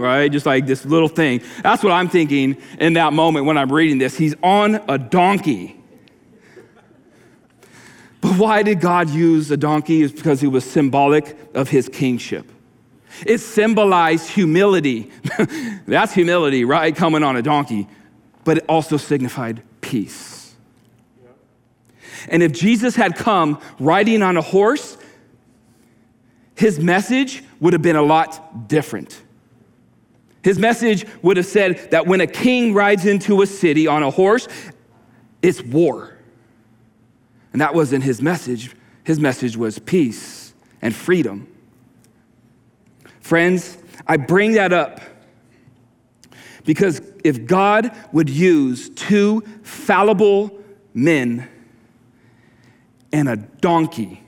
right? 0.00 0.32
Just 0.32 0.46
like 0.46 0.64
this 0.64 0.86
little 0.86 1.08
thing. 1.08 1.42
That's 1.62 1.82
what 1.82 1.92
I'm 1.92 2.08
thinking 2.08 2.56
in 2.80 2.94
that 2.94 3.12
moment 3.12 3.44
when 3.44 3.58
I'm 3.58 3.70
reading 3.70 3.98
this. 3.98 4.16
He's 4.16 4.34
on 4.42 4.76
a 4.88 4.96
donkey. 4.96 5.78
But 8.22 8.38
why 8.38 8.62
did 8.62 8.80
God 8.80 9.10
use 9.10 9.50
a 9.50 9.56
donkey? 9.58 10.00
Is 10.00 10.12
because 10.12 10.42
it 10.42 10.46
was 10.46 10.64
symbolic 10.64 11.36
of 11.54 11.68
his 11.68 11.90
kingship. 11.90 12.50
It 13.26 13.38
symbolized 13.38 14.30
humility. 14.30 15.10
That's 15.86 16.14
humility, 16.14 16.64
right? 16.64 16.96
Coming 16.96 17.22
on 17.22 17.36
a 17.36 17.42
donkey. 17.42 17.86
But 18.44 18.58
it 18.58 18.64
also 18.66 18.96
signified 18.96 19.62
peace. 19.82 20.54
And 22.30 22.42
if 22.42 22.52
Jesus 22.52 22.96
had 22.96 23.14
come 23.14 23.60
riding 23.78 24.22
on 24.22 24.38
a 24.38 24.42
horse, 24.42 24.96
his 26.54 26.80
message 26.80 27.42
would 27.60 27.72
have 27.72 27.82
been 27.82 27.96
a 27.96 28.02
lot 28.02 28.68
different. 28.68 29.22
His 30.42 30.58
message 30.58 31.04
would 31.22 31.36
have 31.36 31.46
said 31.46 31.90
that 31.90 32.06
when 32.06 32.20
a 32.20 32.26
king 32.26 32.72
rides 32.72 33.04
into 33.04 33.42
a 33.42 33.46
city 33.46 33.86
on 33.86 34.02
a 34.02 34.10
horse, 34.10 34.46
it's 35.42 35.62
war. 35.62 36.16
And 37.52 37.60
that 37.60 37.74
wasn't 37.74 38.04
his 38.04 38.22
message. 38.22 38.74
His 39.02 39.18
message 39.18 39.56
was 39.56 39.78
peace 39.78 40.54
and 40.82 40.94
freedom. 40.94 41.48
Friends, 43.20 43.76
I 44.06 44.18
bring 44.18 44.52
that 44.52 44.72
up 44.72 45.00
because 46.64 47.00
if 47.24 47.46
God 47.46 47.90
would 48.12 48.28
use 48.30 48.90
two 48.90 49.40
fallible 49.62 50.62
men 50.94 51.48
and 53.12 53.28
a 53.28 53.36
donkey 53.36 54.22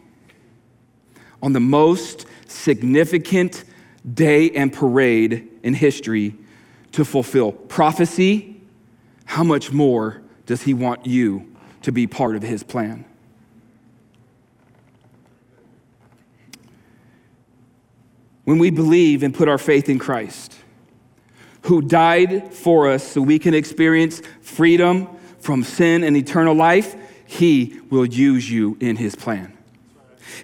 on 1.43 1.53
the 1.53 1.61
most 1.61 2.27
significant 2.49 3.63
day 4.15 4.51
and 4.51 4.73
parade 4.73 5.49
in 5.63 5.75
history 5.75 6.35
to 6.93 7.05
fulfill 7.05 7.53
prophecy, 7.53 8.61
how 9.25 9.45
much 9.45 9.71
more 9.71 10.23
does 10.47 10.63
he 10.63 10.75
want 10.75 11.07
you 11.07 11.55
to 11.83 11.93
be 11.93 12.07
part 12.07 12.35
of 12.35 12.43
his 12.43 12.63
plan? 12.63 13.05
When 18.45 18.59
we 18.59 18.71
believe 18.71 19.23
and 19.23 19.35
put 19.35 19.47
our 19.47 19.59
faith 19.59 19.91
in 19.91 19.99
Christ, 19.99 20.57
who 21.63 21.83
died 21.83 22.55
for 22.55 22.89
us 22.91 23.07
so 23.07 23.21
we 23.21 23.39
can 23.39 23.53
experience 23.53 24.23
freedom 24.41 25.07
from 25.39 25.63
sin 25.63 26.03
and 26.03 26.17
eternal 26.17 26.55
life, 26.55 26.97
he 27.27 27.79
will 27.91 28.07
use 28.07 28.51
you 28.51 28.79
in 28.81 28.97
his 28.97 29.15
plan. 29.15 29.53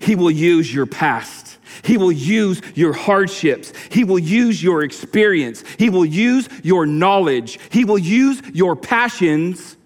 He 0.01 0.15
will 0.15 0.31
use 0.31 0.73
your 0.73 0.85
past. 0.85 1.57
He 1.83 1.97
will 1.97 2.13
use 2.13 2.61
your 2.75 2.93
hardships. 2.93 3.73
He 3.91 4.05
will 4.05 4.19
use 4.19 4.63
your 4.63 4.83
experience. 4.83 5.65
He 5.79 5.91
will 5.91 6.05
use 6.05 6.49
your 6.63 6.87
knowledge. 6.87 7.59
He 7.71 7.85
will 7.85 7.99
use 7.99 8.41
your 8.53 8.77
passions 8.77 9.77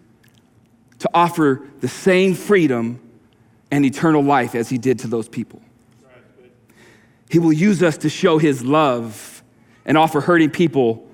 to 0.98 1.08
offer 1.14 1.66
the 1.80 1.88
same 1.88 2.34
freedom 2.34 3.00
and 3.70 3.84
eternal 3.84 4.22
life 4.22 4.54
as 4.54 4.68
he 4.68 4.78
did 4.78 4.98
to 5.00 5.06
those 5.06 5.28
people. 5.28 5.60
He 7.30 7.38
will 7.38 7.52
use 7.52 7.82
us 7.82 7.98
to 7.98 8.08
show 8.08 8.38
his 8.38 8.64
love 8.64 9.42
and 9.84 9.98
offer 9.98 10.20
hurting 10.20 10.50
people 10.50 11.06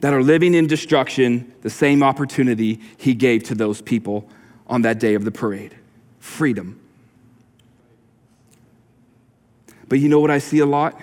that 0.00 0.14
are 0.14 0.22
living 0.22 0.54
in 0.54 0.66
destruction 0.66 1.52
the 1.62 1.70
same 1.70 2.02
opportunity 2.02 2.80
he 2.96 3.14
gave 3.14 3.42
to 3.44 3.54
those 3.54 3.82
people 3.82 4.28
on 4.68 4.82
that 4.82 5.00
day 5.00 5.14
of 5.14 5.24
the 5.24 5.32
parade 5.32 5.74
freedom. 6.20 6.78
But 9.88 10.00
you 10.00 10.08
know 10.08 10.20
what 10.20 10.30
I 10.30 10.38
see 10.38 10.58
a 10.58 10.66
lot? 10.66 11.00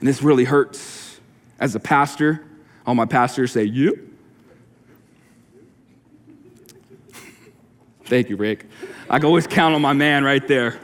And 0.00 0.08
this 0.08 0.22
really 0.22 0.44
hurts 0.44 1.20
as 1.58 1.74
a 1.74 1.80
pastor. 1.80 2.44
All 2.86 2.94
my 2.94 3.06
pastors 3.06 3.52
say, 3.52 3.64
You? 3.64 4.02
Thank 8.04 8.30
you, 8.30 8.36
Rick. 8.36 8.66
I 9.10 9.18
can 9.18 9.26
always 9.26 9.46
count 9.46 9.74
on 9.74 9.82
my 9.82 9.92
man 9.92 10.22
right 10.22 10.46
there. 10.46 10.78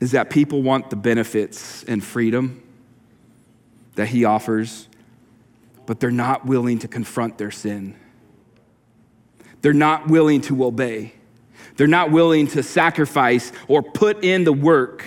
Is 0.00 0.12
that 0.12 0.30
people 0.30 0.62
want 0.62 0.90
the 0.90 0.96
benefits 0.96 1.82
and 1.84 2.02
freedom 2.02 2.62
that 3.96 4.08
he 4.08 4.24
offers, 4.24 4.88
but 5.86 6.00
they're 6.00 6.10
not 6.10 6.46
willing 6.46 6.78
to 6.78 6.88
confront 6.88 7.36
their 7.36 7.50
sin. 7.50 7.96
They're 9.60 9.72
not 9.72 10.08
willing 10.08 10.40
to 10.42 10.64
obey. 10.64 11.14
They're 11.78 11.86
not 11.86 12.10
willing 12.10 12.48
to 12.48 12.62
sacrifice 12.62 13.52
or 13.68 13.82
put 13.82 14.24
in 14.24 14.42
the 14.42 14.52
work 14.52 15.04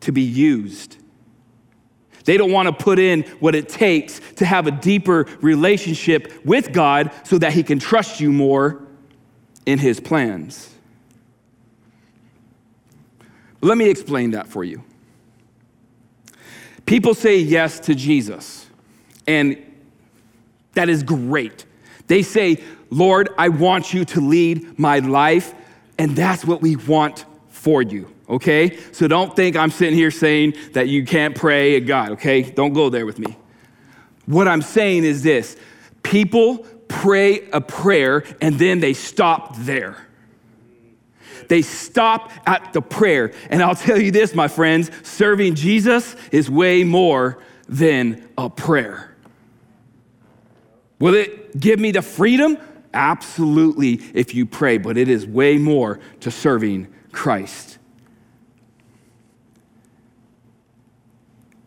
to 0.00 0.12
be 0.12 0.22
used. 0.22 0.96
They 2.24 2.36
don't 2.36 2.52
want 2.52 2.68
to 2.68 2.72
put 2.72 3.00
in 3.00 3.24
what 3.40 3.56
it 3.56 3.68
takes 3.68 4.20
to 4.36 4.46
have 4.46 4.68
a 4.68 4.70
deeper 4.70 5.26
relationship 5.40 6.44
with 6.44 6.72
God 6.72 7.10
so 7.24 7.38
that 7.38 7.52
He 7.52 7.64
can 7.64 7.80
trust 7.80 8.20
you 8.20 8.32
more 8.32 8.86
in 9.66 9.80
His 9.80 9.98
plans. 9.98 10.72
Let 13.60 13.76
me 13.76 13.90
explain 13.90 14.30
that 14.30 14.46
for 14.46 14.62
you. 14.62 14.84
People 16.84 17.14
say 17.14 17.38
yes 17.38 17.80
to 17.80 17.96
Jesus, 17.96 18.66
and 19.26 19.56
that 20.74 20.88
is 20.88 21.02
great. 21.02 21.64
They 22.06 22.22
say, 22.22 22.62
Lord, 22.90 23.30
I 23.36 23.48
want 23.48 23.92
you 23.92 24.04
to 24.04 24.20
lead 24.20 24.78
my 24.78 25.00
life, 25.00 25.52
and 25.98 26.14
that's 26.14 26.44
what 26.44 26.62
we 26.62 26.76
want 26.76 27.24
for 27.48 27.82
you, 27.82 28.12
okay? 28.28 28.78
So 28.92 29.08
don't 29.08 29.34
think 29.34 29.56
I'm 29.56 29.70
sitting 29.70 29.94
here 29.94 30.10
saying 30.10 30.54
that 30.72 30.88
you 30.88 31.04
can't 31.04 31.34
pray 31.34 31.76
at 31.76 31.86
God, 31.86 32.12
okay? 32.12 32.42
Don't 32.42 32.72
go 32.72 32.90
there 32.90 33.06
with 33.06 33.18
me. 33.18 33.36
What 34.26 34.48
I'm 34.48 34.62
saying 34.62 35.04
is 35.04 35.22
this 35.22 35.56
people 36.02 36.58
pray 36.88 37.48
a 37.50 37.60
prayer 37.60 38.24
and 38.40 38.58
then 38.58 38.80
they 38.80 38.92
stop 38.92 39.56
there. 39.58 39.96
They 41.48 41.62
stop 41.62 42.32
at 42.46 42.72
the 42.72 42.82
prayer. 42.82 43.32
And 43.50 43.62
I'll 43.62 43.76
tell 43.76 44.00
you 44.00 44.10
this, 44.10 44.34
my 44.34 44.48
friends 44.48 44.90
serving 45.06 45.54
Jesus 45.54 46.16
is 46.32 46.50
way 46.50 46.84
more 46.84 47.38
than 47.68 48.28
a 48.36 48.50
prayer. 48.50 49.14
Will 50.98 51.14
it 51.14 51.58
give 51.58 51.78
me 51.78 51.92
the 51.92 52.02
freedom? 52.02 52.58
Absolutely, 52.96 54.00
if 54.14 54.34
you 54.34 54.46
pray, 54.46 54.78
but 54.78 54.96
it 54.96 55.10
is 55.10 55.26
way 55.26 55.58
more 55.58 56.00
to 56.20 56.30
serving 56.30 56.88
Christ. 57.12 57.76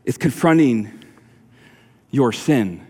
It's 0.05 0.17
confronting 0.17 0.91
your 2.09 2.33
sin. 2.33 2.83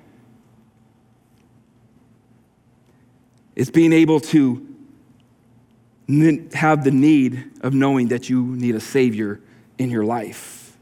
It's 3.57 3.69
being 3.69 3.91
able 3.91 4.21
to 4.21 4.65
have 6.53 6.85
the 6.85 6.91
need 6.91 7.51
of 7.59 7.73
knowing 7.73 8.07
that 8.07 8.29
you 8.29 8.55
need 8.55 8.73
a 8.73 8.79
Savior 8.79 9.41
in 9.77 9.89
your 9.89 10.05
life. 10.05 10.77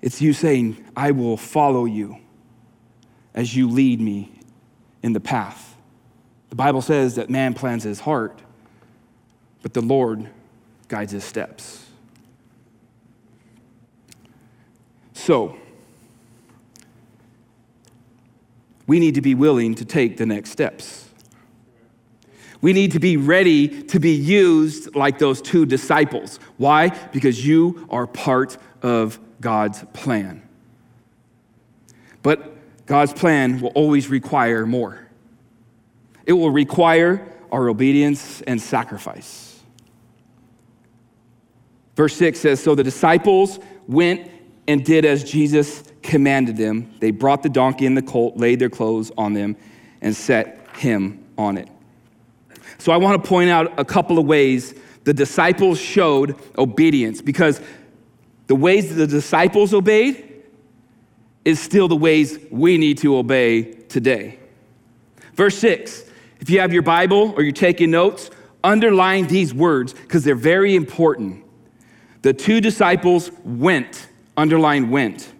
It's 0.00 0.22
you 0.22 0.32
saying, 0.32 0.84
I 0.96 1.10
will 1.10 1.36
follow 1.36 1.86
you 1.86 2.18
as 3.34 3.54
you 3.56 3.68
lead 3.68 4.00
me 4.00 4.32
in 5.02 5.12
the 5.12 5.20
path. 5.20 5.76
The 6.50 6.56
Bible 6.56 6.82
says 6.82 7.14
that 7.14 7.30
man 7.30 7.54
plans 7.54 7.84
his 7.84 8.00
heart, 8.00 8.40
but 9.62 9.72
the 9.72 9.80
Lord 9.80 10.28
guides 10.88 11.12
his 11.12 11.24
steps. 11.24 11.86
So, 15.12 15.56
we 18.86 18.98
need 18.98 19.14
to 19.14 19.20
be 19.20 19.34
willing 19.34 19.74
to 19.76 19.84
take 19.84 20.16
the 20.16 20.26
next 20.26 20.50
steps. 20.50 21.08
We 22.60 22.72
need 22.72 22.92
to 22.92 22.98
be 22.98 23.16
ready 23.16 23.84
to 23.84 24.00
be 24.00 24.12
used 24.12 24.94
like 24.94 25.18
those 25.18 25.40
two 25.40 25.64
disciples. 25.64 26.38
Why? 26.56 26.88
Because 26.88 27.46
you 27.46 27.86
are 27.90 28.06
part 28.06 28.58
of 28.82 29.18
God's 29.40 29.84
plan. 29.92 30.42
But 32.22 32.49
God's 32.90 33.12
plan 33.12 33.60
will 33.60 33.70
always 33.76 34.08
require 34.08 34.66
more. 34.66 34.98
It 36.26 36.32
will 36.32 36.50
require 36.50 37.24
our 37.52 37.68
obedience 37.68 38.42
and 38.48 38.60
sacrifice. 38.60 39.62
Verse 41.94 42.16
6 42.16 42.40
says 42.40 42.60
So 42.60 42.74
the 42.74 42.82
disciples 42.82 43.60
went 43.86 44.28
and 44.66 44.84
did 44.84 45.04
as 45.04 45.22
Jesus 45.22 45.84
commanded 46.02 46.56
them. 46.56 46.92
They 46.98 47.12
brought 47.12 47.44
the 47.44 47.48
donkey 47.48 47.86
and 47.86 47.96
the 47.96 48.02
colt, 48.02 48.36
laid 48.36 48.58
their 48.58 48.68
clothes 48.68 49.12
on 49.16 49.34
them, 49.34 49.56
and 50.00 50.16
set 50.16 50.66
him 50.76 51.24
on 51.38 51.58
it. 51.58 51.68
So 52.78 52.90
I 52.90 52.96
want 52.96 53.22
to 53.22 53.28
point 53.28 53.50
out 53.50 53.78
a 53.78 53.84
couple 53.84 54.18
of 54.18 54.26
ways 54.26 54.74
the 55.04 55.14
disciples 55.14 55.78
showed 55.78 56.34
obedience 56.58 57.22
because 57.22 57.60
the 58.48 58.56
ways 58.56 58.92
the 58.92 59.06
disciples 59.06 59.72
obeyed 59.72 60.29
is 61.50 61.60
still 61.60 61.88
the 61.88 61.96
ways 61.96 62.38
we 62.50 62.78
need 62.78 62.98
to 62.98 63.16
obey 63.16 63.62
today. 63.62 64.38
Verse 65.34 65.58
6, 65.58 66.04
if 66.40 66.48
you 66.48 66.60
have 66.60 66.72
your 66.72 66.82
Bible 66.82 67.34
or 67.36 67.42
you're 67.42 67.52
taking 67.52 67.90
notes, 67.90 68.30
underline 68.64 69.26
these 69.26 69.52
words 69.52 69.92
because 69.92 70.24
they're 70.24 70.34
very 70.34 70.74
important. 70.74 71.44
The 72.22 72.32
two 72.32 72.60
disciples 72.60 73.30
went, 73.44 74.08
underline 74.36 74.90
went, 74.90 75.32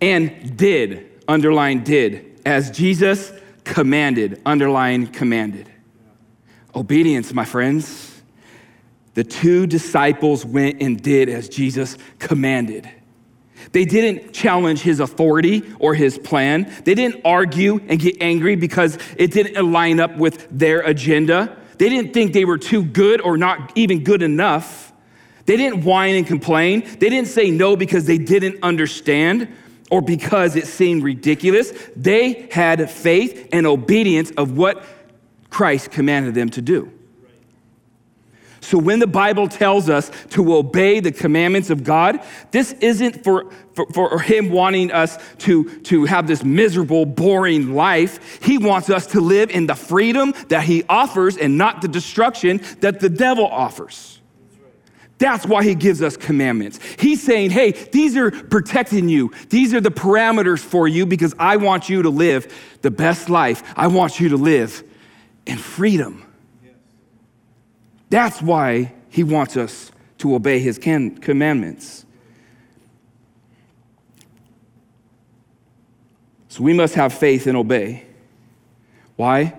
and 0.00 0.56
did, 0.56 1.10
underline 1.28 1.84
did, 1.84 2.40
as 2.44 2.70
Jesus 2.70 3.32
commanded, 3.64 4.40
underline 4.46 5.06
commanded. 5.06 5.68
Obedience, 6.74 7.32
my 7.32 7.44
friends. 7.44 8.22
The 9.14 9.24
two 9.24 9.66
disciples 9.66 10.44
went 10.44 10.82
and 10.82 11.02
did 11.02 11.28
as 11.28 11.48
Jesus 11.48 11.96
commanded. 12.18 12.88
They 13.72 13.84
didn't 13.84 14.32
challenge 14.32 14.80
his 14.80 15.00
authority 15.00 15.62
or 15.78 15.94
his 15.94 16.18
plan. 16.18 16.72
They 16.84 16.94
didn't 16.94 17.22
argue 17.24 17.80
and 17.88 17.98
get 17.98 18.16
angry 18.20 18.56
because 18.56 18.98
it 19.16 19.32
didn't 19.32 19.70
line 19.70 20.00
up 20.00 20.16
with 20.16 20.46
their 20.50 20.80
agenda. 20.80 21.56
They 21.78 21.88
didn't 21.88 22.14
think 22.14 22.32
they 22.32 22.44
were 22.44 22.58
too 22.58 22.84
good 22.84 23.20
or 23.20 23.36
not 23.36 23.72
even 23.76 24.04
good 24.04 24.22
enough. 24.22 24.92
They 25.44 25.56
didn't 25.56 25.84
whine 25.84 26.16
and 26.16 26.26
complain. 26.26 26.80
They 26.80 27.08
didn't 27.08 27.28
say 27.28 27.50
no 27.50 27.76
because 27.76 28.06
they 28.06 28.18
didn't 28.18 28.62
understand 28.62 29.48
or 29.90 30.02
because 30.02 30.56
it 30.56 30.66
seemed 30.66 31.02
ridiculous. 31.02 31.72
They 31.94 32.48
had 32.50 32.90
faith 32.90 33.48
and 33.52 33.66
obedience 33.66 34.32
of 34.32 34.56
what 34.56 34.84
Christ 35.50 35.90
commanded 35.90 36.34
them 36.34 36.50
to 36.50 36.62
do. 36.62 36.92
So 38.60 38.78
when 38.78 38.98
the 38.98 39.06
Bible 39.06 39.48
tells 39.48 39.88
us 39.88 40.10
to 40.30 40.54
obey 40.56 41.00
the 41.00 41.12
commandments 41.12 41.70
of 41.70 41.84
God, 41.84 42.20
this 42.50 42.72
isn't 42.72 43.22
for, 43.22 43.50
for, 43.74 43.86
for, 43.92 44.18
him 44.20 44.50
wanting 44.50 44.90
us 44.90 45.18
to, 45.38 45.80
to 45.80 46.04
have 46.06 46.26
this 46.26 46.42
miserable, 46.42 47.06
boring 47.06 47.74
life. 47.74 48.42
He 48.42 48.58
wants 48.58 48.90
us 48.90 49.06
to 49.08 49.20
live 49.20 49.50
in 49.50 49.66
the 49.66 49.74
freedom 49.74 50.34
that 50.48 50.64
he 50.64 50.84
offers 50.88 51.36
and 51.36 51.58
not 51.58 51.82
the 51.82 51.88
destruction 51.88 52.60
that 52.80 53.00
the 53.00 53.10
devil 53.10 53.46
offers. 53.46 54.20
That's 55.18 55.46
why 55.46 55.64
he 55.64 55.74
gives 55.74 56.02
us 56.02 56.16
commandments. 56.16 56.78
He's 56.98 57.22
saying, 57.22 57.50
hey, 57.50 57.72
these 57.72 58.16
are 58.16 58.30
protecting 58.30 59.08
you. 59.08 59.32
These 59.48 59.72
are 59.72 59.80
the 59.80 59.90
parameters 59.90 60.60
for 60.60 60.86
you 60.86 61.06
because 61.06 61.34
I 61.38 61.56
want 61.56 61.88
you 61.88 62.02
to 62.02 62.10
live 62.10 62.52
the 62.82 62.90
best 62.90 63.30
life. 63.30 63.62
I 63.76 63.86
want 63.86 64.20
you 64.20 64.30
to 64.30 64.36
live 64.36 64.82
in 65.46 65.56
freedom. 65.56 66.25
That's 68.08 68.40
why 68.40 68.92
he 69.08 69.24
wants 69.24 69.56
us 69.56 69.90
to 70.18 70.34
obey 70.34 70.58
his 70.58 70.78
can- 70.78 71.18
commandments. 71.18 72.04
So 76.48 76.62
we 76.62 76.72
must 76.72 76.94
have 76.94 77.12
faith 77.12 77.46
and 77.46 77.56
obey. 77.56 78.04
Why? 79.16 79.54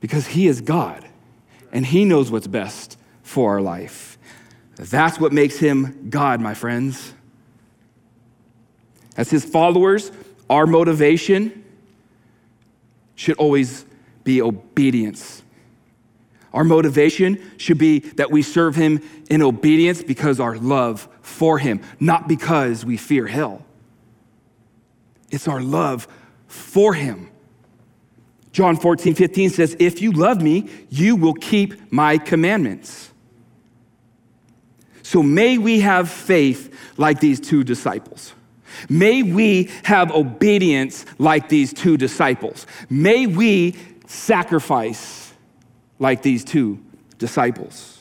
Because 0.00 0.28
he 0.28 0.46
is 0.46 0.60
God 0.60 1.06
and 1.72 1.84
he 1.84 2.04
knows 2.04 2.30
what's 2.30 2.46
best 2.46 2.98
for 3.22 3.50
our 3.50 3.60
life. 3.60 4.18
That's 4.76 5.18
what 5.18 5.32
makes 5.32 5.58
him 5.58 6.08
God, 6.10 6.40
my 6.40 6.54
friends. 6.54 7.12
As 9.16 9.30
his 9.30 9.44
followers, 9.44 10.12
our 10.48 10.66
motivation 10.66 11.64
should 13.14 13.36
always 13.36 13.84
be 14.24 14.42
obedience. 14.42 15.42
Our 16.56 16.64
motivation 16.64 17.38
should 17.58 17.76
be 17.76 17.98
that 17.98 18.30
we 18.30 18.40
serve 18.40 18.76
him 18.76 19.02
in 19.28 19.42
obedience 19.42 20.02
because 20.02 20.40
our 20.40 20.56
love 20.56 21.06
for 21.20 21.58
him, 21.58 21.82
not 22.00 22.28
because 22.28 22.82
we 22.82 22.96
fear 22.96 23.26
hell. 23.26 23.62
It's 25.30 25.48
our 25.48 25.60
love 25.60 26.08
for 26.48 26.94
him. 26.94 27.30
John 28.52 28.78
14, 28.78 29.14
15 29.14 29.50
says, 29.50 29.76
If 29.78 30.00
you 30.00 30.12
love 30.12 30.40
me, 30.40 30.70
you 30.88 31.14
will 31.14 31.34
keep 31.34 31.92
my 31.92 32.16
commandments. 32.16 33.12
So 35.02 35.22
may 35.22 35.58
we 35.58 35.80
have 35.80 36.08
faith 36.08 36.74
like 36.96 37.20
these 37.20 37.38
two 37.38 37.64
disciples. 37.64 38.32
May 38.88 39.22
we 39.22 39.70
have 39.84 40.10
obedience 40.10 41.04
like 41.18 41.50
these 41.50 41.74
two 41.74 41.98
disciples. 41.98 42.66
May 42.88 43.26
we 43.26 43.76
sacrifice 44.06 45.25
like 45.98 46.22
these 46.22 46.44
two 46.44 46.80
disciples. 47.18 47.96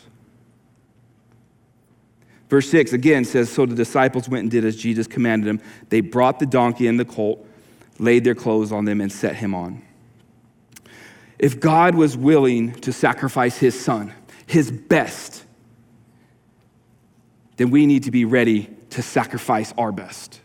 Verse 2.49 2.69
6 2.69 2.93
again 2.93 3.25
says 3.25 3.51
So 3.51 3.65
the 3.65 3.75
disciples 3.75 4.29
went 4.29 4.43
and 4.43 4.51
did 4.51 4.65
as 4.65 4.75
Jesus 4.75 5.07
commanded 5.07 5.47
them. 5.47 5.61
They 5.89 6.01
brought 6.01 6.39
the 6.39 6.45
donkey 6.45 6.87
and 6.87 6.99
the 6.99 7.05
colt, 7.05 7.45
laid 7.99 8.23
their 8.23 8.35
clothes 8.35 8.71
on 8.71 8.85
them, 8.85 9.01
and 9.01 9.11
set 9.11 9.35
him 9.35 9.53
on. 9.53 9.81
If 11.37 11.59
God 11.59 11.95
was 11.95 12.15
willing 12.15 12.73
to 12.81 12.93
sacrifice 12.93 13.57
his 13.57 13.79
son, 13.79 14.13
his 14.47 14.71
best, 14.71 15.43
then 17.57 17.71
we 17.71 17.85
need 17.85 18.03
to 18.03 18.11
be 18.11 18.25
ready 18.25 18.69
to 18.91 19.01
sacrifice 19.01 19.73
our 19.77 19.91
best. 19.91 20.39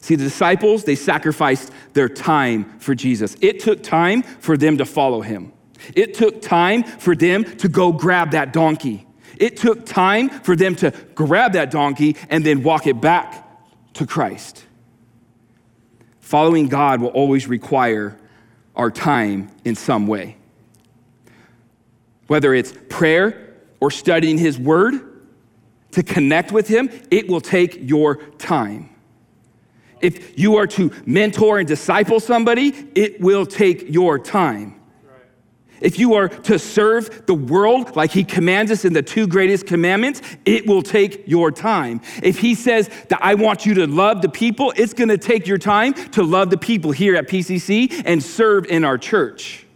See, 0.00 0.14
the 0.14 0.24
disciples, 0.24 0.84
they 0.84 0.94
sacrificed 0.94 1.70
their 1.92 2.08
time 2.08 2.78
for 2.78 2.94
Jesus. 2.94 3.36
It 3.40 3.60
took 3.60 3.82
time 3.82 4.22
for 4.22 4.56
them 4.56 4.78
to 4.78 4.84
follow 4.84 5.20
him. 5.20 5.52
It 5.94 6.14
took 6.14 6.42
time 6.42 6.82
for 6.82 7.14
them 7.14 7.44
to 7.56 7.68
go 7.68 7.92
grab 7.92 8.32
that 8.32 8.52
donkey. 8.52 9.06
It 9.36 9.56
took 9.56 9.86
time 9.86 10.30
for 10.30 10.56
them 10.56 10.74
to 10.76 10.92
grab 11.14 11.52
that 11.52 11.70
donkey 11.70 12.16
and 12.28 12.44
then 12.44 12.62
walk 12.62 12.86
it 12.86 13.00
back 13.00 13.46
to 13.94 14.06
Christ. 14.06 14.64
Following 16.20 16.68
God 16.68 17.00
will 17.00 17.08
always 17.08 17.46
require 17.46 18.18
our 18.76 18.90
time 18.90 19.50
in 19.64 19.74
some 19.74 20.06
way. 20.06 20.36
Whether 22.26 22.52
it's 22.54 22.72
prayer 22.88 23.54
or 23.80 23.90
studying 23.90 24.38
His 24.38 24.58
Word 24.58 24.94
to 25.92 26.02
connect 26.02 26.52
with 26.52 26.68
Him, 26.68 26.90
it 27.10 27.28
will 27.28 27.40
take 27.40 27.78
your 27.80 28.16
time. 28.34 28.90
If 30.00 30.38
you 30.38 30.56
are 30.56 30.66
to 30.68 30.92
mentor 31.06 31.58
and 31.58 31.66
disciple 31.66 32.20
somebody, 32.20 32.72
it 32.94 33.20
will 33.20 33.46
take 33.46 33.86
your 33.88 34.18
time. 34.18 34.77
If 35.80 35.98
you 35.98 36.14
are 36.14 36.28
to 36.28 36.58
serve 36.58 37.26
the 37.26 37.34
world 37.34 37.96
like 37.96 38.10
he 38.10 38.24
commands 38.24 38.70
us 38.70 38.84
in 38.84 38.92
the 38.92 39.02
two 39.02 39.26
greatest 39.26 39.66
commandments, 39.66 40.22
it 40.44 40.66
will 40.66 40.82
take 40.82 41.26
your 41.28 41.50
time. 41.50 42.00
If 42.22 42.38
he 42.38 42.54
says 42.54 42.88
that 43.08 43.20
I 43.22 43.34
want 43.34 43.66
you 43.66 43.74
to 43.74 43.86
love 43.86 44.22
the 44.22 44.28
people, 44.28 44.72
it's 44.76 44.94
going 44.94 45.08
to 45.08 45.18
take 45.18 45.46
your 45.46 45.58
time 45.58 45.94
to 46.12 46.22
love 46.22 46.50
the 46.50 46.58
people 46.58 46.90
here 46.90 47.16
at 47.16 47.28
PCC 47.28 48.02
and 48.04 48.22
serve 48.22 48.66
in 48.66 48.84
our 48.84 48.98
church. 48.98 49.66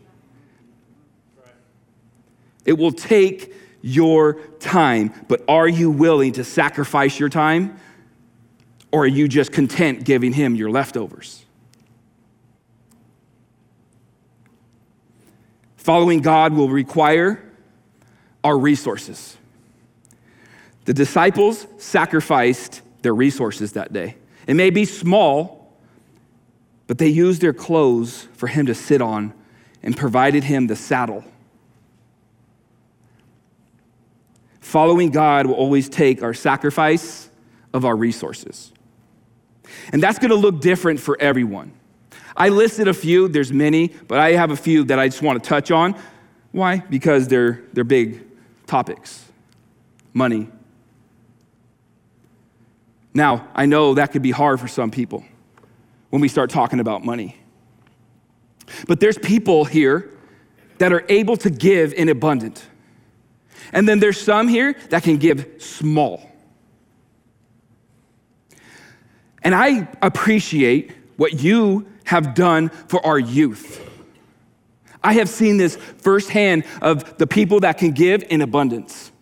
It 2.65 2.75
will 2.75 2.93
take 2.93 3.55
your 3.81 4.35
time, 4.61 5.13
but 5.29 5.43
are 5.49 5.69
you 5.69 5.91
willing 5.91 6.33
to 6.35 6.45
sacrifice 6.45 7.19
your 7.19 7.29
time? 7.29 7.79
Or 8.93 9.05
are 9.05 9.07
you 9.07 9.27
just 9.27 9.53
content 9.53 10.05
giving 10.05 10.33
him 10.33 10.55
your 10.55 10.71
leftovers? 10.71 11.42
Following 15.83 16.21
God 16.21 16.53
will 16.53 16.69
require 16.69 17.43
our 18.45 18.57
resources. 18.57 19.37
The 20.85 20.95
disciples 20.95 21.67
sacrificed 21.77 22.83
their 23.03 23.13
resources 23.13 23.73
that 23.73 23.93
day. 23.93 24.15
It 24.47 24.55
may 24.55 24.71
be 24.71 24.85
small, 24.85 25.77
but 26.87 26.99
they 26.99 27.09
used 27.09 27.43
their 27.43 27.53
clothes 27.53 28.29
for 28.35 28.47
him 28.47 28.67
to 28.67 28.77
sit 28.77 29.03
on 29.03 29.35
and 29.83 29.97
provided 29.97 30.45
him 30.45 30.69
the 30.69 30.77
saddle. 30.77 31.25
Following 34.61 35.11
God 35.11 35.47
will 35.47 35.57
always 35.57 35.89
take 35.89 36.23
our 36.23 36.33
sacrifice 36.33 37.29
of 37.75 37.85
our 37.85 37.97
resources. 37.97 38.73
And 39.93 40.01
that's 40.01 40.21
going 40.21 40.31
to 40.31 40.37
look 40.37 40.61
different 40.61 41.01
for 41.01 41.21
everyone. 41.21 41.73
I 42.37 42.49
listed 42.49 42.89
a 42.89 42.95
few, 42.95 43.29
there's 43.29 43.53
many, 43.53 43.89
but 44.09 44.19
I 44.19 44.33
have 44.33 44.51
a 44.51 44.57
few 44.57 44.85
that 44.85 44.99
I 44.99 45.09
just 45.09 45.23
want 45.23 45.43
to 45.43 45.49
touch 45.49 45.71
on. 45.71 45.95
Why? 46.51 46.79
Because 46.79 47.29
they're, 47.29 47.63
they're 47.73 47.85
big 47.85 48.23
topics 48.67 49.27
money. 50.15 50.49
Now, 53.15 53.49
I 53.55 53.67
know 53.67 53.95
that 53.95 54.13
could 54.13 54.23
be 54.23 54.31
hard 54.31 54.61
for 54.61 54.69
some 54.69 54.91
people 54.91 55.25
when 56.11 56.21
we 56.21 56.29
start 56.29 56.51
talking 56.51 56.81
about 56.81 57.05
money. 57.05 57.37
But 58.87 59.01
there's 59.01 59.19
people 59.19 59.65
here 59.65 60.11
that 60.79 60.93
are 60.93 61.05
able 61.09 61.37
to 61.39 61.51
give 61.51 61.93
in 61.95 62.09
abundant. 62.09 62.65
And 63.73 63.89
then 63.89 64.01
there's 64.01 64.21
some 64.21 64.49
here 64.49 64.75
that 64.91 65.03
can 65.03 65.17
give 65.17 65.47
small. 65.59 66.29
And 69.43 69.55
I 69.55 69.89
appreciate 70.01 70.93
what 71.23 71.41
you 71.41 71.87
have 72.03 72.35
done 72.35 72.69
for 72.89 73.07
our 73.07 73.17
youth. 73.17 73.89
I 75.05 75.13
have 75.13 75.29
seen 75.29 75.57
this 75.57 75.77
firsthand 75.77 76.65
of 76.81 77.17
the 77.17 77.29
people 77.29 77.61
that 77.61 77.79
can 77.79 77.93
give 77.93 78.25
in 78.29 78.43
abundance. 78.43 79.13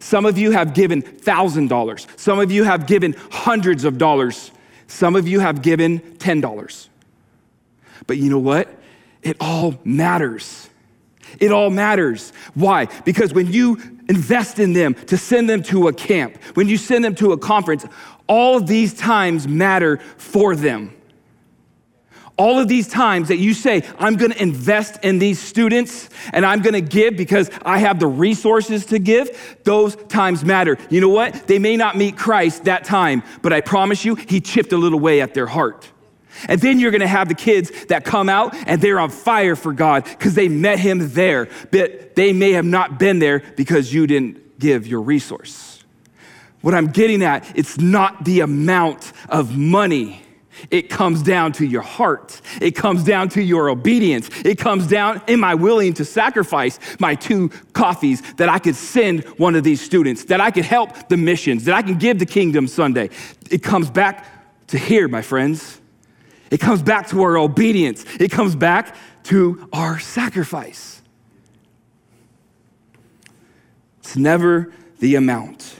Some 0.00 0.26
of 0.26 0.36
you 0.36 0.50
have 0.50 0.74
given 0.74 1.02
$1,000. 1.02 2.18
Some 2.18 2.40
of 2.40 2.50
you 2.50 2.64
have 2.64 2.88
given 2.88 3.14
hundreds 3.30 3.84
of 3.84 3.98
dollars. 3.98 4.50
Some 4.88 5.14
of 5.14 5.28
you 5.28 5.38
have 5.38 5.62
given 5.62 6.00
$10. 6.00 6.88
But 8.08 8.16
you 8.16 8.30
know 8.30 8.40
what? 8.40 8.68
It 9.22 9.36
all 9.38 9.78
matters. 9.84 10.68
It 11.38 11.52
all 11.52 11.70
matters. 11.70 12.32
Why? 12.54 12.86
Because 13.04 13.32
when 13.32 13.52
you 13.52 13.80
invest 14.08 14.58
in 14.58 14.72
them 14.72 14.94
to 15.06 15.16
send 15.16 15.48
them 15.48 15.62
to 15.64 15.86
a 15.86 15.92
camp, 15.92 16.36
when 16.54 16.66
you 16.66 16.78
send 16.78 17.04
them 17.04 17.14
to 17.14 17.30
a 17.30 17.38
conference, 17.38 17.86
all 18.26 18.58
these 18.58 18.92
times 18.92 19.46
matter 19.46 19.98
for 20.16 20.56
them. 20.56 20.92
All 22.36 22.58
of 22.58 22.66
these 22.66 22.88
times 22.88 23.28
that 23.28 23.36
you 23.36 23.54
say, 23.54 23.84
I'm 23.96 24.16
gonna 24.16 24.34
invest 24.34 25.04
in 25.04 25.20
these 25.20 25.38
students 25.38 26.08
and 26.32 26.44
I'm 26.44 26.62
gonna 26.62 26.80
give 26.80 27.16
because 27.16 27.48
I 27.64 27.78
have 27.78 28.00
the 28.00 28.08
resources 28.08 28.86
to 28.86 28.98
give, 28.98 29.58
those 29.62 29.94
times 29.94 30.44
matter. 30.44 30.76
You 30.90 31.00
know 31.00 31.10
what? 31.10 31.46
They 31.46 31.60
may 31.60 31.76
not 31.76 31.96
meet 31.96 32.16
Christ 32.16 32.64
that 32.64 32.82
time, 32.82 33.22
but 33.42 33.52
I 33.52 33.60
promise 33.60 34.04
you, 34.04 34.16
He 34.16 34.40
chipped 34.40 34.72
a 34.72 34.76
little 34.76 34.98
way 34.98 35.20
at 35.20 35.34
their 35.34 35.46
heart. 35.46 35.88
And 36.48 36.60
then 36.60 36.80
you're 36.80 36.90
gonna 36.90 37.06
have 37.06 37.28
the 37.28 37.36
kids 37.36 37.70
that 37.86 38.04
come 38.04 38.28
out 38.28 38.52
and 38.66 38.82
they're 38.82 38.98
on 38.98 39.10
fire 39.10 39.54
for 39.54 39.72
God 39.72 40.02
because 40.04 40.34
they 40.34 40.48
met 40.48 40.80
Him 40.80 41.10
there, 41.14 41.48
but 41.70 42.16
they 42.16 42.32
may 42.32 42.52
have 42.52 42.64
not 42.64 42.98
been 42.98 43.20
there 43.20 43.44
because 43.54 43.94
you 43.94 44.08
didn't 44.08 44.58
give 44.58 44.88
your 44.88 45.02
resource. 45.02 45.84
What 46.62 46.74
I'm 46.74 46.88
getting 46.88 47.22
at, 47.22 47.46
it's 47.56 47.78
not 47.78 48.24
the 48.24 48.40
amount 48.40 49.12
of 49.28 49.56
money 49.56 50.23
it 50.70 50.90
comes 50.90 51.22
down 51.22 51.52
to 51.52 51.66
your 51.66 51.82
heart. 51.82 52.40
It 52.60 52.72
comes 52.72 53.04
down 53.04 53.28
to 53.30 53.42
your 53.42 53.68
obedience. 53.68 54.28
It 54.44 54.58
comes 54.58 54.86
down, 54.86 55.22
am 55.28 55.44
I 55.44 55.54
willing 55.54 55.94
to 55.94 56.04
sacrifice 56.04 56.78
my 56.98 57.14
two 57.14 57.50
coffees 57.72 58.22
that 58.34 58.48
I 58.48 58.58
could 58.58 58.76
send 58.76 59.24
one 59.38 59.54
of 59.54 59.64
these 59.64 59.80
students, 59.80 60.24
that 60.26 60.40
I 60.40 60.50
could 60.50 60.64
help 60.64 61.08
the 61.08 61.16
missions, 61.16 61.64
that 61.64 61.74
I 61.74 61.82
can 61.82 61.98
give 61.98 62.18
the 62.18 62.26
kingdom 62.26 62.66
Sunday? 62.66 63.10
It 63.50 63.62
comes 63.62 63.90
back 63.90 64.66
to 64.68 64.78
here, 64.78 65.08
my 65.08 65.22
friends. 65.22 65.80
It 66.50 66.60
comes 66.60 66.82
back 66.82 67.08
to 67.08 67.22
our 67.22 67.36
obedience. 67.36 68.04
It 68.20 68.30
comes 68.30 68.54
back 68.54 68.96
to 69.24 69.68
our 69.72 69.98
sacrifice. 69.98 71.02
It's 74.00 74.16
never 74.16 74.72
the 74.98 75.14
amount. 75.16 75.74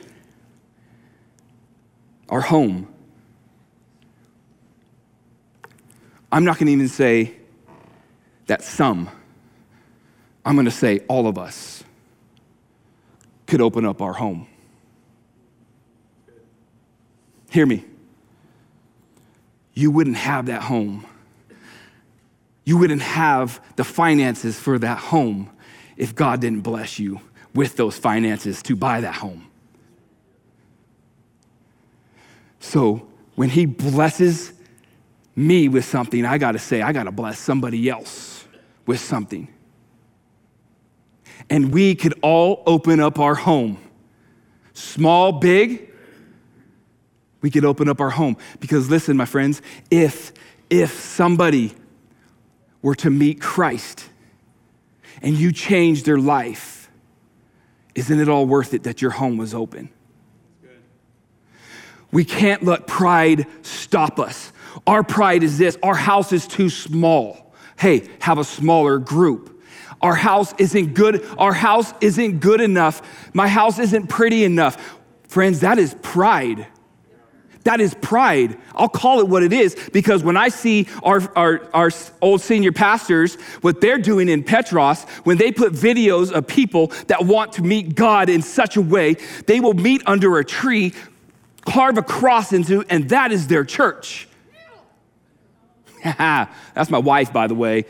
Our 2.29 2.41
home 2.41 2.94
I'm 6.35 6.43
not 6.43 6.59
going 6.59 6.67
to 6.67 6.73
even 6.73 6.89
say 6.89 7.33
that 8.47 8.65
some, 8.65 9.09
I'm 10.45 10.57
going 10.57 10.65
to 10.65 10.71
say 10.73 10.99
all 11.07 11.29
of 11.29 11.39
us 11.39 11.85
could 13.47 13.61
open 13.61 13.85
up 13.85 14.03
our 14.03 14.15
home. 14.15 14.49
Hear 17.51 17.67
me. 17.67 17.85
You 19.75 19.93
wouldn't 19.93 20.17
have 20.17 20.47
that 20.47 20.63
home. 20.63 21.07
You 22.65 22.79
wouldn't 22.79 23.03
have 23.03 23.65
the 23.77 23.85
finances 23.85 24.59
for 24.59 24.77
that 24.81 24.99
home 24.99 25.51
if 25.97 26.17
God 26.17 26.41
didn't 26.41 26.63
bless 26.63 26.99
you 26.99 27.21
with 27.55 27.77
those 27.77 27.97
finances 27.97 28.61
to 28.65 28.75
buy 28.75 29.03
that 29.03 29.15
home. 29.15 29.47
So 32.59 33.07
when 33.37 33.51
He 33.51 33.67
blesses 33.67 34.53
me 35.37 35.69
with 35.69 35.85
something, 35.85 36.25
I 36.25 36.39
gotta 36.39 36.59
say, 36.59 36.83
I 36.83 36.93
gotta 36.93 37.13
bless 37.13 37.39
somebody 37.39 37.89
else 37.89 38.47
with 38.87 39.01
something. 39.01 39.49
And 41.51 41.73
we 41.73 41.95
could 41.95 42.15
all 42.23 42.63
open 42.67 43.01
up 43.01 43.19
our 43.19 43.35
home, 43.35 43.79
small, 44.73 45.33
big, 45.33 45.91
we 47.45 47.51
could 47.51 47.67
open 47.67 47.91
up 47.91 48.01
our 48.01 48.09
home. 48.09 48.39
Because 48.59 48.89
listen, 48.89 49.19
my 49.19 49.27
friends, 49.27 49.61
if, 49.91 50.33
if 50.71 50.93
somebody 50.93 51.75
were 52.81 52.95
to 52.95 53.11
meet 53.11 53.39
Christ 53.39 54.09
and 55.21 55.35
you 55.35 55.53
changed 55.53 56.07
their 56.07 56.19
life, 56.19 56.91
isn't 57.95 58.19
it 58.19 58.31
all 58.31 58.47
worth 58.47 58.73
it 58.73 58.85
that 58.85 59.03
your 59.03 59.11
home 59.11 59.37
was 59.37 59.55
open? 59.55 59.91
We 62.11 62.25
can't 62.25 62.63
let 62.63 62.87
pride 62.87 63.47
stop 63.61 64.19
us. 64.19 64.53
Our 64.87 65.03
pride 65.03 65.43
is 65.43 65.59
this 65.59 65.79
our 65.83 65.95
house 65.95 66.33
is 66.33 66.47
too 66.47 66.69
small. 66.69 67.53
Hey, 67.79 68.09
have 68.21 68.39
a 68.39 68.45
smaller 68.45 68.99
group. 68.99 69.63
Our 70.01 70.15
house 70.15 70.53
isn't 70.59 70.95
good. 70.95 71.27
Our 71.39 71.53
house 71.53 71.93
isn't 72.01 72.41
good 72.41 72.61
enough. 72.61 73.03
My 73.35 73.49
house 73.49 73.79
isn't 73.79 74.09
pretty 74.09 74.45
enough. 74.45 74.99
Friends, 75.29 75.61
that 75.61 75.79
is 75.79 75.97
pride. 76.03 76.67
That 77.65 77.81
is 77.81 77.95
pride. 77.95 78.59
I'll 78.75 78.91
call 78.91 79.21
it 79.21 79.29
what 79.29 79.43
it 79.43 79.55
is 79.55 79.75
because 79.93 80.23
when 80.23 80.37
I 80.37 80.51
see 80.51 80.87
our, 81.03 81.23
our, 81.35 81.69
our 81.73 81.91
old 82.21 82.43
senior 82.43 82.73
pastors, 82.73 83.37
what 83.63 83.81
they're 83.81 83.99
doing 83.99 84.29
in 84.29 84.45
Petros, 84.45 85.05
when 85.25 85.39
they 85.39 85.51
put 85.51 85.73
videos 85.73 86.31
of 86.31 86.47
people 86.47 86.89
that 87.07 87.25
want 87.25 87.55
to 87.55 87.63
meet 87.63 87.95
God 87.95 88.29
in 88.29 88.43
such 88.43 88.77
a 88.77 88.83
way, 88.83 89.17
they 89.47 89.61
will 89.61 89.73
meet 89.73 90.03
under 90.05 90.39
a 90.39 90.45
tree, 90.45 90.93
carve 91.65 91.97
a 91.97 92.03
cross 92.03 92.53
into, 92.53 92.85
and 92.91 93.09
that 93.09 93.33
is 93.33 93.47
their 93.47 93.65
church. 93.65 94.29
That's 96.75 96.91
my 96.91 96.99
wife, 96.99 97.33
by 97.33 97.47
the 97.47 97.55
way. 97.55 97.87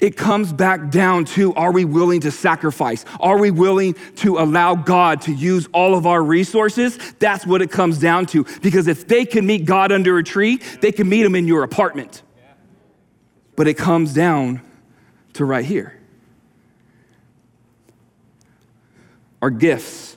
It 0.00 0.16
comes 0.16 0.52
back 0.52 0.90
down 0.90 1.24
to 1.24 1.52
are 1.54 1.72
we 1.72 1.84
willing 1.84 2.20
to 2.20 2.30
sacrifice? 2.30 3.04
Are 3.18 3.38
we 3.38 3.50
willing 3.50 3.94
to 4.16 4.38
allow 4.38 4.76
God 4.76 5.22
to 5.22 5.32
use 5.32 5.68
all 5.72 5.96
of 5.96 6.06
our 6.06 6.22
resources? 6.22 6.98
That's 7.18 7.44
what 7.44 7.62
it 7.62 7.72
comes 7.72 7.98
down 7.98 8.26
to. 8.26 8.44
Because 8.62 8.86
if 8.86 9.08
they 9.08 9.24
can 9.24 9.44
meet 9.44 9.64
God 9.64 9.90
under 9.90 10.18
a 10.18 10.22
tree, 10.22 10.60
they 10.80 10.92
can 10.92 11.08
meet 11.08 11.24
him 11.24 11.34
in 11.34 11.48
your 11.48 11.64
apartment. 11.64 12.22
But 13.56 13.66
it 13.66 13.74
comes 13.74 14.14
down 14.14 14.60
to 15.32 15.44
right 15.44 15.64
here 15.64 15.98
our 19.40 19.50
gifts. 19.50 20.16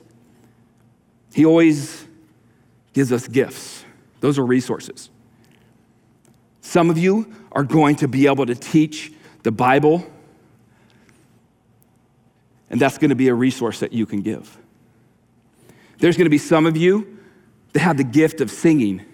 He 1.32 1.44
always 1.44 2.06
gives 2.92 3.12
us 3.12 3.26
gifts, 3.26 3.81
those 4.22 4.38
are 4.38 4.46
resources. 4.46 5.10
Some 6.60 6.90
of 6.90 6.96
you 6.96 7.34
are 7.50 7.64
going 7.64 7.96
to 7.96 8.08
be 8.08 8.28
able 8.28 8.46
to 8.46 8.54
teach 8.54 9.12
the 9.42 9.50
Bible, 9.50 10.06
and 12.70 12.80
that's 12.80 12.98
going 12.98 13.10
to 13.10 13.16
be 13.16 13.26
a 13.26 13.34
resource 13.34 13.80
that 13.80 13.92
you 13.92 14.06
can 14.06 14.22
give. 14.22 14.56
There's 15.98 16.16
going 16.16 16.26
to 16.26 16.30
be 16.30 16.38
some 16.38 16.66
of 16.66 16.76
you 16.76 17.18
that 17.72 17.80
have 17.80 17.96
the 17.96 18.04
gift 18.04 18.40
of 18.40 18.48
singing. 18.48 19.04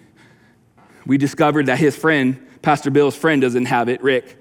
We 1.07 1.17
discovered 1.17 1.65
that 1.65 1.79
his 1.79 1.95
friend, 1.95 2.47
Pastor 2.61 2.91
Bill's 2.91 3.15
friend, 3.15 3.41
doesn't 3.41 3.65
have 3.65 3.89
it, 3.89 4.03
Rick. 4.03 4.37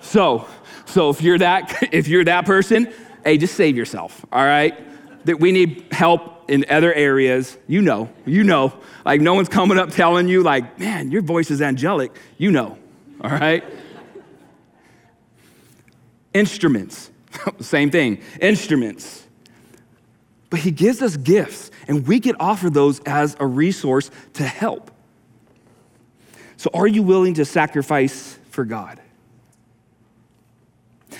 So, 0.00 0.46
so 0.84 1.08
if 1.08 1.22
you're 1.22 1.38
that 1.38 1.88
if 1.92 2.06
you're 2.06 2.24
that 2.24 2.44
person, 2.44 2.92
hey, 3.24 3.38
just 3.38 3.54
save 3.54 3.78
yourself, 3.78 4.26
all 4.30 4.44
right? 4.44 4.78
That 5.24 5.40
we 5.40 5.52
need 5.52 5.86
help 5.90 6.33
in 6.48 6.64
other 6.68 6.92
areas. 6.92 7.56
You 7.66 7.82
know, 7.82 8.10
you 8.24 8.44
know. 8.44 8.72
Like 9.04 9.20
no 9.20 9.34
one's 9.34 9.48
coming 9.48 9.78
up 9.78 9.90
telling 9.90 10.28
you, 10.28 10.42
like, 10.42 10.78
man, 10.78 11.10
your 11.10 11.22
voice 11.22 11.50
is 11.50 11.60
angelic. 11.60 12.12
You 12.38 12.50
know, 12.50 12.78
all 13.20 13.30
right? 13.30 13.64
Instruments, 16.32 17.10
same 17.60 17.90
thing, 17.90 18.20
instruments. 18.40 19.24
But 20.50 20.60
he 20.60 20.70
gives 20.70 21.02
us 21.02 21.16
gifts, 21.16 21.70
and 21.88 22.06
we 22.06 22.20
can 22.20 22.36
offer 22.38 22.70
those 22.70 23.00
as 23.00 23.36
a 23.40 23.46
resource 23.46 24.10
to 24.34 24.44
help. 24.44 24.90
So, 26.56 26.70
are 26.72 26.86
you 26.86 27.02
willing 27.02 27.34
to 27.34 27.44
sacrifice 27.44 28.38
for 28.50 28.64
God? 28.64 29.00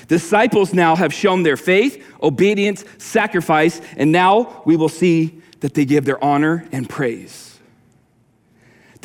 Disciples 0.08 0.74
now 0.74 0.96
have 0.96 1.12
shown 1.12 1.42
their 1.42 1.56
faith, 1.56 2.04
obedience, 2.22 2.84
sacrifice, 2.98 3.80
and 3.96 4.12
now 4.12 4.62
we 4.64 4.76
will 4.76 4.88
see 4.88 5.40
that 5.60 5.74
they 5.74 5.84
give 5.84 6.04
their 6.04 6.22
honor 6.22 6.66
and 6.72 6.88
praise. 6.88 7.58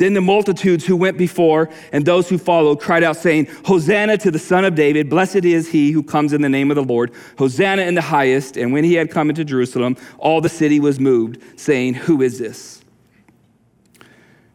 Then 0.00 0.14
the 0.14 0.22
multitudes 0.22 0.86
who 0.86 0.96
went 0.96 1.18
before 1.18 1.68
and 1.92 2.06
those 2.06 2.26
who 2.26 2.38
followed 2.38 2.80
cried 2.80 3.04
out, 3.04 3.18
saying, 3.18 3.48
Hosanna 3.66 4.16
to 4.16 4.30
the 4.30 4.38
Son 4.38 4.64
of 4.64 4.74
David. 4.74 5.10
Blessed 5.10 5.44
is 5.44 5.70
he 5.70 5.90
who 5.90 6.02
comes 6.02 6.32
in 6.32 6.40
the 6.40 6.48
name 6.48 6.70
of 6.70 6.76
the 6.76 6.82
Lord. 6.82 7.12
Hosanna 7.36 7.82
in 7.82 7.96
the 7.96 8.00
highest. 8.00 8.56
And 8.56 8.72
when 8.72 8.82
he 8.82 8.94
had 8.94 9.10
come 9.10 9.28
into 9.28 9.44
Jerusalem, 9.44 9.98
all 10.16 10.40
the 10.40 10.48
city 10.48 10.80
was 10.80 10.98
moved, 10.98 11.42
saying, 11.60 11.92
Who 11.92 12.22
is 12.22 12.38
this? 12.38 12.82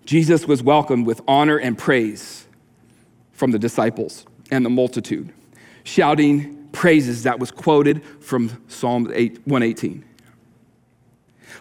Jesus 0.06 0.48
was 0.48 0.64
welcomed 0.64 1.06
with 1.06 1.22
honor 1.28 1.58
and 1.58 1.78
praise 1.78 2.48
from 3.32 3.52
the 3.52 3.60
disciples 3.60 4.26
and 4.50 4.66
the 4.66 4.72
multitude, 4.72 5.32
shouting 5.86 6.68
praises 6.74 7.24
that 7.24 7.40
was 7.40 7.52
quoted 7.52 8.04
from 8.20 8.62
Psalm 8.68 9.06
118. 9.06 10.04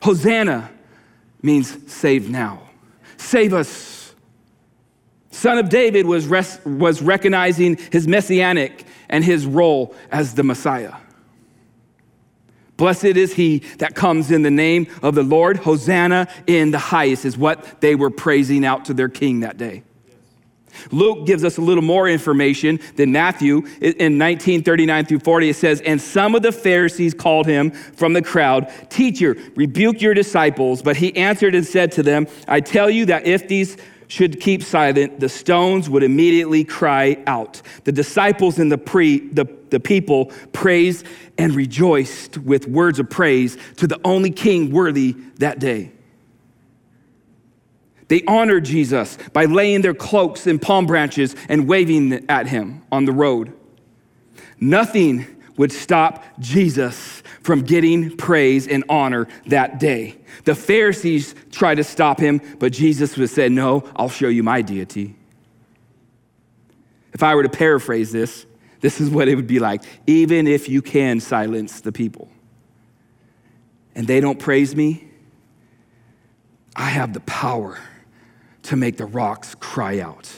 Hosanna 0.03 0.71
means 1.41 1.93
save 1.93 2.29
now. 2.29 2.61
Save 3.17 3.55
us. 3.55 4.15
Son 5.31 5.59
of 5.59 5.69
David 5.69 6.07
was, 6.07 6.27
res- 6.27 6.59
was 6.65 7.01
recognizing 7.01 7.79
his 7.93 8.09
messianic 8.09 8.85
and 9.09 9.23
his 9.23 9.47
role 9.47 9.95
as 10.11 10.35
the 10.35 10.43
Messiah. 10.43 10.95
Blessed 12.77 13.05
is 13.05 13.35
he 13.35 13.59
that 13.79 13.95
comes 13.95 14.31
in 14.31 14.43
the 14.43 14.51
name 14.51 14.89
of 15.03 15.15
the 15.15 15.23
Lord. 15.23 15.59
Hosanna 15.59 16.29
in 16.47 16.73
the 16.73 16.79
highest 16.79 17.25
is 17.25 17.39
what 17.39 17.81
they 17.81 17.95
were 17.95 18.11
praising 18.11 18.65
out 18.65 18.87
to 18.87 18.95
their 18.95 19.09
king 19.09 19.41
that 19.41 19.57
day. 19.57 19.85
Luke 20.91 21.27
gives 21.27 21.45
us 21.45 21.59
a 21.59 21.61
little 21.61 21.83
more 21.83 22.09
information 22.09 22.81
than 22.97 23.13
Matthew. 23.13 23.59
In 23.81 24.19
1939 24.19 25.07
through 25.07 25.19
40, 25.21 25.49
it 25.49 25.57
says, 25.57 25.81
And 25.83 26.01
some 26.01 26.35
of 26.35 26.43
the 26.43 26.53
Pharisees 26.53 27.15
called 27.15 27.47
him 27.47 27.71
from 27.71 28.13
the 28.13 28.23
crowd, 28.23 28.73
Teacher, 28.91 29.37
rebuke 29.57 30.01
your 30.01 30.15
disciples. 30.15 30.83
But 30.83 30.97
he 30.97 31.17
answered 31.17 31.55
and 31.55 31.67
said 31.67 31.93
to 31.93 32.03
them, 32.03 32.27
I 32.49 32.61
tell 32.61 32.91
you 32.91 33.07
that 33.07 33.27
if 33.27 33.49
these 33.49 33.77
should 34.09 34.41
keep 34.41 34.63
silent, 34.63 35.21
the 35.21 35.29
stones 35.29 35.89
would 35.89 36.03
immediately 36.03 36.65
cry 36.65 37.23
out. 37.27 37.63
The 37.85 37.93
disciples 37.93 38.59
and 38.59 38.71
the, 38.71 38.79
pre, 38.79 39.29
the, 39.29 39.47
the 39.71 39.81
people 39.81 40.27
praised 40.53 41.07
and 41.39 41.55
rejoiced 41.55 42.39
with 42.39 42.69
words 42.69 42.99
of 42.99 43.11
praise 43.11 43.57
to 43.77 43.87
the 43.87 44.01
only 44.05 44.31
king 44.31 44.71
worthy 44.71 45.17
that 45.39 45.59
day. 45.59 45.94
They 48.15 48.23
honored 48.29 48.65
Jesus 48.65 49.19
by 49.33 49.47
laying 49.47 49.81
their 49.81 49.93
cloaks 49.93 50.47
in 50.47 50.61
palm 50.61 50.87
branches 50.87 51.35
and 51.49 51.67
waving 51.67 52.25
at 52.31 52.47
him 52.47 52.85
on 52.93 53.07
the 53.07 53.13
road. 53.13 53.53
Nothing 54.61 55.27
would 55.57 55.73
stop 55.73 56.23
Jesus 56.39 57.25
from 57.43 57.63
getting 57.63 58.17
praise 58.17 58.69
and 58.69 58.85
honor 58.89 59.27
that 59.47 59.81
day. 59.81 60.17
The 60.45 60.55
Pharisees 60.55 61.35
tried 61.51 61.75
to 61.75 61.83
stop 61.83 62.21
him, 62.21 62.41
but 62.61 62.73
Jesus 62.73 63.17
would 63.17 63.31
say, 63.31 63.49
No, 63.49 63.83
I'll 63.97 64.09
show 64.09 64.29
you 64.29 64.45
my 64.45 64.63
deity. 64.63 65.17
If 67.15 67.25
I 67.25 67.35
were 67.35 67.43
to 67.43 67.49
paraphrase 67.49 68.13
this, 68.13 68.47
this 68.79 69.01
is 69.01 69.11
what 69.11 69.27
it 69.27 69.35
would 69.35 69.49
be 69.49 69.59
like. 69.59 69.83
Even 70.07 70.47
if 70.47 70.69
you 70.69 70.83
can 70.83 71.19
silence 71.19 71.81
the 71.81 71.91
people 71.91 72.29
and 73.97 74.07
they 74.07 74.21
don't 74.21 74.39
praise 74.39 74.77
me, 74.77 75.09
I 76.77 76.91
have 76.91 77.13
the 77.13 77.19
power 77.19 77.77
to 78.65 78.77
make 78.77 78.97
the 78.97 79.07
rocks 79.07 79.55
cry 79.55 80.01
out. 80.01 80.31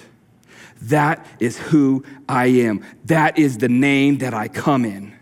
That 0.82 1.26
is 1.40 1.58
who 1.58 2.04
I 2.28 2.46
am. 2.46 2.84
That 3.06 3.38
is 3.38 3.58
the 3.58 3.68
name 3.68 4.18
that 4.18 4.34
I 4.34 4.48
come 4.48 4.84
in. 4.84 5.16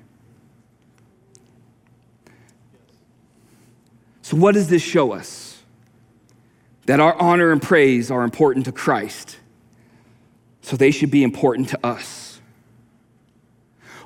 So, 4.23 4.37
what 4.37 4.55
does 4.55 4.69
this 4.69 4.83
show 4.83 5.13
us? 5.13 5.63
That 6.87 6.99
our 6.99 7.15
honor 7.21 7.53
and 7.53 7.63
praise 7.63 8.11
are 8.11 8.25
important 8.25 8.65
to 8.67 8.73
Christ. 8.73 9.39
So, 10.63 10.77
they 10.77 10.91
should 10.91 11.11
be 11.11 11.23
important 11.23 11.69
to 11.71 11.87
us. 11.87 12.41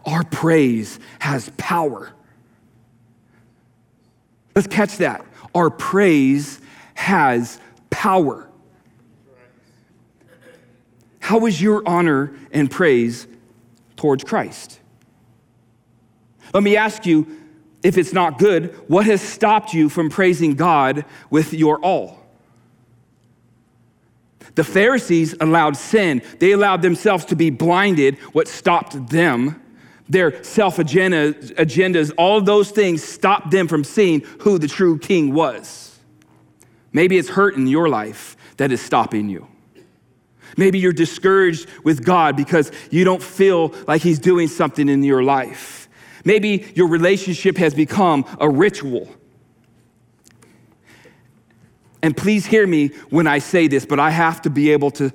our 0.05 0.25
praise 0.25 0.99
has 1.19 1.51
power. 1.57 2.13
Let's 4.55 4.69
catch 4.69 4.97
that. 4.99 5.25
Our 5.55 5.71
praise 5.71 6.61
has 6.95 7.61
power. 7.91 8.48
How 11.29 11.45
is 11.45 11.61
your 11.61 11.87
honor 11.87 12.33
and 12.53 12.71
praise 12.71 13.27
towards 13.97 14.25
Christ? 14.25 14.81
Let 16.55 16.63
me 16.63 16.75
ask 16.75 17.05
you 17.05 17.27
if 17.83 17.99
it's 17.99 18.15
not 18.15 18.39
good, 18.39 18.75
what 18.89 19.05
has 19.05 19.21
stopped 19.21 19.75
you 19.75 19.91
from 19.91 20.09
praising 20.09 20.55
God 20.55 21.05
with 21.29 21.53
your 21.53 21.81
all? 21.81 22.19
The 24.55 24.65
Pharisees 24.65 25.35
allowed 25.39 25.77
sin, 25.77 26.23
they 26.39 26.53
allowed 26.53 26.81
themselves 26.81 27.27
to 27.27 27.37
be 27.37 27.51
blinded. 27.51 28.17
What 28.33 28.49
stopped 28.49 29.11
them? 29.11 29.63
Their 30.09 30.43
self 30.43 30.79
agenda, 30.79 31.35
agendas, 31.35 32.11
all 32.17 32.41
those 32.41 32.71
things 32.71 33.05
stopped 33.05 33.51
them 33.51 33.69
from 33.69 33.85
seeing 33.85 34.23
who 34.41 34.59
the 34.59 34.67
true 34.67 34.99
king 34.99 35.35
was. 35.35 35.99
Maybe 36.91 37.19
it's 37.19 37.29
hurt 37.29 37.55
in 37.55 37.67
your 37.67 37.91
life 37.91 38.35
that 38.57 38.73
is 38.73 38.81
stopping 38.81 39.29
you. 39.29 39.47
Maybe 40.57 40.79
you're 40.79 40.93
discouraged 40.93 41.69
with 41.85 42.05
God 42.05 42.37
because 42.37 42.73
you 42.91 43.05
don't 43.05 43.23
feel 43.23 43.75
like 43.87 44.03
He's 44.03 44.19
doing 44.19 44.49
something 44.49 44.89
in 44.89 45.03
your 45.03 45.23
life. 45.23 45.89
Maybe 46.25 46.73
your 46.75 46.89
relationship 46.89 47.57
has 47.59 47.75
become 47.75 48.25
a 48.41 48.49
ritual. 48.49 49.09
And 52.03 52.17
please 52.17 52.47
hear 52.47 52.67
me 52.67 52.89
when 53.11 53.27
I 53.27 53.39
say 53.39 53.67
this, 53.67 53.85
but 53.85 53.99
I 53.99 54.11
have 54.11 54.43
to 54.43 54.51
be 54.51 54.71
able 54.73 54.91
to 54.93 55.13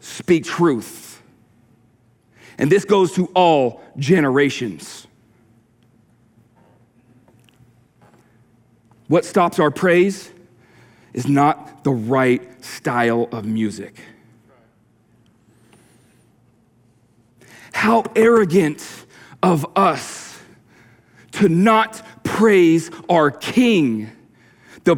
speak 0.00 0.44
truth. 0.44 1.22
And 2.58 2.70
this 2.70 2.84
goes 2.84 3.12
to 3.14 3.26
all 3.34 3.82
generations. 3.98 5.06
What 9.08 9.24
stops 9.24 9.58
our 9.58 9.70
praise 9.70 10.30
is 11.12 11.28
not 11.28 11.84
the 11.84 11.90
right 11.90 12.64
style 12.64 13.28
of 13.32 13.44
music. 13.44 14.00
How 17.84 18.02
arrogant 18.16 18.82
of 19.42 19.66
us 19.76 20.40
to 21.32 21.50
not 21.50 22.00
praise 22.24 22.90
our 23.10 23.30
King, 23.30 24.10
the 24.84 24.96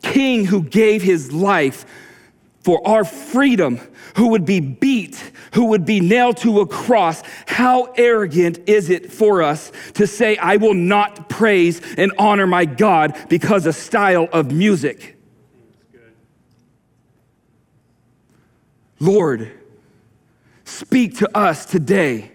King 0.00 0.44
who 0.44 0.62
gave 0.62 1.02
his 1.02 1.32
life 1.32 1.84
for 2.60 2.86
our 2.86 3.02
freedom, 3.02 3.80
who 4.14 4.28
would 4.28 4.44
be 4.44 4.60
beat, 4.60 5.32
who 5.54 5.64
would 5.70 5.84
be 5.84 5.98
nailed 5.98 6.36
to 6.36 6.60
a 6.60 6.68
cross. 6.68 7.20
How 7.46 7.86
arrogant 7.96 8.60
is 8.68 8.90
it 8.90 9.10
for 9.10 9.42
us 9.42 9.72
to 9.94 10.06
say, 10.06 10.36
I 10.36 10.58
will 10.58 10.74
not 10.74 11.28
praise 11.28 11.80
and 11.96 12.12
honor 12.16 12.46
my 12.46 12.64
God 12.64 13.18
because 13.28 13.66
of 13.66 13.74
style 13.74 14.28
of 14.32 14.52
music? 14.52 15.16
Lord, 19.00 19.59
speak 20.70 21.18
to 21.18 21.36
us 21.36 21.66
today. 21.66 22.30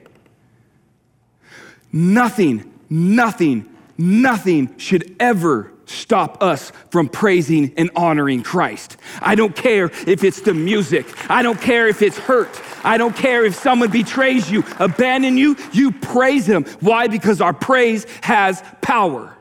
Nothing, 1.91 2.73
nothing, 2.89 3.69
nothing 3.97 4.77
should 4.77 5.15
ever 5.19 5.71
stop 5.85 6.41
us 6.41 6.71
from 6.89 7.07
praising 7.07 7.73
and 7.77 7.89
honoring 7.95 8.43
Christ. 8.43 8.97
I 9.21 9.35
don't 9.35 9.55
care 9.55 9.85
if 9.85 10.23
it's 10.23 10.41
the 10.41 10.53
music. 10.53 11.05
I 11.29 11.41
don't 11.41 11.61
care 11.61 11.87
if 11.87 12.01
it's 12.01 12.17
hurt. 12.17 12.61
I 12.83 12.97
don't 12.97 13.15
care 13.15 13.45
if 13.45 13.55
someone 13.55 13.91
betrays 13.91 14.49
you, 14.49 14.63
abandon 14.79 15.37
you, 15.37 15.55
you 15.71 15.91
praise 15.91 16.47
him. 16.47 16.65
Why? 16.81 17.07
Because 17.07 17.39
our 17.39 17.53
praise 17.53 18.05
has 18.21 18.63
power. 18.81 19.35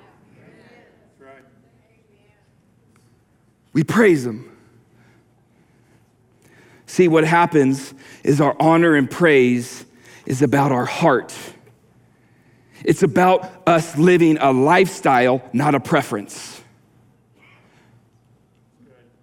We 3.73 3.83
praise 3.83 4.25
him. 4.25 4.54
See, 6.95 7.09
what 7.09 7.25
happens 7.25 7.93
is 8.23 8.41
our 8.41 8.55
honor 8.61 8.95
and 8.95 9.11
praise 9.11 9.85
is 10.27 10.43
about 10.43 10.71
our 10.71 10.85
heart. 10.85 11.35
It's 12.85 13.03
about 13.03 13.51
us 13.67 13.99
living 13.99 14.39
a 14.39 14.53
lifestyle, 14.53 15.43
not 15.53 15.75
a 15.75 15.81
preference. 15.81 16.63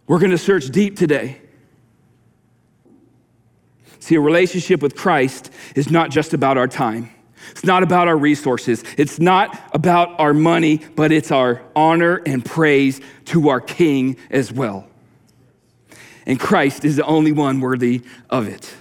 We're 0.06 0.20
going 0.20 0.32
to 0.32 0.38
search 0.38 0.68
deep 0.68 0.98
today. 0.98 1.40
See, 4.00 4.16
a 4.16 4.20
relationship 4.20 4.82
with 4.82 4.98
Christ 4.98 5.50
is 5.74 5.90
not 5.90 6.10
just 6.10 6.34
about 6.34 6.58
our 6.58 6.68
time. 6.68 7.10
It's 7.52 7.64
not 7.64 7.84
about 7.84 8.10
our 8.10 8.18
resources. 8.18 8.84
It's 8.98 9.18
not 9.18 9.58
about 9.74 10.20
our 10.20 10.34
money, 10.34 10.82
but 10.98 11.14
it's 11.14 11.32
our 11.32 11.62
honor 11.74 12.22
and 12.26 12.44
praise 12.44 13.00
to 13.28 13.48
our 13.48 13.62
King 13.62 14.18
as 14.30 14.52
well. 14.52 14.91
And 16.26 16.40
Christ 16.40 16.86
is 16.86 16.96
the 16.96 17.06
only 17.06 17.32
one 17.32 17.60
worthy 17.60 18.02
of 18.30 18.48
it. 18.48 18.74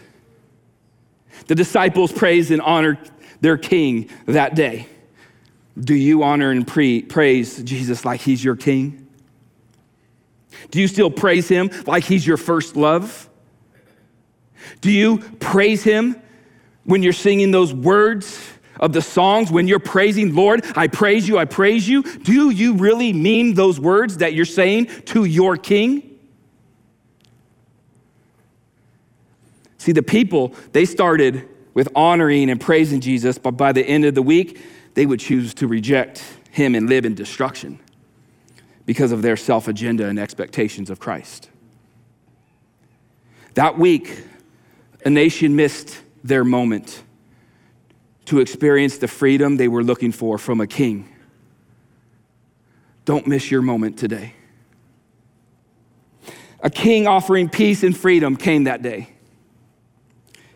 The 1.46 1.54
disciples 1.54 2.12
praised 2.12 2.50
and 2.50 2.60
honored 2.60 2.98
their 3.40 3.56
king 3.56 4.10
that 4.26 4.54
day. 4.54 4.86
Do 5.78 5.94
you 5.94 6.22
honor 6.22 6.50
and 6.50 6.66
pre- 6.66 7.02
praise 7.02 7.62
Jesus 7.62 8.04
like 8.04 8.20
he's 8.20 8.44
your 8.44 8.56
king? 8.56 9.08
Do 10.70 10.80
you 10.80 10.88
still 10.88 11.10
praise 11.10 11.48
him 11.48 11.70
like 11.86 12.04
he's 12.04 12.26
your 12.26 12.36
first 12.36 12.76
love? 12.76 13.28
Do 14.80 14.90
you 14.90 15.18
praise 15.40 15.82
him 15.82 16.20
when 16.84 17.02
you're 17.02 17.12
singing 17.12 17.50
those 17.50 17.72
words 17.72 18.38
of 18.78 18.92
the 18.92 19.02
songs, 19.02 19.50
when 19.50 19.68
you're 19.68 19.78
praising, 19.78 20.34
Lord, 20.34 20.64
I 20.76 20.88
praise 20.88 21.28
you, 21.28 21.38
I 21.38 21.44
praise 21.44 21.88
you? 21.88 22.02
Do 22.02 22.50
you 22.50 22.74
really 22.74 23.12
mean 23.12 23.54
those 23.54 23.78
words 23.80 24.18
that 24.18 24.34
you're 24.34 24.44
saying 24.44 24.86
to 25.06 25.24
your 25.24 25.56
king? 25.56 26.09
See, 29.90 29.92
the 29.92 30.04
people, 30.04 30.54
they 30.70 30.84
started 30.84 31.48
with 31.74 31.88
honoring 31.96 32.48
and 32.48 32.60
praising 32.60 33.00
Jesus, 33.00 33.38
but 33.38 33.56
by 33.56 33.72
the 33.72 33.84
end 33.84 34.04
of 34.04 34.14
the 34.14 34.22
week, 34.22 34.62
they 34.94 35.04
would 35.04 35.18
choose 35.18 35.52
to 35.54 35.66
reject 35.66 36.22
him 36.52 36.76
and 36.76 36.88
live 36.88 37.04
in 37.04 37.16
destruction 37.16 37.80
because 38.86 39.10
of 39.10 39.22
their 39.22 39.36
self 39.36 39.66
agenda 39.66 40.06
and 40.06 40.16
expectations 40.16 40.90
of 40.90 41.00
Christ. 41.00 41.50
That 43.54 43.80
week, 43.80 44.22
a 45.04 45.10
nation 45.10 45.56
missed 45.56 46.00
their 46.22 46.44
moment 46.44 47.02
to 48.26 48.38
experience 48.38 48.98
the 48.98 49.08
freedom 49.08 49.56
they 49.56 49.66
were 49.66 49.82
looking 49.82 50.12
for 50.12 50.38
from 50.38 50.60
a 50.60 50.68
king. 50.68 51.12
Don't 53.06 53.26
miss 53.26 53.50
your 53.50 53.62
moment 53.62 53.98
today. 53.98 54.34
A 56.62 56.70
king 56.70 57.08
offering 57.08 57.48
peace 57.48 57.82
and 57.82 57.96
freedom 57.96 58.36
came 58.36 58.62
that 58.64 58.82
day 58.82 59.14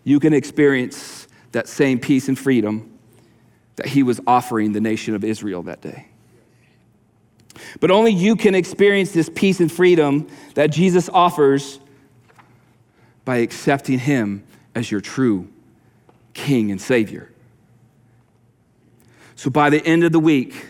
you 0.05 0.21
can 0.21 0.33
experience 0.33 1.27
that 1.53 1.67
same 1.67 1.99
peace 1.99 2.29
and 2.29 2.39
freedom 2.39 2.99
that 3.77 3.87
he 3.87 4.03
was 4.03 4.21
offering 4.27 4.73
the 4.73 4.81
nation 4.81 5.15
of 5.15 5.25
Israel 5.25 5.63
that 5.65 5.81
day. 5.81 6.07
But 7.81 7.91
only 7.91 8.13
you 8.13 8.37
can 8.37 8.55
experience 8.55 9.13
this 9.13 9.31
peace 9.35 9.61
and 9.61 9.71
freedom 9.71 10.29
that 10.55 10.71
Jesus 10.71 11.09
offers 11.09 11.81
by 13.25 13.39
accepting 13.39 13.99
him 13.99 14.45
as 14.75 14.91
your 14.91 15.01
true 15.01 15.49
king 16.35 16.71
and 16.71 16.81
savior. 16.81 17.31
So 19.37 19.51
by 19.51 19.71
the 19.71 19.85
end 19.85 20.05
of 20.05 20.13
the 20.13 20.21
week, 20.21 20.67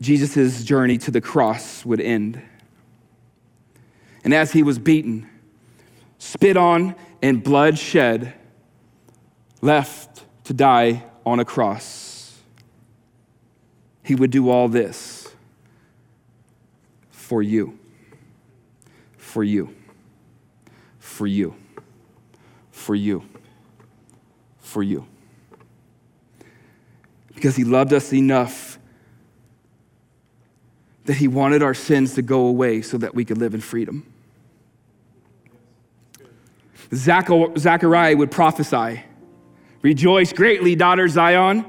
Jesus' 0.00 0.64
journey 0.64 0.98
to 0.98 1.10
the 1.10 1.20
cross 1.20 1.84
would 1.84 2.00
end. 2.00 2.40
And 4.24 4.32
as 4.32 4.52
he 4.52 4.62
was 4.62 4.78
beaten, 4.78 5.28
spit 6.18 6.56
on, 6.56 6.94
and 7.24 7.42
blood 7.42 7.78
shed, 7.78 8.34
left 9.62 10.26
to 10.44 10.52
die 10.52 11.02
on 11.24 11.40
a 11.40 11.44
cross. 11.44 12.38
He 14.02 14.14
would 14.14 14.30
do 14.30 14.50
all 14.50 14.68
this 14.68 15.34
for 17.10 17.40
you, 17.40 17.78
for 19.16 19.42
you, 19.42 19.74
for 20.98 21.26
you, 21.26 21.56
for 22.70 22.94
you, 22.94 23.24
for 24.58 24.82
you. 24.82 25.06
Because 27.34 27.56
he 27.56 27.64
loved 27.64 27.94
us 27.94 28.12
enough 28.12 28.78
that 31.06 31.14
he 31.14 31.26
wanted 31.26 31.62
our 31.62 31.72
sins 31.72 32.12
to 32.16 32.20
go 32.22 32.40
away 32.48 32.82
so 32.82 32.98
that 32.98 33.14
we 33.14 33.24
could 33.24 33.38
live 33.38 33.54
in 33.54 33.62
freedom. 33.62 34.13
Zechariah 36.94 38.16
would 38.16 38.30
prophesy 38.30 39.02
Rejoice 39.84 40.32
greatly, 40.32 40.74
daughter 40.74 41.06
Zion. 41.08 41.66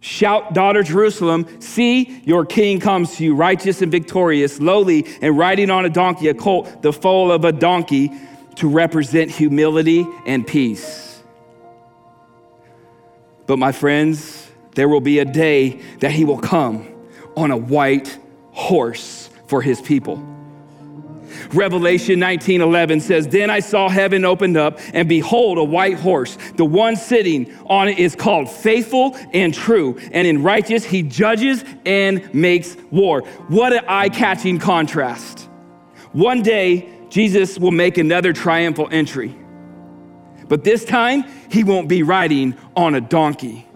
Shout, 0.00 0.54
daughter 0.54 0.82
Jerusalem, 0.82 1.60
see 1.60 2.22
your 2.24 2.46
king 2.46 2.80
comes 2.80 3.16
to 3.16 3.24
you, 3.24 3.34
righteous 3.34 3.82
and 3.82 3.92
victorious, 3.92 4.58
lowly 4.58 5.06
and 5.20 5.36
riding 5.36 5.68
on 5.68 5.84
a 5.84 5.90
donkey, 5.90 6.28
a 6.28 6.34
colt, 6.34 6.80
the 6.80 6.94
foal 6.94 7.30
of 7.30 7.44
a 7.44 7.52
donkey, 7.52 8.10
to 8.56 8.68
represent 8.68 9.30
humility 9.30 10.06
and 10.24 10.46
peace. 10.46 11.22
But 13.46 13.58
my 13.58 13.72
friends, 13.72 14.50
there 14.74 14.88
will 14.88 15.02
be 15.02 15.18
a 15.18 15.26
day 15.26 15.82
that 15.98 16.12
he 16.12 16.24
will 16.24 16.38
come 16.38 16.88
on 17.36 17.50
a 17.50 17.56
white 17.58 18.18
horse 18.52 19.28
for 19.46 19.60
his 19.60 19.82
people. 19.82 20.24
Revelation 21.52 22.18
19:11 22.18 23.00
says, 23.00 23.28
"Then 23.28 23.50
I 23.50 23.60
saw 23.60 23.88
heaven 23.88 24.24
opened 24.24 24.56
up, 24.56 24.78
and 24.92 25.08
behold, 25.08 25.58
a 25.58 25.64
white 25.64 25.98
horse. 25.98 26.36
The 26.56 26.64
one 26.64 26.96
sitting 26.96 27.46
on 27.66 27.88
it 27.88 27.98
is 27.98 28.14
called 28.14 28.50
Faithful 28.50 29.16
and 29.32 29.52
True, 29.52 29.96
and 30.12 30.26
in 30.26 30.42
righteous 30.42 30.84
he 30.84 31.02
judges 31.02 31.64
and 31.84 32.22
makes 32.32 32.76
war." 32.90 33.22
What 33.48 33.72
an 33.72 33.82
eye-catching 33.88 34.58
contrast. 34.58 35.48
One 36.12 36.42
day, 36.42 36.86
Jesus 37.08 37.58
will 37.58 37.70
make 37.70 37.98
another 37.98 38.32
triumphal 38.32 38.88
entry. 38.90 39.34
But 40.48 40.64
this 40.64 40.84
time, 40.84 41.24
he 41.48 41.62
won't 41.62 41.88
be 41.88 42.02
riding 42.02 42.54
on 42.76 42.94
a 42.94 43.00
donkey. 43.00 43.66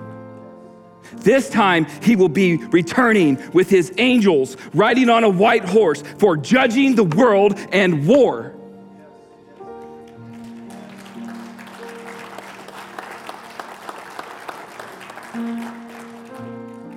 This 1.25 1.49
time, 1.49 1.87
he 2.03 2.17
will 2.17 2.29
be 2.29 2.57
returning 2.57 3.43
with 3.53 3.71
his 3.71 3.93
angels, 3.97 4.59
riding 4.75 5.09
on 5.09 5.25
a 5.25 5.29
white 5.29 5.65
horse 5.65 6.03
for 6.19 6.37
judging 6.37 6.95
the 6.95 7.05
world 7.05 7.59
and 7.73 8.07
war. 8.07 8.55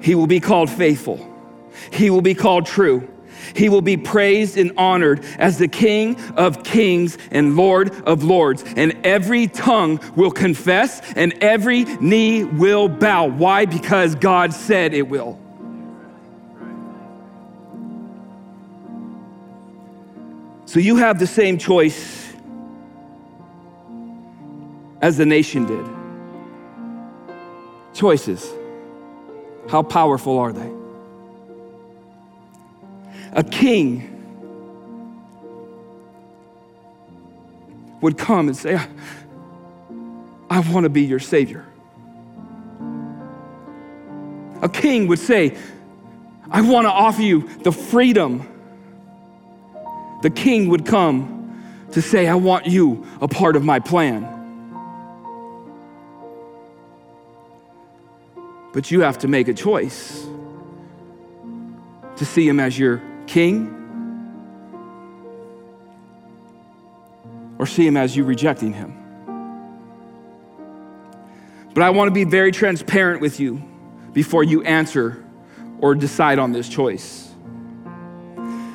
He 0.02 0.14
will 0.14 0.28
be 0.28 0.40
called 0.40 0.70
faithful. 0.70 1.34
He 1.92 2.10
will 2.10 2.22
be 2.22 2.36
called 2.36 2.66
true. 2.66 3.10
He 3.56 3.70
will 3.70 3.82
be 3.82 3.98
praised 3.98 4.58
and 4.58 4.72
honored 4.78 5.24
as 5.38 5.58
the 5.58 5.68
King 5.68 6.20
of 6.36 6.64
kings 6.64 7.18
and 7.32 7.56
Lord 7.56 7.94
of 8.08 8.24
lords. 8.24 8.64
And 8.76 8.98
every 9.04 9.48
tongue 9.48 10.00
will 10.16 10.32
confess 10.32 11.02
and 11.14 11.34
every 11.42 11.84
knee 11.84 12.44
will 12.44 12.88
bow. 12.88 13.28
Why? 13.28 13.66
Because 13.66 14.16
God 14.16 14.54
said 14.54 14.94
it 14.94 15.08
will. 15.08 15.40
So 20.66 20.82
you 20.82 20.98
have 20.98 21.18
the 21.18 21.28
same 21.28 21.58
choice 21.58 22.34
as 25.02 25.18
the 25.18 25.26
nation 25.26 25.66
did. 25.66 25.86
Choices. 27.94 28.52
How 29.70 29.82
powerful 29.82 30.38
are 30.38 30.52
they? 30.52 30.77
A 33.38 33.44
king 33.44 34.16
would 38.02 38.18
come 38.18 38.48
and 38.48 38.58
say, 38.58 38.80
I 40.50 40.60
want 40.72 40.86
to 40.86 40.90
be 40.90 41.04
your 41.04 41.20
savior. 41.20 41.64
A 44.64 44.70
king 44.70 45.08
would 45.08 45.20
say, 45.20 45.56
I 46.50 46.62
want 46.62 46.86
to 46.86 46.92
offer 46.92 47.22
you 47.22 47.48
the 47.60 47.72
freedom. 47.72 48.48
The 50.24 50.32
king 50.32 50.70
would 50.70 50.88
come 50.88 51.62
to 51.92 52.02
say, 52.02 52.28
I 52.28 52.36
want 52.36 52.66
you 52.66 53.06
a 53.22 53.28
part 53.28 53.56
of 53.56 53.64
my 53.64 53.80
plan. 53.80 54.34
But 58.74 58.90
you 58.90 59.02
have 59.02 59.20
to 59.20 59.28
make 59.28 59.48
a 59.48 59.54
choice 59.54 60.26
to 62.16 62.26
see 62.26 62.48
him 62.48 62.60
as 62.60 62.80
your 62.80 63.00
king 63.28 63.74
or 67.60 67.66
see 67.66 67.86
him 67.86 67.98
as 67.98 68.16
you 68.16 68.24
rejecting 68.24 68.74
him. 68.74 68.96
But 71.74 71.84
I 71.84 71.92
want 71.92 72.08
to 72.08 72.14
be 72.14 72.24
very 72.24 72.52
transparent 72.52 73.22
with 73.22 73.40
you 73.40 73.62
before 74.14 74.44
you 74.44 74.64
answer 74.64 75.24
or 75.80 75.94
decide 75.94 76.40
on 76.40 76.52
this 76.52 76.68
choice. 76.68 77.30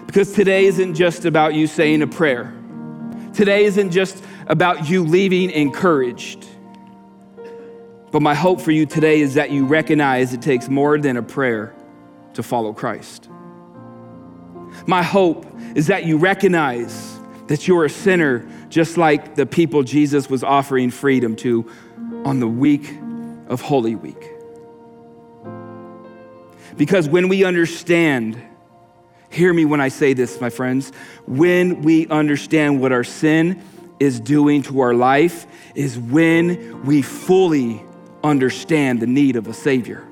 Because 0.06 0.32
today 0.32 0.66
isn't 0.66 0.94
just 0.94 1.24
about 1.24 1.54
you 1.54 1.66
saying 1.66 2.02
a 2.02 2.06
prayer. 2.06 2.54
Today 3.32 3.64
isn't 3.64 3.90
just 3.90 4.22
about 4.46 4.88
you 4.88 5.02
leaving 5.02 5.50
encouraged. 5.50 6.46
But 8.12 8.20
my 8.20 8.34
hope 8.34 8.60
for 8.60 8.70
you 8.70 8.84
today 8.84 9.20
is 9.20 9.34
that 9.34 9.50
you 9.50 9.64
recognize 9.64 10.34
it 10.34 10.42
takes 10.42 10.68
more 10.68 10.98
than 10.98 11.16
a 11.16 11.22
prayer 11.22 11.74
to 12.34 12.42
follow 12.42 12.72
Christ. 12.72 13.31
My 14.86 15.02
hope 15.02 15.46
is 15.74 15.86
that 15.88 16.04
you 16.04 16.18
recognize 16.18 17.18
that 17.46 17.68
you're 17.68 17.84
a 17.84 17.90
sinner, 17.90 18.48
just 18.68 18.96
like 18.96 19.34
the 19.34 19.46
people 19.46 19.82
Jesus 19.82 20.30
was 20.30 20.42
offering 20.42 20.90
freedom 20.90 21.36
to 21.36 21.70
on 22.24 22.40
the 22.40 22.48
week 22.48 22.94
of 23.48 23.60
Holy 23.60 23.94
Week. 23.94 24.30
Because 26.76 27.08
when 27.08 27.28
we 27.28 27.44
understand, 27.44 28.40
hear 29.30 29.52
me 29.52 29.64
when 29.64 29.80
I 29.80 29.88
say 29.88 30.14
this, 30.14 30.40
my 30.40 30.50
friends, 30.50 30.92
when 31.26 31.82
we 31.82 32.06
understand 32.08 32.80
what 32.80 32.92
our 32.92 33.04
sin 33.04 33.62
is 34.00 34.18
doing 34.18 34.62
to 34.62 34.80
our 34.80 34.94
life, 34.94 35.46
is 35.74 35.98
when 35.98 36.84
we 36.84 37.02
fully 37.02 37.84
understand 38.24 39.00
the 39.00 39.06
need 39.06 39.36
of 39.36 39.46
a 39.48 39.54
Savior. 39.54 40.06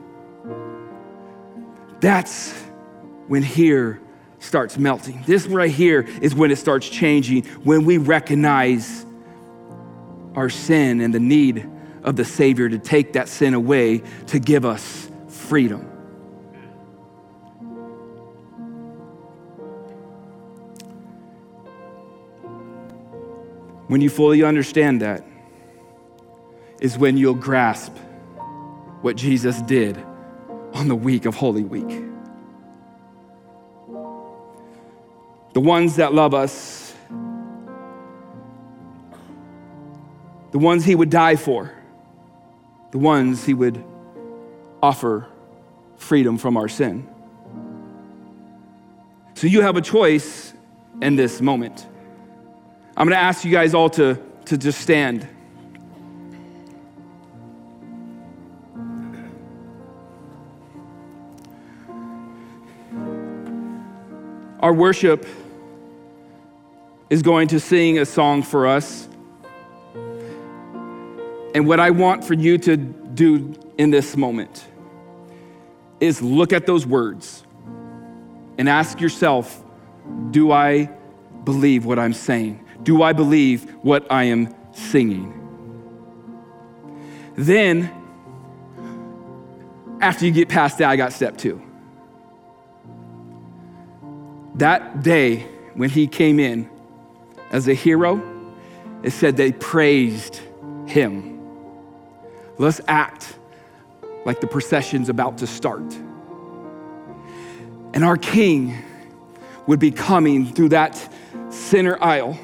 That's 2.00 2.52
when 3.28 3.42
here 3.42 4.00
starts 4.41 4.76
melting. 4.76 5.22
This 5.26 5.47
right 5.47 5.70
here 5.70 6.01
is 6.20 6.34
when 6.34 6.51
it 6.51 6.57
starts 6.57 6.88
changing, 6.88 7.45
when 7.62 7.84
we 7.84 7.99
recognize 7.99 9.07
our 10.34 10.51
sin 10.51 11.01
and 11.01 11.14
the 11.14 11.20
need 11.20 11.68
of 12.03 12.16
the 12.16 12.24
Savior 12.24 12.68
to 12.68 12.78
take 12.78 13.12
that 13.12 13.28
sin 13.28 13.55
away 13.55 14.03
to 14.28 14.38
give 14.38 14.64
us 14.64 15.11
freedom. 15.28 15.86
When 23.86 24.01
you 24.01 24.09
fully 24.09 24.43
understand 24.43 25.03
that, 25.03 25.24
is 26.80 26.97
when 26.97 27.16
you'll 27.16 27.34
grasp 27.34 27.93
what 29.03 29.16
Jesus 29.16 29.61
did 29.62 29.99
on 30.72 30.88
the 30.88 30.97
week 30.97 31.26
of 31.26 31.34
Holy 31.34 31.62
Week. 31.62 32.09
The 35.61 35.66
ones 35.66 35.96
that 35.96 36.14
love 36.14 36.32
us, 36.32 36.94
the 40.52 40.58
ones 40.58 40.86
He 40.86 40.94
would 40.94 41.11
die 41.11 41.36
for, 41.36 41.70
the 42.92 42.96
ones 42.96 43.44
He 43.44 43.52
would 43.52 43.84
offer 44.82 45.26
freedom 45.98 46.38
from 46.38 46.56
our 46.56 46.66
sin. 46.66 47.06
So 49.34 49.48
you 49.48 49.61
have 49.61 49.76
a 49.76 49.82
choice 49.82 50.54
in 51.02 51.16
this 51.16 51.42
moment. 51.42 51.86
I'm 52.96 53.06
going 53.06 53.18
to 53.18 53.22
ask 53.22 53.44
you 53.44 53.50
guys 53.50 53.74
all 53.74 53.90
to, 53.90 54.18
to 54.46 54.56
just 54.56 54.80
stand. 54.80 55.28
Our 64.61 64.72
worship 64.72 65.26
is 67.11 67.22
going 67.22 67.48
to 67.48 67.61
sing 67.61 67.98
a 67.98 68.06
song 68.06 68.42
for 68.42 68.68
us. 68.68 69.08
And 71.54 71.66
what 71.66 71.80
I 71.80 71.90
want 71.90 72.24
for 72.24 72.34
you 72.34 72.56
to 72.58 72.76
do 72.76 73.54
in 73.76 73.90
this 73.90 74.16
moment 74.16 74.64
is 75.98 76.22
look 76.22 76.52
at 76.52 76.66
those 76.66 76.86
words 76.86 77.44
and 78.56 78.68
ask 78.68 79.00
yourself 79.00 79.62
Do 80.30 80.52
I 80.52 80.88
believe 81.44 81.84
what 81.84 81.98
I'm 81.98 82.12
saying? 82.12 82.64
Do 82.84 83.02
I 83.02 83.12
believe 83.12 83.68
what 83.82 84.11
I 84.11 84.24
am 84.24 84.54
singing? 84.72 85.36
Then, 87.34 87.90
after 90.00 90.24
you 90.24 90.30
get 90.30 90.48
past 90.48 90.78
that, 90.78 90.88
I 90.88 90.96
got 90.96 91.12
step 91.12 91.36
two. 91.36 91.61
That 94.54 95.02
day 95.02 95.46
when 95.74 95.90
he 95.90 96.06
came 96.06 96.38
in, 96.38 96.68
as 97.51 97.68
a 97.68 97.74
hero, 97.74 98.22
it 99.03 99.11
said 99.11 99.36
they 99.36 99.53
praised 99.53 100.40
him. 100.86 101.40
Let's 102.59 102.80
act 102.86 103.36
like 104.24 104.40
the 104.40 104.46
procession's 104.46 105.09
about 105.09 105.38
to 105.38 105.46
start. 105.46 105.94
And 107.92 108.05
our 108.05 108.16
king 108.16 108.76
would 109.66 109.80
be 109.80 109.90
coming 109.90 110.53
through 110.53 110.70
that 110.70 111.12
center 111.48 112.03
aisle. 112.03 112.38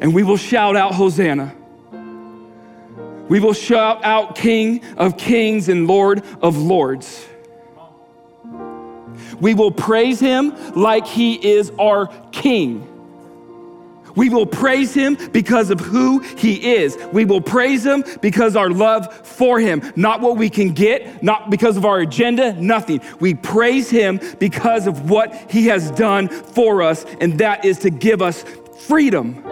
And 0.00 0.14
we 0.14 0.22
will 0.22 0.36
shout 0.36 0.76
out, 0.76 0.94
Hosanna. 0.94 1.54
We 3.28 3.40
will 3.40 3.52
shout 3.52 4.04
out, 4.04 4.36
King 4.36 4.82
of 4.96 5.18
kings 5.18 5.68
and 5.68 5.86
Lord 5.86 6.24
of 6.40 6.56
lords. 6.56 7.27
We 9.40 9.54
will 9.54 9.70
praise 9.70 10.20
him 10.20 10.74
like 10.74 11.06
he 11.06 11.34
is 11.34 11.70
our 11.78 12.08
king. 12.32 12.94
We 14.18 14.30
will 14.30 14.46
praise 14.46 14.92
him 14.94 15.16
because 15.30 15.70
of 15.70 15.78
who 15.78 16.18
he 16.18 16.74
is. 16.74 16.98
We 17.12 17.24
will 17.24 17.40
praise 17.40 17.86
him 17.86 18.02
because 18.20 18.56
our 18.56 18.68
love 18.68 19.14
for 19.24 19.60
him, 19.60 19.92
not 19.94 20.20
what 20.20 20.36
we 20.36 20.50
can 20.50 20.72
get, 20.72 21.22
not 21.22 21.50
because 21.50 21.76
of 21.76 21.84
our 21.84 22.00
agenda, 22.00 22.52
nothing. 22.54 23.00
We 23.20 23.34
praise 23.34 23.88
him 23.90 24.20
because 24.40 24.88
of 24.88 25.08
what 25.08 25.52
he 25.52 25.66
has 25.66 25.92
done 25.92 26.26
for 26.26 26.82
us, 26.82 27.04
and 27.20 27.38
that 27.38 27.64
is 27.64 27.78
to 27.80 27.90
give 27.90 28.20
us 28.20 28.42
freedom. 28.88 29.44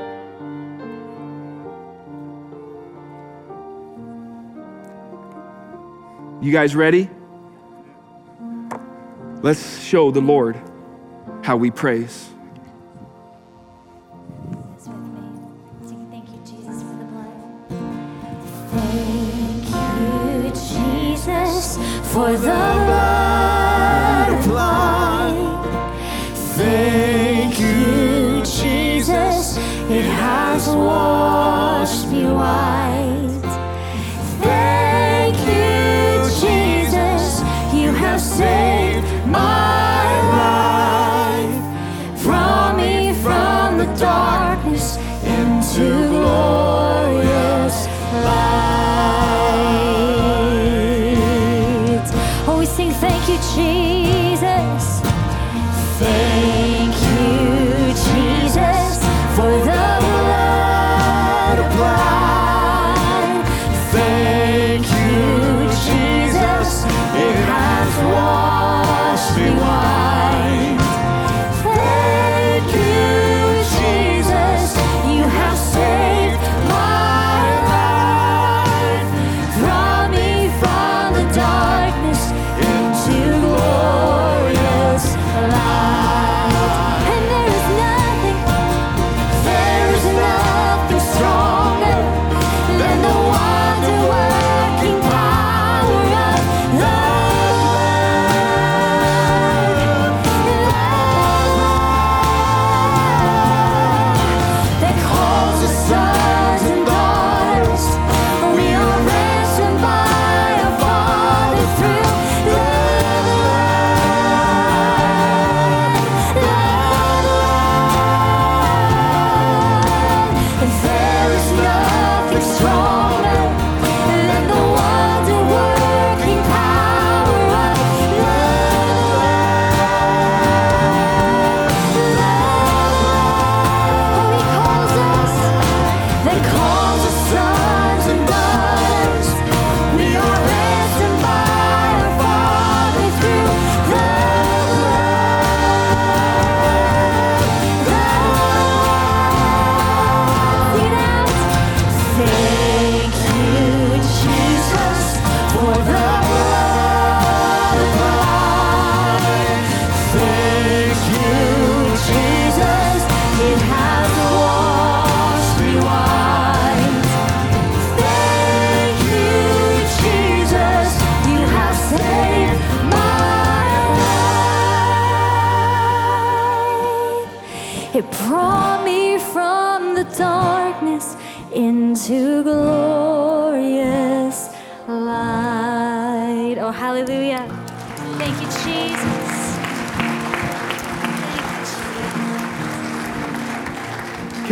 You 6.42 6.52
guys 6.52 6.74
ready? 6.74 7.08
Let's 9.42 9.78
show 9.80 10.10
the 10.10 10.20
Lord 10.20 10.56
how 11.42 11.56
we 11.56 11.70
praise. 11.70 12.30
This 14.76 14.88
with 14.88 14.96
me. 14.96 15.20
Sing 15.86 16.06
thank 16.10 16.28
you, 16.30 16.38
Jesus, 16.44 16.82
for 16.82 16.96
the 16.96 17.04
blood. 17.04 17.30
Thank 18.72 19.68
you, 19.70 20.50
Jesus, 20.50 21.76
for 22.12 22.32
the 22.32 22.60
blood 22.86 24.28
applied. 24.40 25.46
Thank 26.56 27.60
you, 27.60 28.42
Jesus, 28.42 29.58
it 29.90 30.06
has 30.06 30.66
washed 30.68 32.08
me 32.08 32.24
white. 32.24 32.85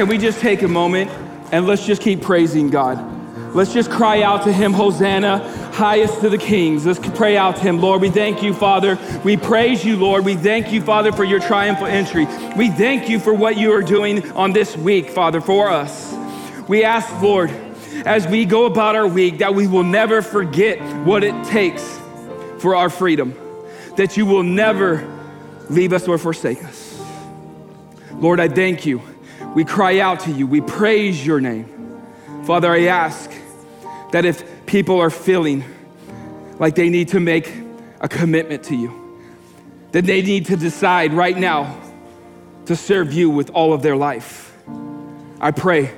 Can 0.04 0.10
we 0.10 0.18
just 0.18 0.40
take 0.40 0.60
a 0.60 0.68
moment 0.68 1.10
and 1.50 1.66
let's 1.66 1.86
just 1.86 2.02
keep 2.02 2.20
praising 2.20 2.68
God? 2.68 3.54
Let's 3.54 3.72
just 3.72 3.90
cry 3.90 4.20
out 4.20 4.44
to 4.44 4.52
Him, 4.52 4.74
Hosanna, 4.74 5.38
highest 5.72 6.20
to 6.20 6.28
the 6.28 6.36
kings. 6.36 6.84
Let's 6.84 6.98
pray 7.16 7.38
out 7.38 7.56
to 7.56 7.62
Him. 7.62 7.80
Lord, 7.80 8.02
we 8.02 8.10
thank 8.10 8.42
you, 8.42 8.52
Father. 8.52 8.98
We 9.24 9.38
praise 9.38 9.82
you, 9.82 9.96
Lord. 9.96 10.26
We 10.26 10.36
thank 10.36 10.70
you, 10.70 10.82
Father, 10.82 11.10
for 11.10 11.24
your 11.24 11.40
triumphal 11.40 11.86
entry. 11.86 12.26
We 12.54 12.68
thank 12.68 13.08
you 13.08 13.18
for 13.18 13.32
what 13.32 13.56
you 13.56 13.72
are 13.72 13.80
doing 13.80 14.30
on 14.32 14.52
this 14.52 14.76
week, 14.76 15.08
Father, 15.08 15.40
for 15.40 15.70
us. 15.70 16.14
We 16.68 16.84
ask, 16.84 17.10
Lord, 17.22 17.48
as 18.04 18.26
we 18.26 18.44
go 18.44 18.66
about 18.66 18.96
our 18.96 19.08
week, 19.08 19.38
that 19.38 19.54
we 19.54 19.66
will 19.66 19.84
never 19.84 20.20
forget 20.20 20.82
what 21.06 21.24
it 21.24 21.46
takes 21.46 21.82
for 22.58 22.76
our 22.76 22.90
freedom, 22.90 23.34
that 23.96 24.18
you 24.18 24.26
will 24.26 24.42
never 24.42 25.10
leave 25.70 25.94
us 25.94 26.06
or 26.06 26.18
forsake 26.18 26.62
us. 26.62 27.02
Lord, 28.12 28.38
I 28.38 28.48
thank 28.48 28.84
you. 28.84 29.00
We 29.54 29.64
cry 29.64 30.00
out 30.00 30.20
to 30.20 30.32
you. 30.32 30.46
We 30.46 30.60
praise 30.60 31.24
your 31.24 31.40
name. 31.40 31.66
Father, 32.44 32.70
I 32.70 32.86
ask 32.86 33.30
that 34.10 34.24
if 34.24 34.66
people 34.66 35.00
are 35.00 35.10
feeling 35.10 35.64
like 36.58 36.74
they 36.74 36.88
need 36.88 37.08
to 37.08 37.20
make 37.20 37.52
a 38.00 38.08
commitment 38.08 38.64
to 38.64 38.76
you, 38.76 39.20
that 39.92 40.04
they 40.04 40.22
need 40.22 40.46
to 40.46 40.56
decide 40.56 41.12
right 41.12 41.36
now 41.36 41.80
to 42.66 42.74
serve 42.74 43.12
you 43.12 43.30
with 43.30 43.50
all 43.50 43.72
of 43.72 43.82
their 43.82 43.96
life, 43.96 44.56
I 45.40 45.52
pray 45.52 45.92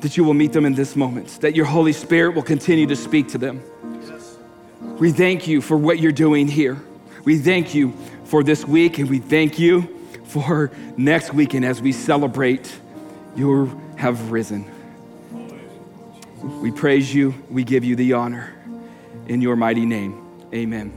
that 0.00 0.16
you 0.16 0.22
will 0.22 0.34
meet 0.34 0.52
them 0.52 0.64
in 0.64 0.74
this 0.74 0.94
moment, 0.94 1.40
that 1.40 1.56
your 1.56 1.64
Holy 1.64 1.92
Spirit 1.92 2.34
will 2.34 2.42
continue 2.42 2.86
to 2.86 2.96
speak 2.96 3.28
to 3.28 3.38
them. 3.38 3.60
We 5.00 5.10
thank 5.10 5.48
you 5.48 5.60
for 5.60 5.76
what 5.76 5.98
you're 5.98 6.12
doing 6.12 6.46
here. 6.46 6.80
We 7.24 7.38
thank 7.38 7.74
you 7.74 7.92
for 8.24 8.44
this 8.44 8.64
week, 8.64 8.98
and 8.98 9.10
we 9.10 9.18
thank 9.18 9.58
you 9.58 9.88
for 10.24 10.70
next 10.96 11.34
weekend 11.34 11.64
as 11.64 11.80
we 11.82 11.90
celebrate 11.90 12.72
you 13.36 13.80
have 13.96 14.30
risen. 14.30 14.64
We 16.60 16.70
praise 16.70 17.14
you, 17.14 17.34
we 17.50 17.64
give 17.64 17.82
you 17.84 17.96
the 17.96 18.12
honor. 18.12 18.52
In 19.26 19.40
your 19.40 19.56
mighty 19.56 19.86
name, 19.86 20.22
amen. 20.52 20.92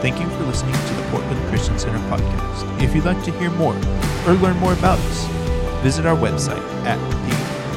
Thank 0.00 0.18
you 0.20 0.28
for 0.30 0.44
listening 0.44 0.72
to 0.74 0.94
the 0.94 1.02
Portland 1.10 1.46
Christian 1.48 1.78
Center 1.78 1.98
podcast. 2.08 2.82
If 2.82 2.94
you'd 2.94 3.04
like 3.04 3.22
to 3.24 3.30
hear 3.32 3.50
more 3.50 3.76
or 4.26 4.32
learn 4.34 4.56
more 4.58 4.72
about 4.72 4.98
us, 4.98 5.26
visit 5.82 6.06
our 6.06 6.16
website 6.16 6.62
at 6.84 6.98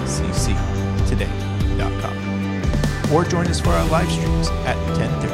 pcctoday.com 0.06 2.16
or 3.12 3.26
join 3.26 3.48
us 3.48 3.60
for 3.60 3.70
our 3.70 3.86
live 3.90 4.10
streams 4.12 4.48
at 4.66 4.78
10:30 4.96 5.34